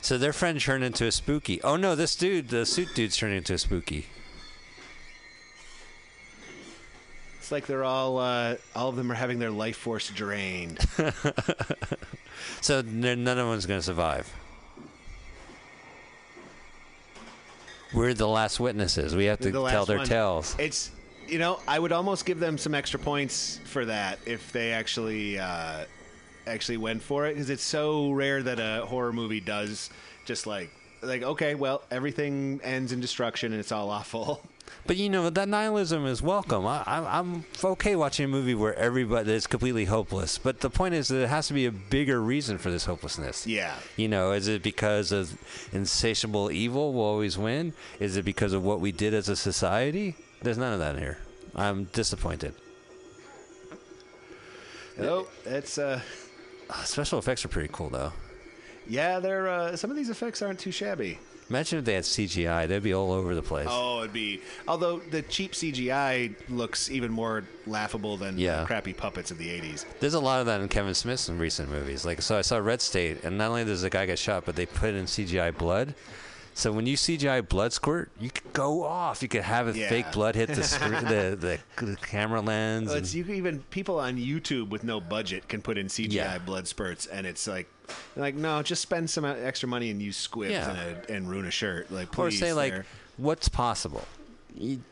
[0.00, 1.62] So their friend turned into a spooky.
[1.62, 4.06] Oh no, this dude, the suit dude's turned into a spooky.
[7.48, 10.84] It's like they're all uh, all of them are having their life force drained.
[12.60, 14.30] So none of them's going to survive.
[17.94, 19.16] We're the last witnesses.
[19.16, 20.06] We have to The tell their one.
[20.06, 20.54] tales.
[20.58, 20.90] It's
[21.26, 25.38] you know I would almost give them some extra points for that if they actually
[25.38, 25.84] uh,
[26.46, 29.88] actually went for it because it's so rare that a horror movie does
[30.26, 30.70] just like
[31.00, 34.42] like okay well everything ends in destruction and it's all awful.
[34.86, 36.66] But you know that nihilism is welcome.
[36.66, 40.38] I, I'm, I'm okay watching a movie where everybody is completely hopeless.
[40.38, 43.46] But the point is that it has to be a bigger reason for this hopelessness.
[43.46, 43.74] Yeah.
[43.96, 45.36] You know, is it because of
[45.72, 47.74] insatiable evil will always win?
[48.00, 50.16] Is it because of what we did as a society?
[50.42, 51.18] There's none of that in here.
[51.54, 52.54] I'm disappointed.
[55.00, 56.00] Oh, it's uh,
[56.70, 58.12] Uh, Special effects are pretty cool though.
[58.88, 59.20] yeah.
[59.20, 61.18] They're uh, some of these effects aren't too shabby.
[61.50, 63.68] Imagine if they had CGI; they'd be all over the place.
[63.70, 64.40] Oh, it'd be.
[64.66, 68.60] Although the cheap CGI looks even more laughable than Yeah.
[68.60, 69.84] the crappy puppets of the '80s.
[70.00, 72.04] There's a lot of that in Kevin Smith's in recent movies.
[72.04, 74.56] Like, so I saw Red State, and not only does the guy get shot, but
[74.56, 75.94] they put in CGI blood.
[76.54, 79.22] So when you CGI blood squirt, you could go off.
[79.22, 79.88] You could have a Yeah.
[79.88, 82.88] fake blood hit the screen, the, the the camera lens.
[82.88, 86.38] Well, it's you even people on YouTube with no budget can put in CGI Yeah.
[86.38, 87.68] blood spurts, and it's like,
[88.16, 90.70] like no, just spend some extra money and use squibs Yeah.
[90.70, 91.90] and, a, and ruin a shirt.
[91.90, 92.34] Like, please.
[92.34, 92.84] or say like,
[93.16, 94.04] what's possible?
[94.54, 94.82] You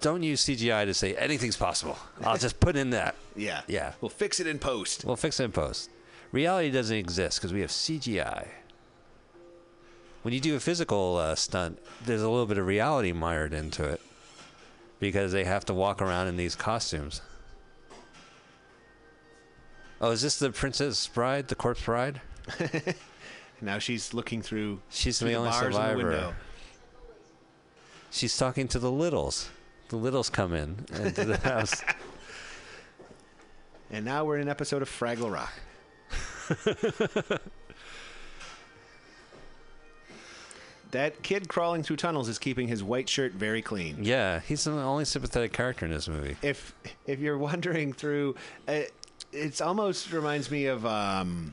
[0.00, 1.98] don't use CGI to say anything's possible.
[2.24, 3.14] I'll just put in that.
[3.36, 3.92] yeah, yeah.
[4.00, 5.04] we'll fix it in post.
[5.04, 5.90] We'll fix it in post.
[6.32, 8.48] Reality doesn't exist because we have CGI.
[10.22, 13.84] When you do a physical uh, stunt, there's a little bit of reality mired into
[13.84, 14.00] it
[15.00, 17.22] because they have to walk around in these costumes.
[20.00, 22.20] Oh, is this the Princess Bride, the Corpse Bride?
[23.62, 24.80] Now she's looking through.
[24.88, 25.96] She's through the only bars in the survivor.
[25.98, 26.34] window.
[28.10, 29.50] She's talking to the littles.
[29.90, 31.82] The littles come in into the house.
[33.90, 35.52] And now we're in an episode of Fraggle Rock.
[40.92, 43.98] that kid crawling through tunnels is keeping his white shirt very clean.
[44.02, 46.36] yeah, he's the only sympathetic character in this movie.
[46.42, 46.74] if
[47.06, 48.34] if you're wondering through,
[48.66, 48.80] uh,
[49.32, 51.52] it's almost reminds me of um,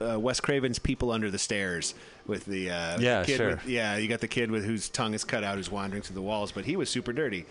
[0.00, 1.94] uh, Wes Craven's People Under the Stairs
[2.26, 3.48] with the uh, Yeah, kid sure.
[3.50, 6.14] with- yeah, you got the kid with whose tongue is cut out who's wandering through
[6.14, 7.44] the walls, but he was super dirty.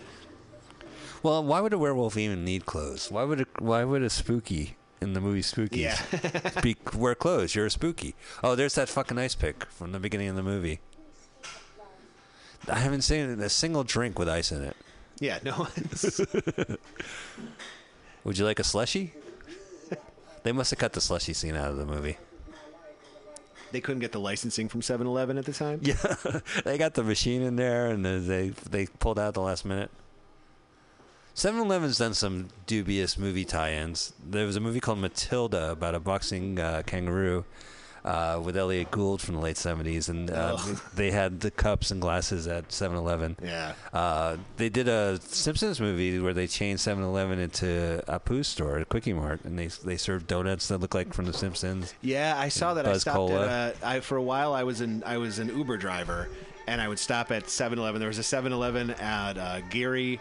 [1.21, 3.11] Well, why would a werewolf even need clothes?
[3.11, 5.99] Why would a, why would a spooky in the movie Spooky Yeah.
[6.63, 7.55] be, wear clothes?
[7.55, 8.15] You're a spooky.
[8.43, 10.79] Oh, there's that fucking ice pick from the beginning of the movie.
[12.69, 14.77] I haven't seen a single drink with ice in it.
[15.19, 15.57] Yeah, no.
[15.57, 16.21] One's
[18.23, 19.13] Would you like a slushy?
[20.43, 22.17] They must have cut the slushy scene out of the movie.
[23.71, 25.79] they couldn't get the licensing from 7-Eleven at the time.
[25.83, 25.95] Yeah,
[26.65, 29.91] they got the machine in there, and they they pulled out at the last minute.
[31.35, 34.11] 7-Eleven's done some dubious movie tie-ins.
[34.21, 37.45] There was a movie called Matilda about a boxing uh, kangaroo
[38.05, 40.81] uh, with Elliott Gould from the late 70s, and uh, Oh.
[40.95, 43.37] they had the cups and glasses at 7-Eleven.
[43.43, 43.73] Yeah.
[43.93, 48.85] Uh, they did a Simpsons movie where they changed 7-Eleven into a Pooh store, a
[48.85, 51.93] Kwik-E-Mart, and they they served donuts that look like from the Simpsons.
[52.01, 52.85] Yeah, I saw that.
[52.85, 53.47] I Buzz stopped Cola.
[53.47, 53.75] at.
[53.83, 55.03] Uh, I for a while I was in.
[55.05, 56.29] I was an Uber driver,
[56.67, 57.99] and I would stop at 7-Eleven.
[57.99, 60.19] There was a 7-Eleven at uh, Geary,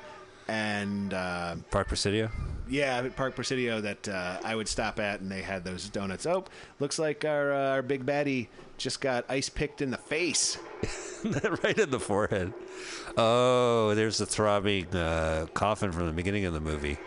[0.49, 2.31] and uh, Park Presidio.
[2.69, 6.27] Yeah, at Park Presidio that uh, I would stop at, and they had those donuts.
[6.27, 6.45] Oh,
[6.81, 10.59] looks like our uh, our big baddie just got ice picked in the face.
[11.62, 12.53] right in the forehead.
[13.16, 16.99] Oh, there's the throbbing uh, coffin from the beginning of the movie.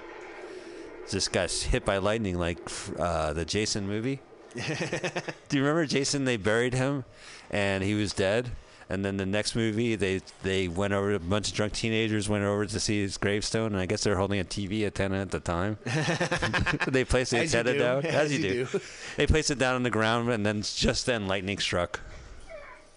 [1.09, 2.59] Just got hit by lightning like
[2.99, 4.19] uh, the Jason movie.
[4.55, 6.25] Do you remember Jason?
[6.25, 7.05] They buried him,
[7.49, 8.51] and he was dead.
[8.91, 11.13] And then the next movie, they they went over.
[11.13, 14.18] A bunch of drunk teenagers went over to see his gravestone, and I guess they're
[14.18, 15.77] holding a TV antenna at the time.
[16.89, 18.65] they placed the As antenna down, As as, you, do.
[18.65, 18.81] do.
[19.15, 22.01] They placed it down on the ground, and then just then lightning struck.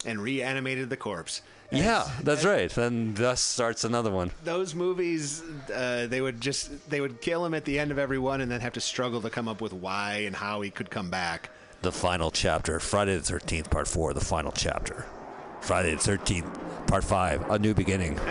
[0.04, 1.42] and reanimated the corpse.
[1.70, 2.76] Yeah, that's right.
[2.76, 4.32] And thus starts another one.
[4.42, 8.18] Those movies, uh, they would just they would kill him at the end of every
[8.18, 10.90] one, and then have to struggle to come up with why and how he could
[10.90, 11.50] come back.
[11.82, 15.06] The final chapter, Friday the 13th, part four, the final chapter.
[15.64, 18.18] Friday the 13th, part five, a new beginning.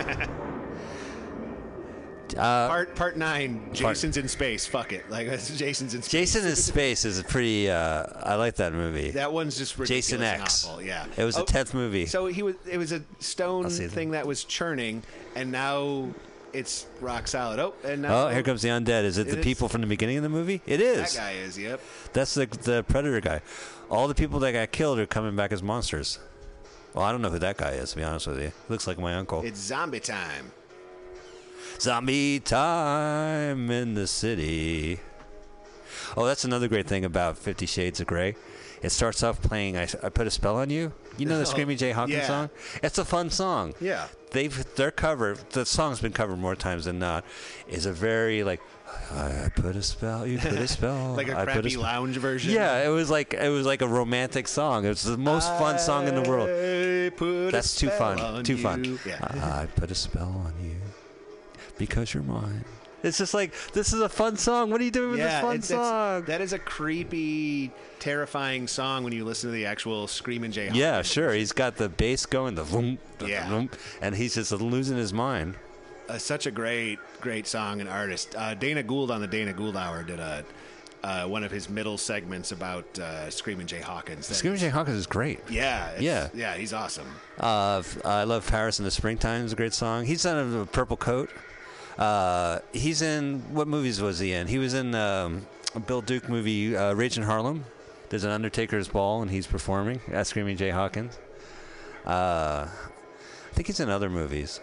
[2.38, 3.68] Uh, part part nine.
[3.72, 4.66] Jason's in space.
[4.66, 5.08] Fuck it.
[5.10, 6.10] Like Jason's in space.
[6.32, 7.70] Jason in Space is a pretty.
[7.70, 9.10] Uh, I like that movie.
[9.12, 10.64] That one's just ridiculous Jason X.
[10.66, 12.06] awful, Yeah, It was the Oh, 10th movie.
[12.06, 12.56] So he was.
[12.68, 15.02] It was a stone thing that was churning,
[15.36, 16.08] and now
[16.52, 17.60] it's rock solid.
[17.60, 19.04] Oh, and now Oh, here comes the undead.
[19.04, 19.44] Is it, It the is.
[19.44, 20.60] people from the beginning of the movie?
[20.66, 21.12] It is.
[21.14, 21.32] that guy.
[21.32, 21.80] Is yep.
[22.14, 23.42] That's the the predator guy.
[23.90, 26.18] All the people that got killed are coming back as monsters.
[26.94, 27.90] Well, I don't know who that guy is.
[27.90, 29.42] To be honest with you, looks like my uncle.
[29.42, 30.52] It's zombie time.
[31.80, 35.00] Zombie time in the city.
[36.16, 38.36] Oh, that's another great thing about Fifty Shades of Grey.
[38.82, 40.92] It starts off playing I, I Put a Spell on You.
[41.16, 42.26] You know the Screaming Jay Hawkins yeah.
[42.26, 42.50] song?
[42.82, 43.74] It's a fun song.
[43.80, 44.06] Yeah.
[44.30, 47.24] They've their cover the song's been covered more times than not.
[47.66, 48.60] Is a very like
[49.12, 51.14] I put a spell, you put a spell.
[51.16, 52.52] Like a I put crappy spell." lounge version.
[52.52, 54.84] Yeah, it was like it was like a romantic song.
[54.84, 56.48] It was the most fun song in the world.
[56.48, 56.52] I
[57.24, 58.42] a That's too fun.
[58.44, 58.98] Too fun.
[59.06, 59.18] Yeah.
[59.22, 60.76] I, I put a spell on you
[61.78, 62.64] because you're mine.
[63.02, 64.70] It's just like this is a fun song.
[64.70, 66.22] What are you doing with yeah, this fun it's, it's- song?
[66.24, 70.70] that is a creepy, terrifying song when you listen to the actual Screaming Jay.
[70.72, 71.32] yeah, sure.
[71.34, 73.46] He's got the bass going, the vroom, the Yeah.
[73.48, 73.68] vroom,
[74.00, 75.56] and he's just losing his mind.
[76.08, 78.34] Uh, such a great, great song and artist.
[78.36, 80.44] Uh, Dana Gould on the Dana Gould Hour did a
[81.02, 84.26] uh, one of his middle segments about uh, Screaming Jay Hawkins.
[84.26, 85.38] That Screaming Jay Hawkins is great.
[85.50, 86.28] Yeah, Yeah.
[86.32, 86.54] yeah.
[86.54, 87.06] He's awesome.
[87.38, 90.06] Uh, I love Paris in the Springtime is a great song.
[90.06, 91.28] He's on a purple coat.
[91.98, 94.46] Uh, he's in what movies was he in?
[94.46, 97.66] He was in um, a Bill Duke movie, uh, Rage in Harlem.
[98.08, 101.18] There's an Undertaker's ball and he's performing as Screaming Jay Hawkins.
[102.06, 104.60] Uh, I think he's in other movies.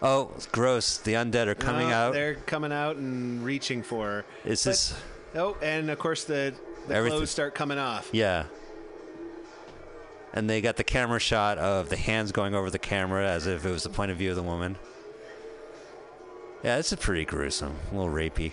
[0.00, 0.98] Oh, it's gross!
[0.98, 2.12] The undead are coming out.
[2.12, 4.06] They're coming out and reaching for.
[4.06, 4.24] her.
[4.44, 4.94] Is But- this?
[5.34, 6.54] Oh, and of course the
[6.86, 8.08] the Everything- clothes start coming off.
[8.12, 8.44] Yeah.
[10.32, 13.64] And they got the camera shot of the hands going over the camera as if
[13.66, 14.76] it was the point of view of the woman.
[16.62, 17.74] Yeah, this is pretty gruesome.
[17.92, 18.52] A little rapey.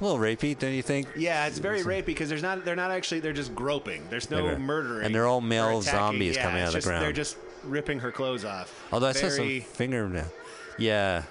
[0.00, 1.06] A little rapey, don't you think?
[1.16, 2.64] Yeah, it's very rapey because there's not.
[2.64, 3.20] They're not actually.
[3.20, 4.02] They're just groping.
[4.10, 4.58] There's no Okay.
[4.58, 5.06] murdering.
[5.06, 5.98] And they're all or male attacking.
[5.98, 7.04] zombies Yeah, coming out it's of the just- ground.
[7.04, 8.72] They're just ripping her clothes off.
[8.92, 10.26] Although I saw some very, fingernail.
[10.78, 11.24] Yeah.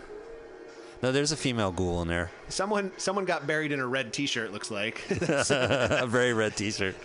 [1.01, 2.31] No, there's a female ghoul in there.
[2.49, 4.51] someone someone got buried in a red T-shirt.
[4.51, 5.03] Looks like.
[5.09, 6.95] a very red t-shirt.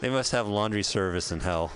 [0.00, 1.70] They must have laundry service in hell.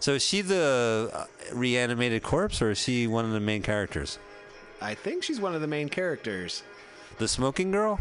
[0.00, 4.18] So is she the uh, reanimated corpse, or is she one of the main characters?
[4.80, 6.64] I think she's one of the main characters.
[7.18, 8.00] The smoking girl?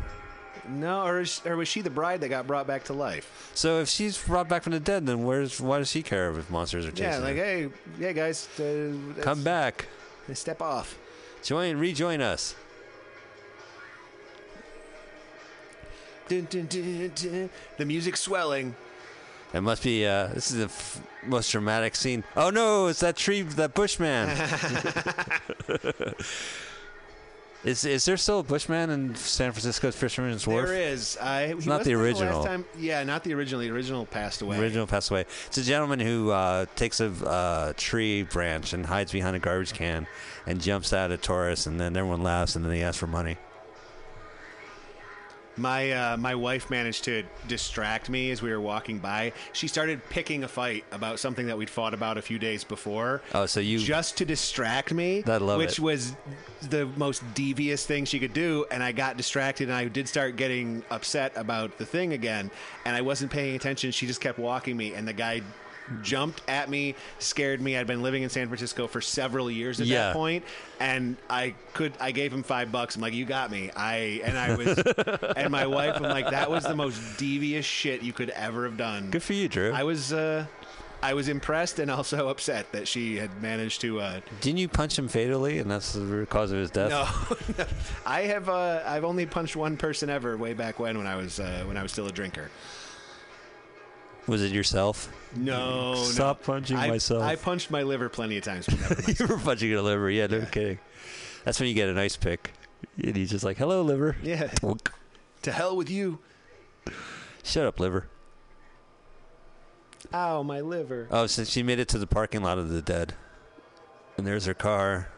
[0.70, 3.52] No, or is, or was she the bride that got brought back to life?
[3.56, 6.50] So if she's brought back from the dead, then where's why does she care if
[6.50, 7.12] monsters are chasing her?
[7.12, 7.44] Yeah, like her?
[7.44, 7.70] hey,
[8.00, 9.88] yeah, guys, uh, Come back,
[10.34, 10.98] step off.
[11.44, 12.56] join, rejoin us.
[16.28, 17.50] Dun, dun, dun.
[17.78, 18.76] The music swelling.
[19.54, 20.06] It must be.
[20.06, 22.24] Uh, this is the f- most dramatic scene.
[22.38, 22.88] Oh no!
[22.88, 24.30] It's that tree, that bushman.
[27.64, 30.68] is is there still a bushman in San Francisco's Fisherman's Wharf?
[30.68, 31.18] There is.
[31.18, 32.40] I, he not the original.
[32.40, 32.66] last time.
[32.78, 33.62] Yeah, not the original.
[33.62, 34.60] The original passed away.
[34.60, 35.26] Original passed away.
[35.48, 39.74] It's a gentleman who uh, takes a uh, tree branch and hides behind a garbage
[39.74, 40.08] can
[40.48, 43.38] and jumps out at tourists, and then everyone laughs, and then he asks for money.
[45.62, 49.34] My uh, my wife managed to distract me as we were walking by.
[49.54, 53.22] She started picking a fight about something that we'd fought about a few days before.
[53.34, 55.80] Oh, so you just to distract me, I love which it.
[55.80, 56.16] was
[56.70, 58.66] the most devious thing she could do.
[58.72, 62.50] And I got distracted, and I did start getting upset about the thing again.
[62.86, 63.92] And I wasn't paying attention.
[63.92, 65.42] She just kept walking me, and the guy
[66.02, 67.78] jumped at me, scared me.
[67.78, 70.08] I'd been living in San Francisco for several years at Yeah.
[70.08, 70.44] that point,
[70.80, 71.94] and I could.
[72.00, 72.96] I gave him five bucks.
[72.96, 74.78] I'm like, "You got me." I and I was,
[75.38, 75.96] and my wife.
[75.96, 79.34] I'm like, "That was the most devious shit you could ever have done." good for
[79.34, 79.72] you, Drew.
[79.72, 80.14] I was.
[80.14, 80.46] uh
[81.04, 85.00] I was impressed and also upset that she had managed to uh, Didn't you punch
[85.00, 86.92] him fatally, and that's the cause of his death?
[87.58, 87.66] No,
[88.06, 88.48] I have.
[88.50, 91.76] Uh, I've only punched one person ever way back when, when I was uh, when
[91.76, 92.52] I was still a drinker.
[94.28, 95.12] Was it yourself?
[95.36, 96.04] No, no.
[96.04, 97.24] Stop punching I, myself.
[97.24, 100.10] I punched my liver plenty of times, never you were punching your liver.
[100.10, 100.80] Yeah, no kidding.
[101.44, 102.54] That's when you get an ice pick.
[103.02, 104.52] And he's just like, "Hello, liver." yeah.
[105.44, 106.20] To hell with you.
[107.44, 108.08] Shut up, liver.
[110.14, 111.08] Ow, my liver.
[111.10, 113.16] Oh, so she made it to the parking lot of the dead,
[114.18, 115.10] and there's her car.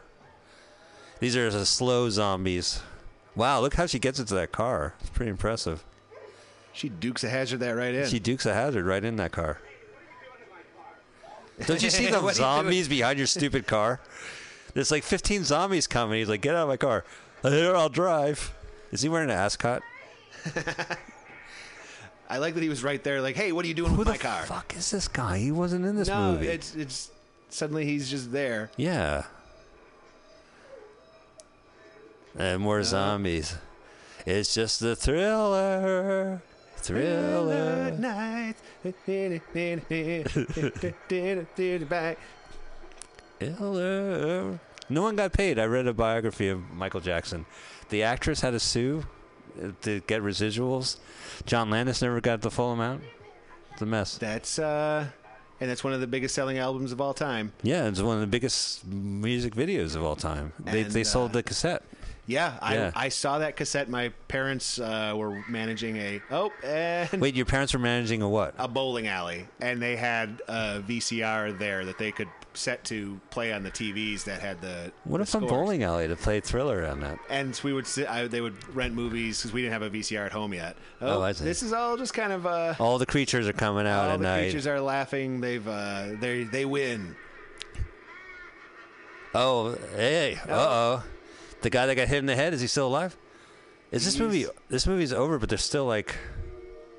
[1.20, 2.80] These are the slow zombies.
[3.34, 4.94] Wow, look how she gets into that car.
[5.00, 5.84] It's pretty impressive.
[6.74, 8.08] She dukes a hazard that right in.
[8.08, 9.60] She dukes a hazard right in that car.
[11.66, 14.00] Don't you see the are you zombies behind your stupid car?
[14.74, 16.18] There's like 15 zombies coming.
[16.18, 17.04] He's like, get out of my car.
[17.42, 18.52] Here, I'll drive.
[18.90, 19.82] Is he wearing an ascot?
[22.28, 24.08] I like that he was right there, like, "Hey, what are you doing Who with
[24.08, 25.38] my car?" Who the fuck is this guy?
[25.38, 26.48] He wasn't in this no, movie.
[26.48, 27.10] it's it's
[27.50, 28.70] suddenly he's just there.
[28.76, 29.24] yeah.
[32.36, 32.84] and more uh-huh.
[32.84, 33.56] zombies.
[34.26, 36.42] It's just the thriller,
[36.86, 37.90] thriller.
[37.92, 38.54] night.
[43.40, 44.60] Thriller.
[44.88, 45.58] No one got paid.
[45.58, 47.46] I read a biography of Michael Jackson.
[47.88, 49.04] The actress had to sue
[49.62, 50.98] uh, to get residuals.
[51.46, 53.02] John Landis never got the full amount.
[53.72, 54.18] It's a mess.
[54.18, 55.06] That's uh,
[55.60, 57.52] and that's one of the biggest selling albums of all time.
[57.62, 60.52] Yeah, it's one of the biggest music videos of all time.
[60.58, 61.82] They And, they sold uh, the cassette.
[62.26, 62.90] Yeah, I, Yeah.
[62.96, 63.88] I saw that cassette.
[63.90, 68.54] My parents uh, were managing a oh and Wait, your parents were managing a what?
[68.58, 73.52] a bowling alley, and they had a VCR there that they could set to play
[73.52, 76.86] on the TVs that had the What the if a bowling alley to play Thriller
[76.86, 77.18] on that?
[77.28, 80.24] And we would sit, I, they would rent movies because we didn't have a VCR
[80.26, 80.76] at home yet.
[81.02, 83.86] Oh, Oh, I this is all just kind of uh, All the creatures are coming
[83.86, 84.42] out all the night.
[84.44, 85.40] creatures are laughing.
[85.40, 87.16] They've uh, they they win.
[89.34, 91.04] Oh, hey, uh oh.
[91.64, 93.16] The guy that got hit in the head is he still alive?
[93.90, 94.44] Is this movie?
[94.68, 96.14] This movie's over, but there's still like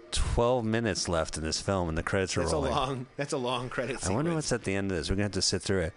[0.10, 3.38] twelve minutes left in this film, and the credits are That's a long that's a
[3.38, 5.08] long credit I wonder what's at the end of this.
[5.08, 5.94] We're gonna have to sit through it.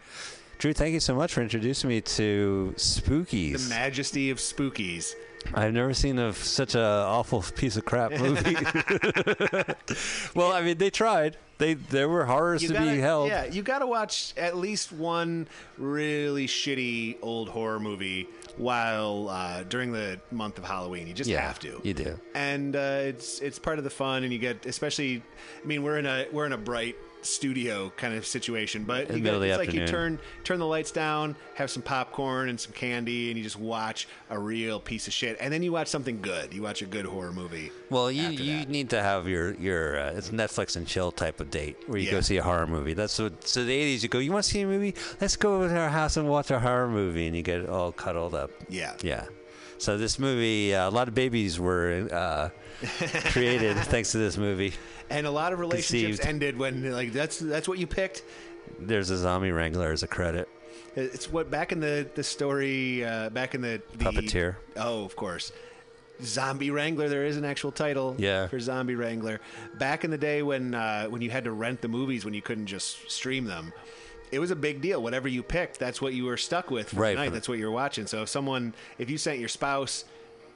[0.59, 3.69] Drew, thank you so much for introducing me to Spookies.
[3.69, 5.15] the majesty of spookies.
[5.55, 8.55] I've never seen a, such a awful piece of crap movie.
[10.35, 11.39] well, I mean, they tried.
[11.59, 13.29] They there were horrors to gotta, be held.
[13.29, 18.29] Yeah, you got to watch at least one really shitty old horror movie
[18.59, 21.07] while uh, during the month of Halloween.
[21.07, 21.81] You just Yeah, have to.
[21.85, 22.19] You do.
[22.35, 25.23] and uh, it's it's part of the fun, and you get especially.
[25.63, 29.21] I mean, we're in a we're in a bright studio kind of situation, but you
[29.21, 33.31] got, it's like you turn turn the lights down, have some popcorn and some candy,
[33.31, 36.53] and you just watch a real piece of shit, and then you watch something good.
[36.55, 37.71] You watch a good horror movie.
[37.91, 38.69] Well, you you that.
[38.69, 42.11] need to have your your uh, it's Netflix and chill type of date where you
[42.11, 42.95] go see a horror movie.
[42.95, 44.19] That's what so the eighties you go.
[44.19, 44.95] You want to see a movie?
[45.21, 47.93] Let's go over to our house and watch a horror movie, and you get all
[47.93, 48.51] cuddled up.
[48.69, 48.95] Yeah.
[49.03, 49.27] Yeah.
[49.79, 52.49] So this movie, uh, a lot of babies were uh,
[53.31, 54.73] created thanks to this movie.
[55.11, 56.29] And a lot of relationships Conceived.
[56.29, 58.23] ended when like that's that's what you picked.
[58.79, 60.49] There's a zombie wrangler as a credit.
[60.97, 64.57] It's what back in the the story uh, back in the, the Puppeteer.
[64.77, 65.53] Oh, of course.
[66.23, 67.09] Zombie Wrangler.
[67.09, 68.17] There is an actual title.
[68.19, 68.49] Yeah.
[68.49, 69.41] For Zombie Wrangler.
[69.79, 72.43] Back in the day when uh, when you had to rent the movies when you
[72.43, 73.73] couldn't just stream them,
[74.33, 75.01] it was a big deal.
[75.03, 77.25] Whatever you picked, that's what you were stuck with for Right, the night.
[77.27, 78.07] for the- That's what you were watching.
[78.09, 80.05] So if someone, if you sent your spouse.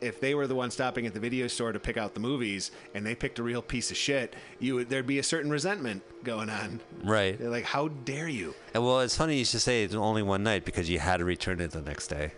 [0.03, 2.71] If they were the one stopping at the video store to pick out the movies,
[2.95, 6.03] and they picked a real piece of shit, you would there'd be a certain resentment
[6.25, 6.81] going on.
[7.05, 7.39] Right.
[7.39, 10.43] They're like, "How dare you?" And well, it's funny you should say it's only one
[10.43, 12.33] night because you had to return it the next day.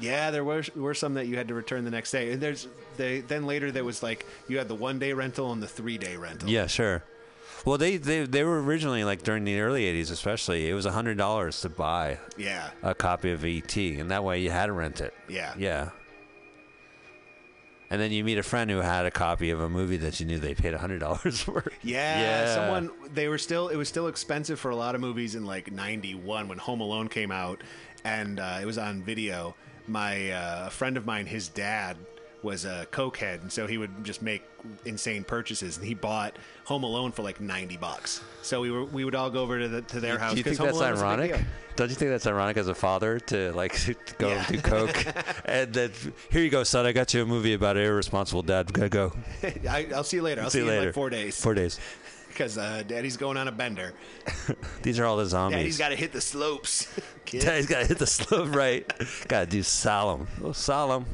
[0.00, 2.32] Yeah, there were were some that you had to return the next day.
[2.32, 5.62] And there's they then later there was like you had the one day rental and
[5.62, 6.48] the three day rental.
[6.48, 7.04] Yeah, sure.
[7.64, 10.68] Well, they, they they were originally like during the early '80s, especially.
[10.68, 12.70] It was hundred dollars to buy Yeah.
[12.82, 15.14] a copy of ET, and that way you had to rent it.
[15.28, 15.54] Yeah.
[15.56, 15.90] Yeah.
[17.92, 20.24] And then you meet a friend who had a copy of a movie that you
[20.24, 21.62] knew they paid hundred dollars for.
[21.82, 22.54] Yeah, Yeah.
[22.54, 25.70] someone they were still it was still expensive for a lot of movies in like
[25.70, 27.62] 91 when Home Alone came out
[28.02, 29.54] and uh, it was on video.
[29.86, 31.98] My uh, a friend of mine his dad
[32.42, 34.42] was a cokehead and so he would just make
[34.84, 38.20] insane purchases and he bought Home Alone for like 90 bucks.
[38.42, 40.42] So we were we would all go over to the to their house Do you
[40.44, 41.40] think Home that's Alone a ironic?
[41.76, 43.78] Don't you think that's ironic as a father to like
[44.18, 44.46] go Yeah.
[44.48, 45.04] do coke
[45.44, 45.90] and then
[46.30, 46.84] here you go, son.
[46.86, 48.72] I got you a movie about an irresponsible dad.
[48.72, 49.12] Gotta go.
[49.68, 50.42] I, I'll see you later.
[50.42, 50.86] I'll See see, you later.
[50.86, 51.40] like 4 days.
[51.40, 51.78] Four days.
[52.28, 53.92] because uh, Daddy's going on a bender.
[54.82, 55.58] These are all the zombies.
[55.58, 56.88] Daddy's got to hit the slopes.
[57.26, 58.90] Daddy's got to hit the slope right.
[59.28, 60.26] got to do solemn.
[60.42, 61.04] Oh, solemn.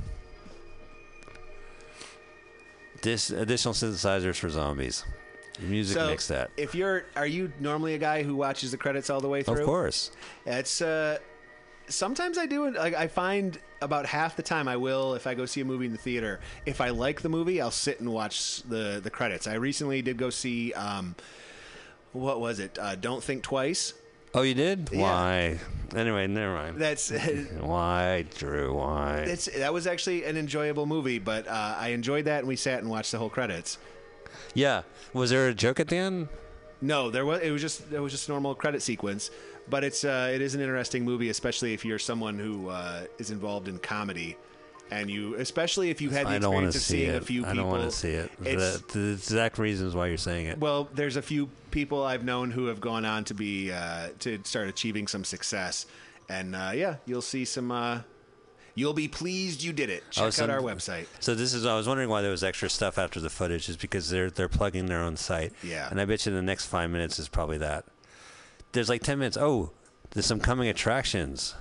[3.03, 5.05] This additional synthesizers for zombies.
[5.61, 6.51] Music so, mix that.
[6.57, 9.59] if you're, are you normally a guy who watches the credits all the way through?
[9.59, 10.13] Of course.
[10.47, 11.19] It's uh,
[11.89, 12.75] sometimes I do it.
[12.75, 15.87] Like I find about half the time I will if I go see a movie
[15.87, 16.41] in the theater.
[16.67, 19.47] If I like the movie, I'll sit and watch the the credits.
[19.47, 21.17] I recently did go see um,
[22.13, 22.79] what was it?
[22.79, 23.95] Uh, Don't think twice.
[24.35, 24.91] Oh, you did?
[24.93, 25.01] Yeah.
[25.01, 25.59] Why?
[25.97, 26.79] Anyway, never mind.
[26.79, 27.11] That's
[27.61, 28.75] Why, Drew?
[28.75, 29.21] Why?
[29.21, 32.81] it's that was actually an enjoyable movie, but uh, I enjoyed that, and we sat
[32.81, 33.79] and watched the whole credits.
[34.55, 34.83] yeah.
[35.15, 36.29] Was there a joke at the end?
[36.83, 39.31] No, there was it was just it was just a normal credit sequence,
[39.71, 43.31] but it's uh, it is an interesting movie, especially if you're someone who uh, is
[43.31, 44.37] involved in comedy,
[44.91, 47.11] and you especially if you had the I don't want experience to of see seeing
[47.15, 47.23] it.
[47.23, 47.63] a few I people.
[47.65, 48.31] don't want to see it.
[48.43, 50.59] It's, The, the exact reasons why you're saying it.
[50.59, 54.41] well, there's a few people I've known who have gone on to be uh, to
[54.45, 55.87] start achieving some success,
[56.29, 57.71] and uh, yeah, you'll see some.
[57.71, 58.01] Uh,
[58.75, 60.05] you'll be pleased you did it.
[60.11, 61.07] Check Oh, so- out our website.
[61.21, 63.77] So this is I was wondering why there was extra stuff after the footage is
[63.77, 65.53] because they're they're plugging their own site.
[65.63, 65.89] Yeah.
[65.91, 67.85] And I bet you the next five minutes is probably that.
[68.73, 69.37] There's like ten minutes.
[69.39, 69.73] Oh,
[70.13, 71.55] there's some coming attractions.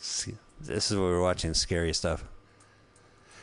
[0.00, 2.24] See, This is where we're watching scary stuff.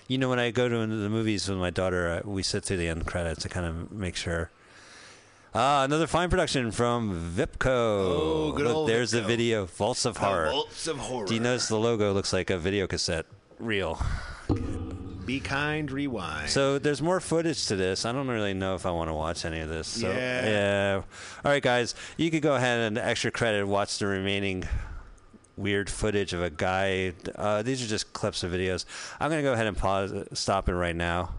[0.07, 2.87] You know, when I go to the movies with my daughter, we sit through the
[2.87, 4.51] end credits to kind of make sure.
[5.57, 7.65] Ah, another fine production from Vipco.
[7.67, 10.51] Oh, good Look, old there's the video, Vaults of Horror.
[10.51, 11.25] Vaults of horror.
[11.25, 13.25] Do you notice the logo looks like a video cassette?
[13.57, 13.99] Real.
[15.25, 16.49] Be kind, rewind.
[16.49, 18.05] So there's more footage to this.
[18.05, 19.87] I don't really know if I want to watch any of this.
[19.87, 20.45] So, Yeah.
[20.45, 21.01] yeah.
[21.43, 24.67] All right, guys, you could go ahead and extra credit watch the remaining
[25.57, 27.14] weird footage of a guy.
[27.36, 28.86] Uh, these are just clips of videos.
[29.19, 31.32] I'm gonna go ahead and pause, stop it right now.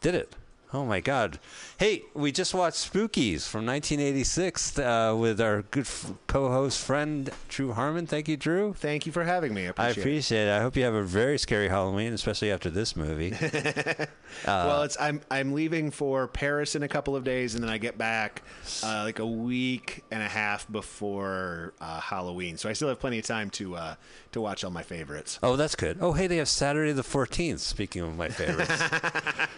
[0.00, 0.34] Did it?
[0.72, 1.38] Oh my God!
[1.80, 7.72] Hey, we just watched Spookies from 1986 uh, with our good f- co-host friend Drew
[7.72, 8.06] Harmon.
[8.06, 8.74] Thank you, Drew.
[8.74, 9.66] Thank you for having me.
[9.66, 10.48] I I appreciate, it.
[10.48, 10.58] it.
[10.58, 13.30] I hope you have a very scary Halloween, especially after this movie.
[14.46, 17.78] well, it's I'm I'm leaving for Paris in a couple of days, and then I
[17.78, 18.42] get back
[18.82, 22.58] uh, like a week and a half before uh, Halloween.
[22.58, 23.94] So I still have plenty of time to uh,
[24.32, 25.38] to watch all my favorites.
[25.42, 25.96] Oh, that's good.
[26.02, 27.60] Oh, hey, they have Saturday the 14th.
[27.60, 28.82] Speaking of my favorites,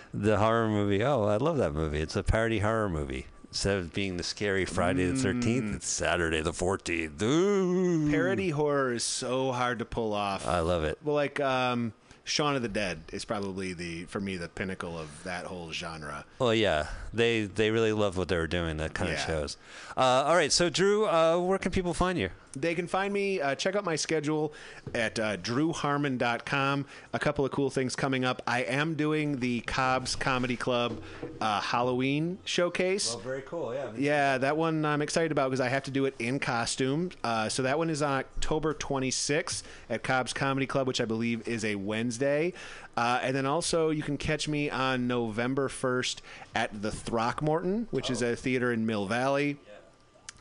[0.14, 1.02] the horror movie.
[1.02, 1.98] Oh, I love that movie.
[1.98, 3.26] It's a parody horror movie.
[3.48, 7.20] Instead of being the scary Friday the 13th, it's Saturday the 14th.
[7.20, 8.10] Ooh.
[8.10, 10.48] Parody horror is so hard to pull off.
[10.48, 10.97] I love it.
[11.05, 11.93] well, like um,
[12.24, 16.24] Shaun of the Dead is probably the for me the pinnacle of that whole genre.
[16.39, 18.78] Well, yeah, they they really love what they were doing.
[18.78, 19.26] That kind of Yeah.
[19.26, 19.59] shows.
[19.98, 22.30] Uh, all right, so Drew, uh, where can people find you?
[22.54, 24.52] They can find me, uh, check out my schedule
[24.94, 26.86] at uh, drewharmon.com.
[27.12, 28.42] A couple of cool things coming up.
[28.46, 31.00] I am doing the Cobb's Comedy Club
[31.40, 33.10] uh, Halloween showcase.
[33.14, 33.74] Well, very cool.
[33.74, 33.90] Yeah.
[33.96, 37.10] Yeah, that one I'm excited about because I have to do it in costume.
[37.24, 41.46] Uh, so that one is on October 26th at Cobb's Comedy Club, which I believe
[41.48, 42.52] is a Wednesday.
[42.96, 46.18] Uh, and then also you can catch me on November 1st
[46.54, 49.56] at the Throckmorton, which is a theater in Mill Valley.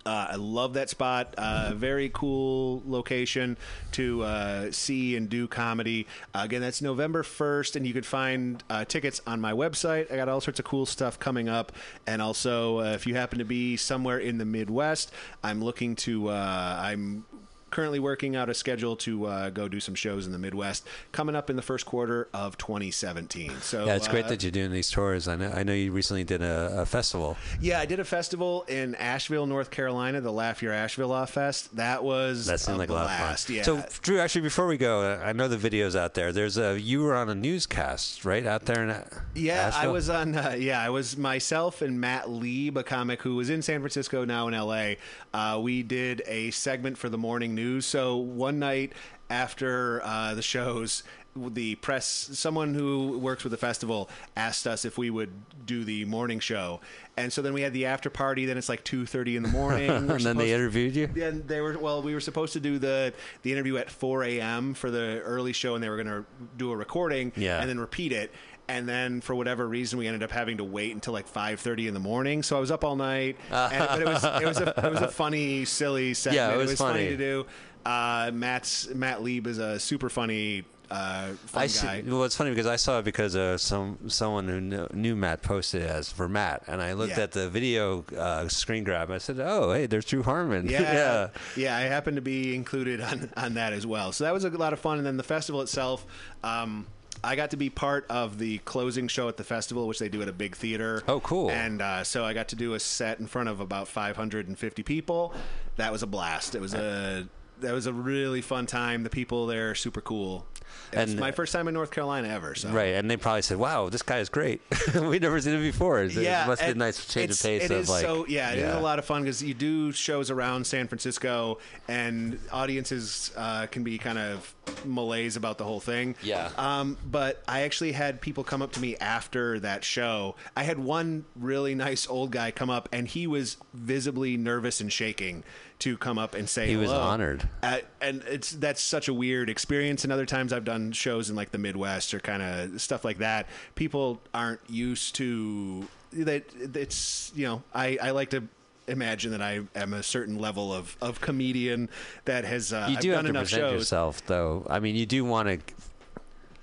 [0.06, 1.36] Uh, I love that spot.
[1.38, 3.58] Uh, very cool location
[3.94, 6.08] to uh, see and do comedy.
[6.34, 10.12] Uh, again, that's November 1st, and you can find uh, tickets on my website.
[10.12, 11.72] I got all sorts of cool stuff coming up.
[12.08, 15.12] And also, uh, if you happen to be somewhere in the Midwest,
[15.44, 17.26] I'm looking to, I'm
[17.72, 21.36] currently working out a schedule to uh, go do some shows in the Midwest coming
[21.36, 23.62] up in the first quarter of 2017.
[23.62, 25.28] So Yeah, it's great uh, that you're doing these tours.
[25.28, 25.52] I know.
[25.52, 27.38] I know you recently did a, a festival.
[27.60, 31.76] Yeah, I did a festival in Asheville, North Carolina, the Laugh Your Asheville Off Fest.
[31.76, 33.48] That was That seemed a like a lot of blast.
[33.48, 33.56] fun.
[33.56, 33.64] Yeah.
[33.64, 36.32] So, Drew, actually, before we go, uh, I know the videos out there.
[36.32, 38.92] There's a you were on a newscast, right, out there in
[39.34, 40.36] yeah, I was on.
[40.36, 44.26] Uh, yeah, I was myself and Matt Lieb, a comic who was in San Francisco,
[44.26, 44.98] now in L.A.
[45.34, 47.61] Uh, we did a segment for the morning news.
[47.82, 48.94] So one night
[49.30, 51.04] after uh, the shows,
[51.36, 55.32] the press, someone who works with the festival, asked us if we would
[55.66, 56.82] do the morning show,
[57.16, 58.46] and so then we had the after party.
[58.46, 61.10] Then it's like two thirty in the morning, and then they interviewed you.
[61.16, 62.02] Yeah, they were well.
[62.02, 63.14] We were supposed to do the
[63.44, 64.74] the interview at 4 a.m.
[64.74, 66.26] for the early show, and they were going to
[66.58, 67.60] do a recording, Yeah.
[67.62, 68.32] and then repeat it.
[68.72, 71.94] And then for whatever reason, we ended up having to wait until like 5:30 in
[71.94, 72.42] the morning.
[72.42, 75.02] So I was up all night, and, but it was it was a it was
[75.02, 76.36] a funny, silly segment.
[76.38, 77.00] Yeah, it was funny.
[77.06, 77.10] funny.
[77.10, 77.46] to do.
[77.86, 82.02] Uh, Matt's Matt Lieb is a super funny, uh, fun I guy.
[82.02, 82.02] see.
[82.10, 85.42] Well, it's funny because I saw it because uh, some someone who knew, knew Matt
[85.42, 87.24] posted it as for Matt, and I looked Yeah.
[87.24, 89.10] at the video uh, screen grab.
[89.10, 93.02] And I said, "Oh, hey, there's Drew Harmon." Yeah, yeah, I happened to be included
[93.02, 94.12] on on that as well.
[94.14, 94.98] So that was a lot of fun.
[95.00, 96.06] And then the festival itself,
[96.44, 96.86] um,
[97.24, 100.22] I got to be part of the closing show at the festival, which they do
[100.22, 101.04] at a big theater.
[101.08, 101.50] Oh, cool.
[101.52, 105.34] And uh, so I got to do a set in front of about 550 people.
[105.76, 106.56] That was a blast.
[106.56, 107.28] It was a
[107.60, 109.04] that was a really fun time.
[109.04, 110.46] The people there are super cool.
[110.94, 112.56] And- my first time in North Carolina ever.
[112.56, 114.62] So Right, and they probably said, "Wow, this guy is great.
[114.96, 117.64] We've never seen him before." It yeah, must be a nice change of pace.
[117.64, 120.32] It is like, so yeah, it is a lot of fun because you do shows
[120.32, 124.54] around San Francisco, and audiences uh, can be kind of
[124.86, 126.16] malaise about the whole thing.
[126.24, 126.50] Yeah.
[126.58, 130.36] Um, but I actually had people come up to me after that show.
[130.56, 134.92] I had one really nice old guy come up, and he was visibly nervous and
[134.92, 135.44] shaking
[135.82, 137.02] to come up and say He was hello.
[137.02, 137.48] honored.
[137.62, 140.04] Uh, and it's that's such a weird experience.
[140.04, 143.18] And other times I've done shows in like the Midwest or kind of stuff like
[143.20, 143.48] that.
[143.76, 146.44] People aren't used to that.
[146.76, 148.44] It's you know I I like to
[148.88, 151.90] imagine that I am a certain level of of comedian
[152.26, 153.80] that has uh, You I've do have done to present shows.
[153.80, 154.66] yourself, though.
[154.70, 155.74] I mean, you do want to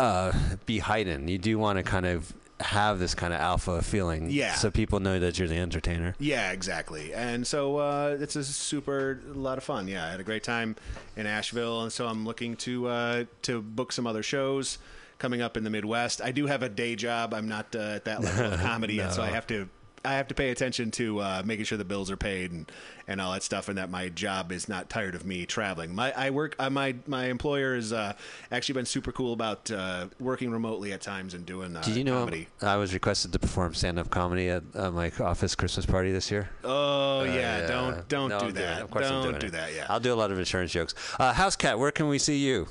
[0.00, 0.32] uh,
[0.66, 1.28] be heightened.
[1.30, 4.54] You do want to kind of have this kind of alpha feeling, Yeah.
[4.54, 6.14] So people know that you're the entertainer.
[6.18, 7.14] Yeah, exactly.
[7.14, 9.86] And so uh, it's a super lot of fun.
[9.88, 10.76] Yeah, I had a great time
[11.16, 14.78] in Asheville, and so I'm looking to uh, to book some other shows
[15.18, 16.20] coming up in the Midwest.
[16.22, 17.34] I do have a day job.
[17.34, 19.68] I'm not uh, at that level of comedy yet, so I have to.
[20.04, 22.70] I have to pay attention to uh, making sure the bills are paid and,
[23.06, 25.94] and all that stuff, and that my job is not tired of me traveling.
[25.94, 26.54] My I work.
[26.58, 28.12] Uh, my my employer has uh,
[28.52, 31.76] actually been super cool about uh, working remotely at times and doing.
[31.76, 32.48] Uh, Did you know comedy.
[32.62, 36.48] I was requested to perform stand-up comedy at uh, my office Christmas party this year?
[36.64, 37.66] Oh yeah, Uh, yeah.
[37.66, 38.78] don't don't No, do I'm that.
[38.78, 38.82] it.
[38.84, 39.52] Of course I'm don't doing do it.
[39.52, 39.74] that.
[39.74, 39.86] Yeah.
[39.88, 40.94] I'll do a lot of insurance jokes.
[41.18, 42.68] Uh, House Cat, where can we see you?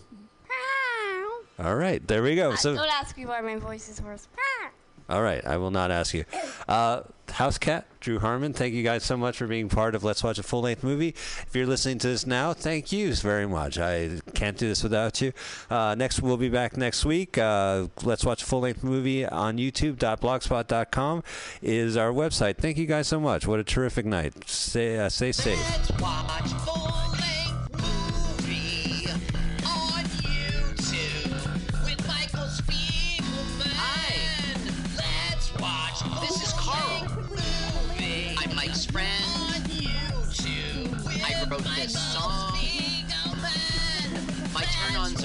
[1.59, 2.53] All right, there we go.
[2.53, 4.27] So, Don't ask me why my voice is worse.
[5.09, 6.25] All right, I will not ask you.
[6.67, 7.01] Uh,
[7.31, 10.39] House Cat, Drew Harmon, thank you guys so much for being part of Let's Watch
[10.39, 11.09] a Full Length Movie.
[11.09, 13.77] If you're listening to this now, thank you very much.
[13.77, 15.33] I can't do this without you.
[15.69, 17.37] Uh, next, we'll be back next week.
[17.37, 21.23] Uh, Let's Watch a Full Length Movie on YouTube.blogspot.com
[21.61, 22.57] is our website.
[22.57, 23.45] Thank you guys so much.
[23.45, 24.33] What a terrific night.
[24.47, 25.59] Stay, uh, stay safe.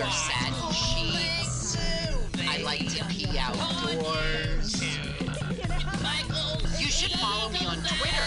[0.03, 1.77] Are sad and sheets.
[2.49, 4.83] I like to pee outdoors.
[6.81, 8.27] You should follow me on Twitter.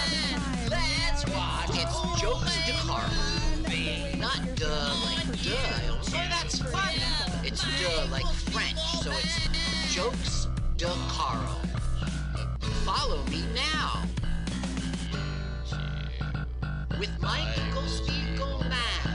[0.69, 1.71] Let's watch.
[1.71, 3.11] It's Jokes de Carl.
[4.17, 6.01] Not duh like duh.
[6.01, 6.93] So that's fun.
[7.43, 8.79] It's duh like French.
[9.03, 10.47] So it's Jokes
[10.77, 11.59] de Carl.
[12.85, 14.01] Follow me now.
[16.99, 18.71] With Michael Spiegelman.
[19.05, 19.14] Are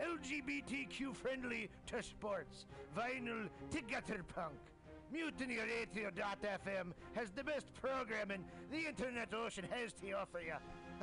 [0.00, 2.66] LGBTQ friendly to sports,
[2.96, 4.54] vinyl to gutter punk.
[5.12, 10.54] MutinyRadio.fm has the best programming the internet ocean has to offer you.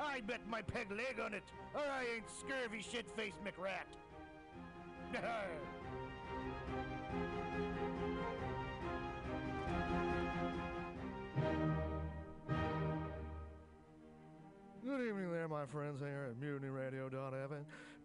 [0.02, 1.44] I bet my peg leg on it,
[1.76, 3.86] or I ain't scurvy shit-faced McRat.
[14.86, 17.66] Good evening there, my friends here at MutinyRadio.fm.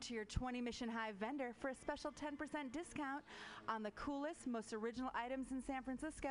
[0.00, 3.22] to your 20 Mission Hive vendor for a special 10% discount
[3.68, 6.28] on the coolest, most original items in San Francisco.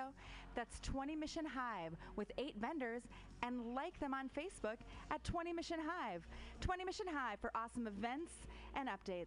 [0.56, 3.04] That's 20 Mission Hive with eight vendors
[3.44, 4.78] and like them on Facebook
[5.12, 6.28] at 20 Mission Hive.
[6.62, 8.34] 20 Mission Hive for awesome events
[8.76, 9.26] and updates.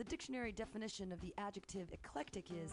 [0.00, 2.72] The dictionary definition of the adjective eclectic is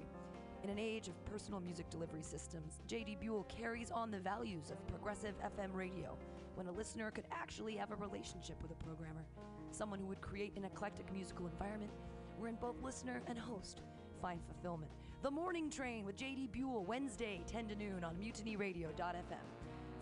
[0.63, 4.87] In an age of personal music delivery systems, JD Buell carries on the values of
[4.87, 6.15] progressive FM radio
[6.53, 9.25] when a listener could actually have a relationship with a programmer,
[9.71, 11.91] someone who would create an eclectic musical environment
[12.37, 13.81] wherein both listener and host
[14.21, 14.91] find fulfillment.
[15.23, 19.47] The Morning Train with JD Buell, Wednesday, 10 to noon on mutinyradio.fm.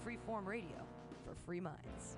[0.06, 0.86] Freeform radio
[1.26, 2.18] for free minds.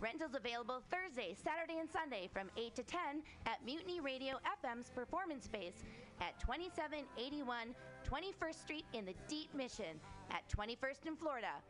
[0.00, 2.98] Rentals available Thursday, Saturday, and Sunday from 8 to 10
[3.46, 5.84] at Mutiny Radio FM's performance space
[6.20, 9.98] at 2781 21st Street in the Deep Mission
[10.30, 11.62] at 21st in Florida.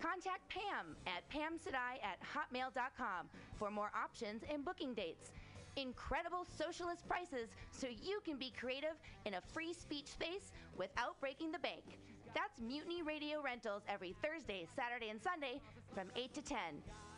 [0.00, 5.32] Contact Pam at pamsadai at hotmail.com for more options and booking dates.
[5.76, 8.96] Incredible socialist prices so you can be creative
[9.26, 11.84] in a free speech space without breaking the bank.
[12.34, 15.60] That's Mutiny Radio Rentals every Thursday, Saturday, and Sunday
[15.94, 16.56] from 8 to 10.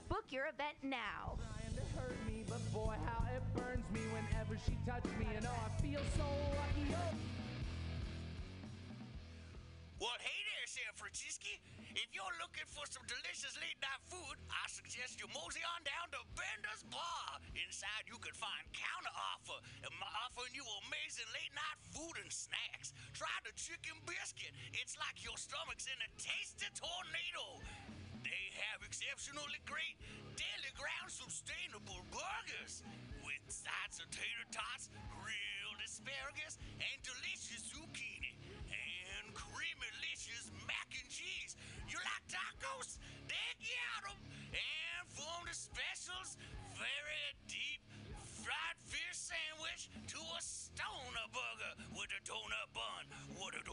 [0.09, 1.39] Book your event now.
[1.41, 5.27] trying to hurt me, but boy, how it burns me whenever she touches me.
[5.37, 6.87] And oh, I feel so lucky.
[6.93, 7.15] Oh.
[10.03, 11.49] Well, hey there, San Francisco.
[11.97, 16.13] If you're looking for some delicious late night food, I suggest you mosey on down
[16.13, 17.41] to Bender's Bar.
[17.57, 19.57] Inside, you can find counter offer,
[19.87, 22.93] and my offering you amazing late night food and snacks.
[23.17, 24.53] Try the chicken biscuit.
[24.77, 27.63] It's like your stomach's in a tasty tornado.
[28.25, 30.01] They have exceptionally great
[30.33, 32.81] daily ground sustainable burgers
[33.21, 38.33] with sides of tater tots, grilled asparagus, and delicious zucchini
[38.73, 41.53] and creamy-licious mac and cheese.
[41.85, 42.97] You like tacos?
[43.29, 44.19] They got 'em.
[44.57, 46.41] And from the specials,
[46.81, 47.85] very deep
[48.41, 53.05] fried fish sandwich to a stoner burger with a donut bun.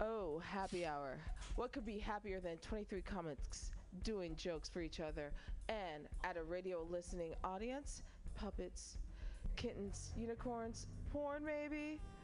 [0.00, 1.18] Oh, happy hour.
[1.54, 3.70] What could be happier than 23 comics
[4.02, 5.30] doing jokes for each other
[5.68, 8.02] and at a radio listening audience?
[8.34, 8.98] Puppets,
[9.54, 12.00] kittens, unicorns, porn maybe?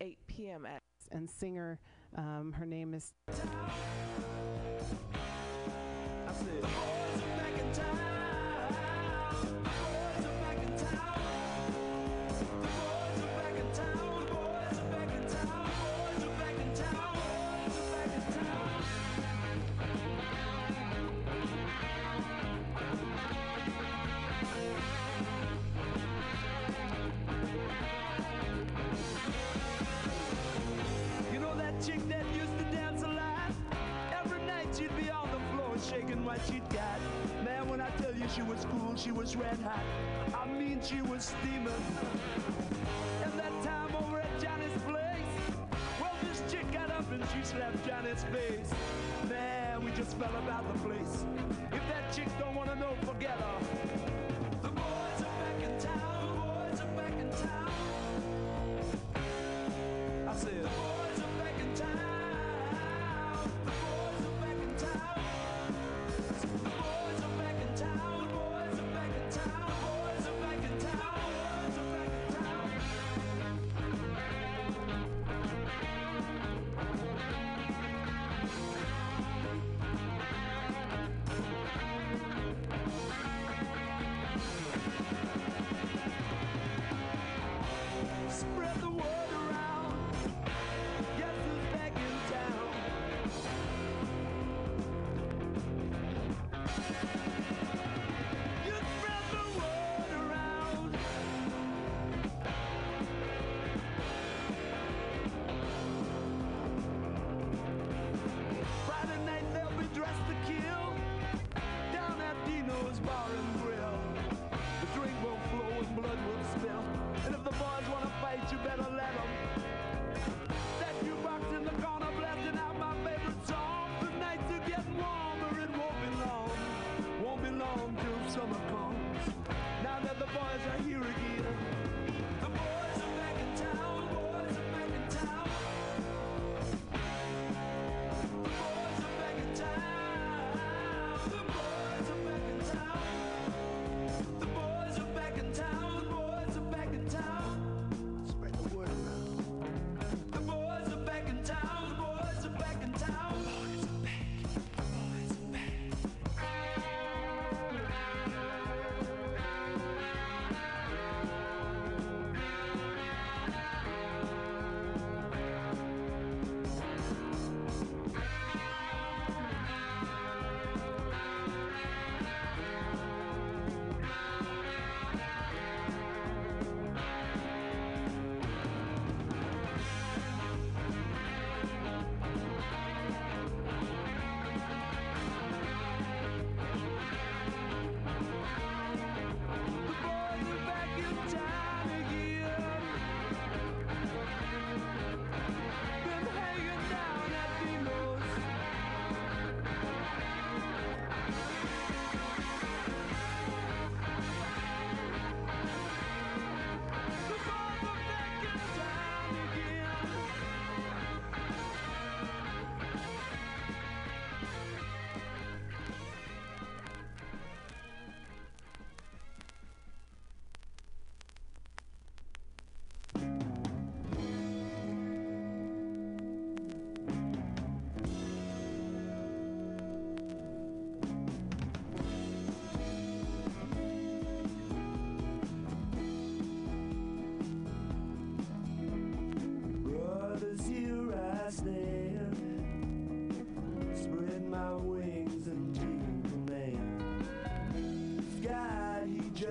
[0.00, 0.66] 8 p.m.
[0.66, 1.78] at and singer.
[2.16, 3.12] Um, her name is.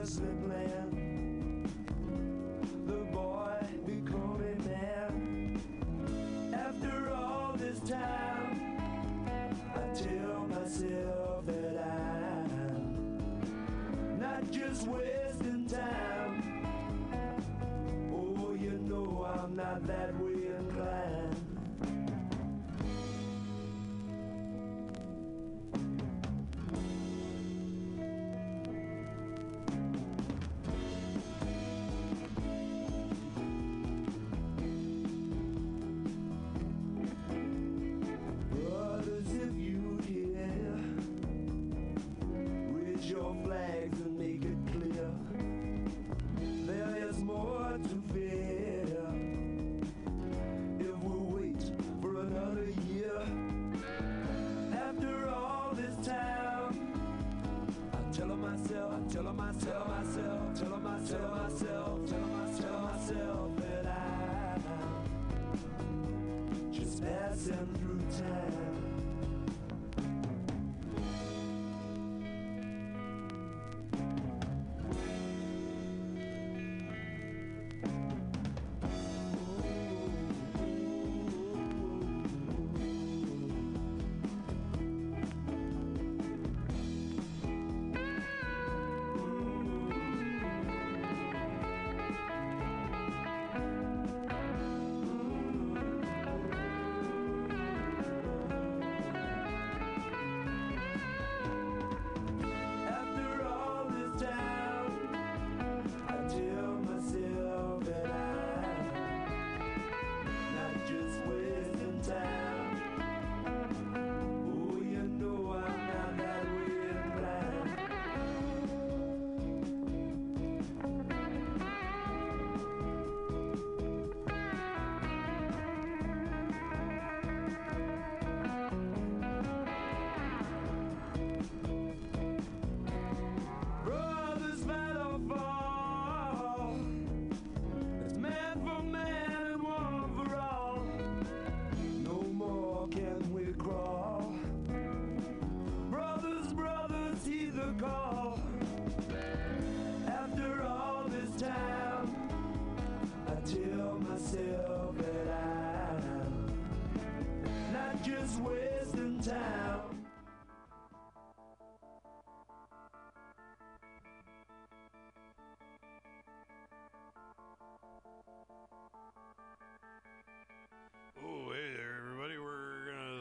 [0.05, 0.34] present.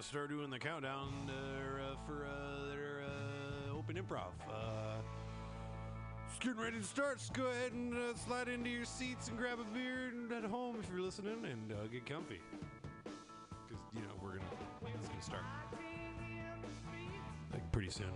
[0.05, 4.33] Start doing the countdown uh, for uh, their uh, open improv.
[4.47, 4.97] Uh,
[6.29, 7.21] it's getting ready to start.
[7.21, 10.77] So go ahead and uh, slide into your seats and grab a beer at home
[10.79, 12.41] if you're listening and uh, get comfy.
[13.67, 15.43] Because, you know, we're going to, going to start
[17.53, 18.13] like pretty soon.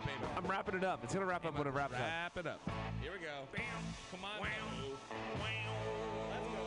[0.03, 0.33] Up, baby.
[0.37, 1.01] I'm wrapping it up.
[1.05, 2.01] It's gonna wrap up when it wraps up.
[2.01, 2.61] Wrap it up.
[3.01, 3.47] Here we go.
[3.55, 3.63] Bam.
[4.11, 4.41] Come on.
[4.41, 4.49] Wow.
[5.39, 5.75] Wow.
[6.31, 6.59] Let's go.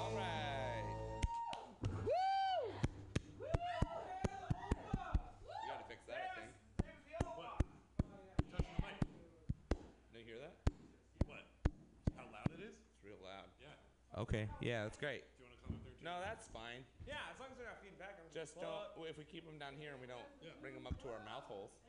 [0.00, 0.84] All right.
[5.48, 6.52] You got to fix that, I think.
[10.12, 10.54] Do you hear that?
[11.26, 11.44] What?
[12.16, 12.76] How loud it is?
[12.76, 13.48] It's real loud.
[13.60, 14.20] Yeah.
[14.22, 14.48] Okay.
[14.60, 15.24] Yeah, that's great.
[15.36, 15.92] Do you want to come up there?
[16.04, 16.84] No, that's fine.
[17.08, 18.18] Yeah, as long as they're not feedback.
[18.20, 18.88] I'm just don't.
[19.08, 20.24] If we keep them down here and we don't
[20.62, 21.81] bring them up to our mouth holes.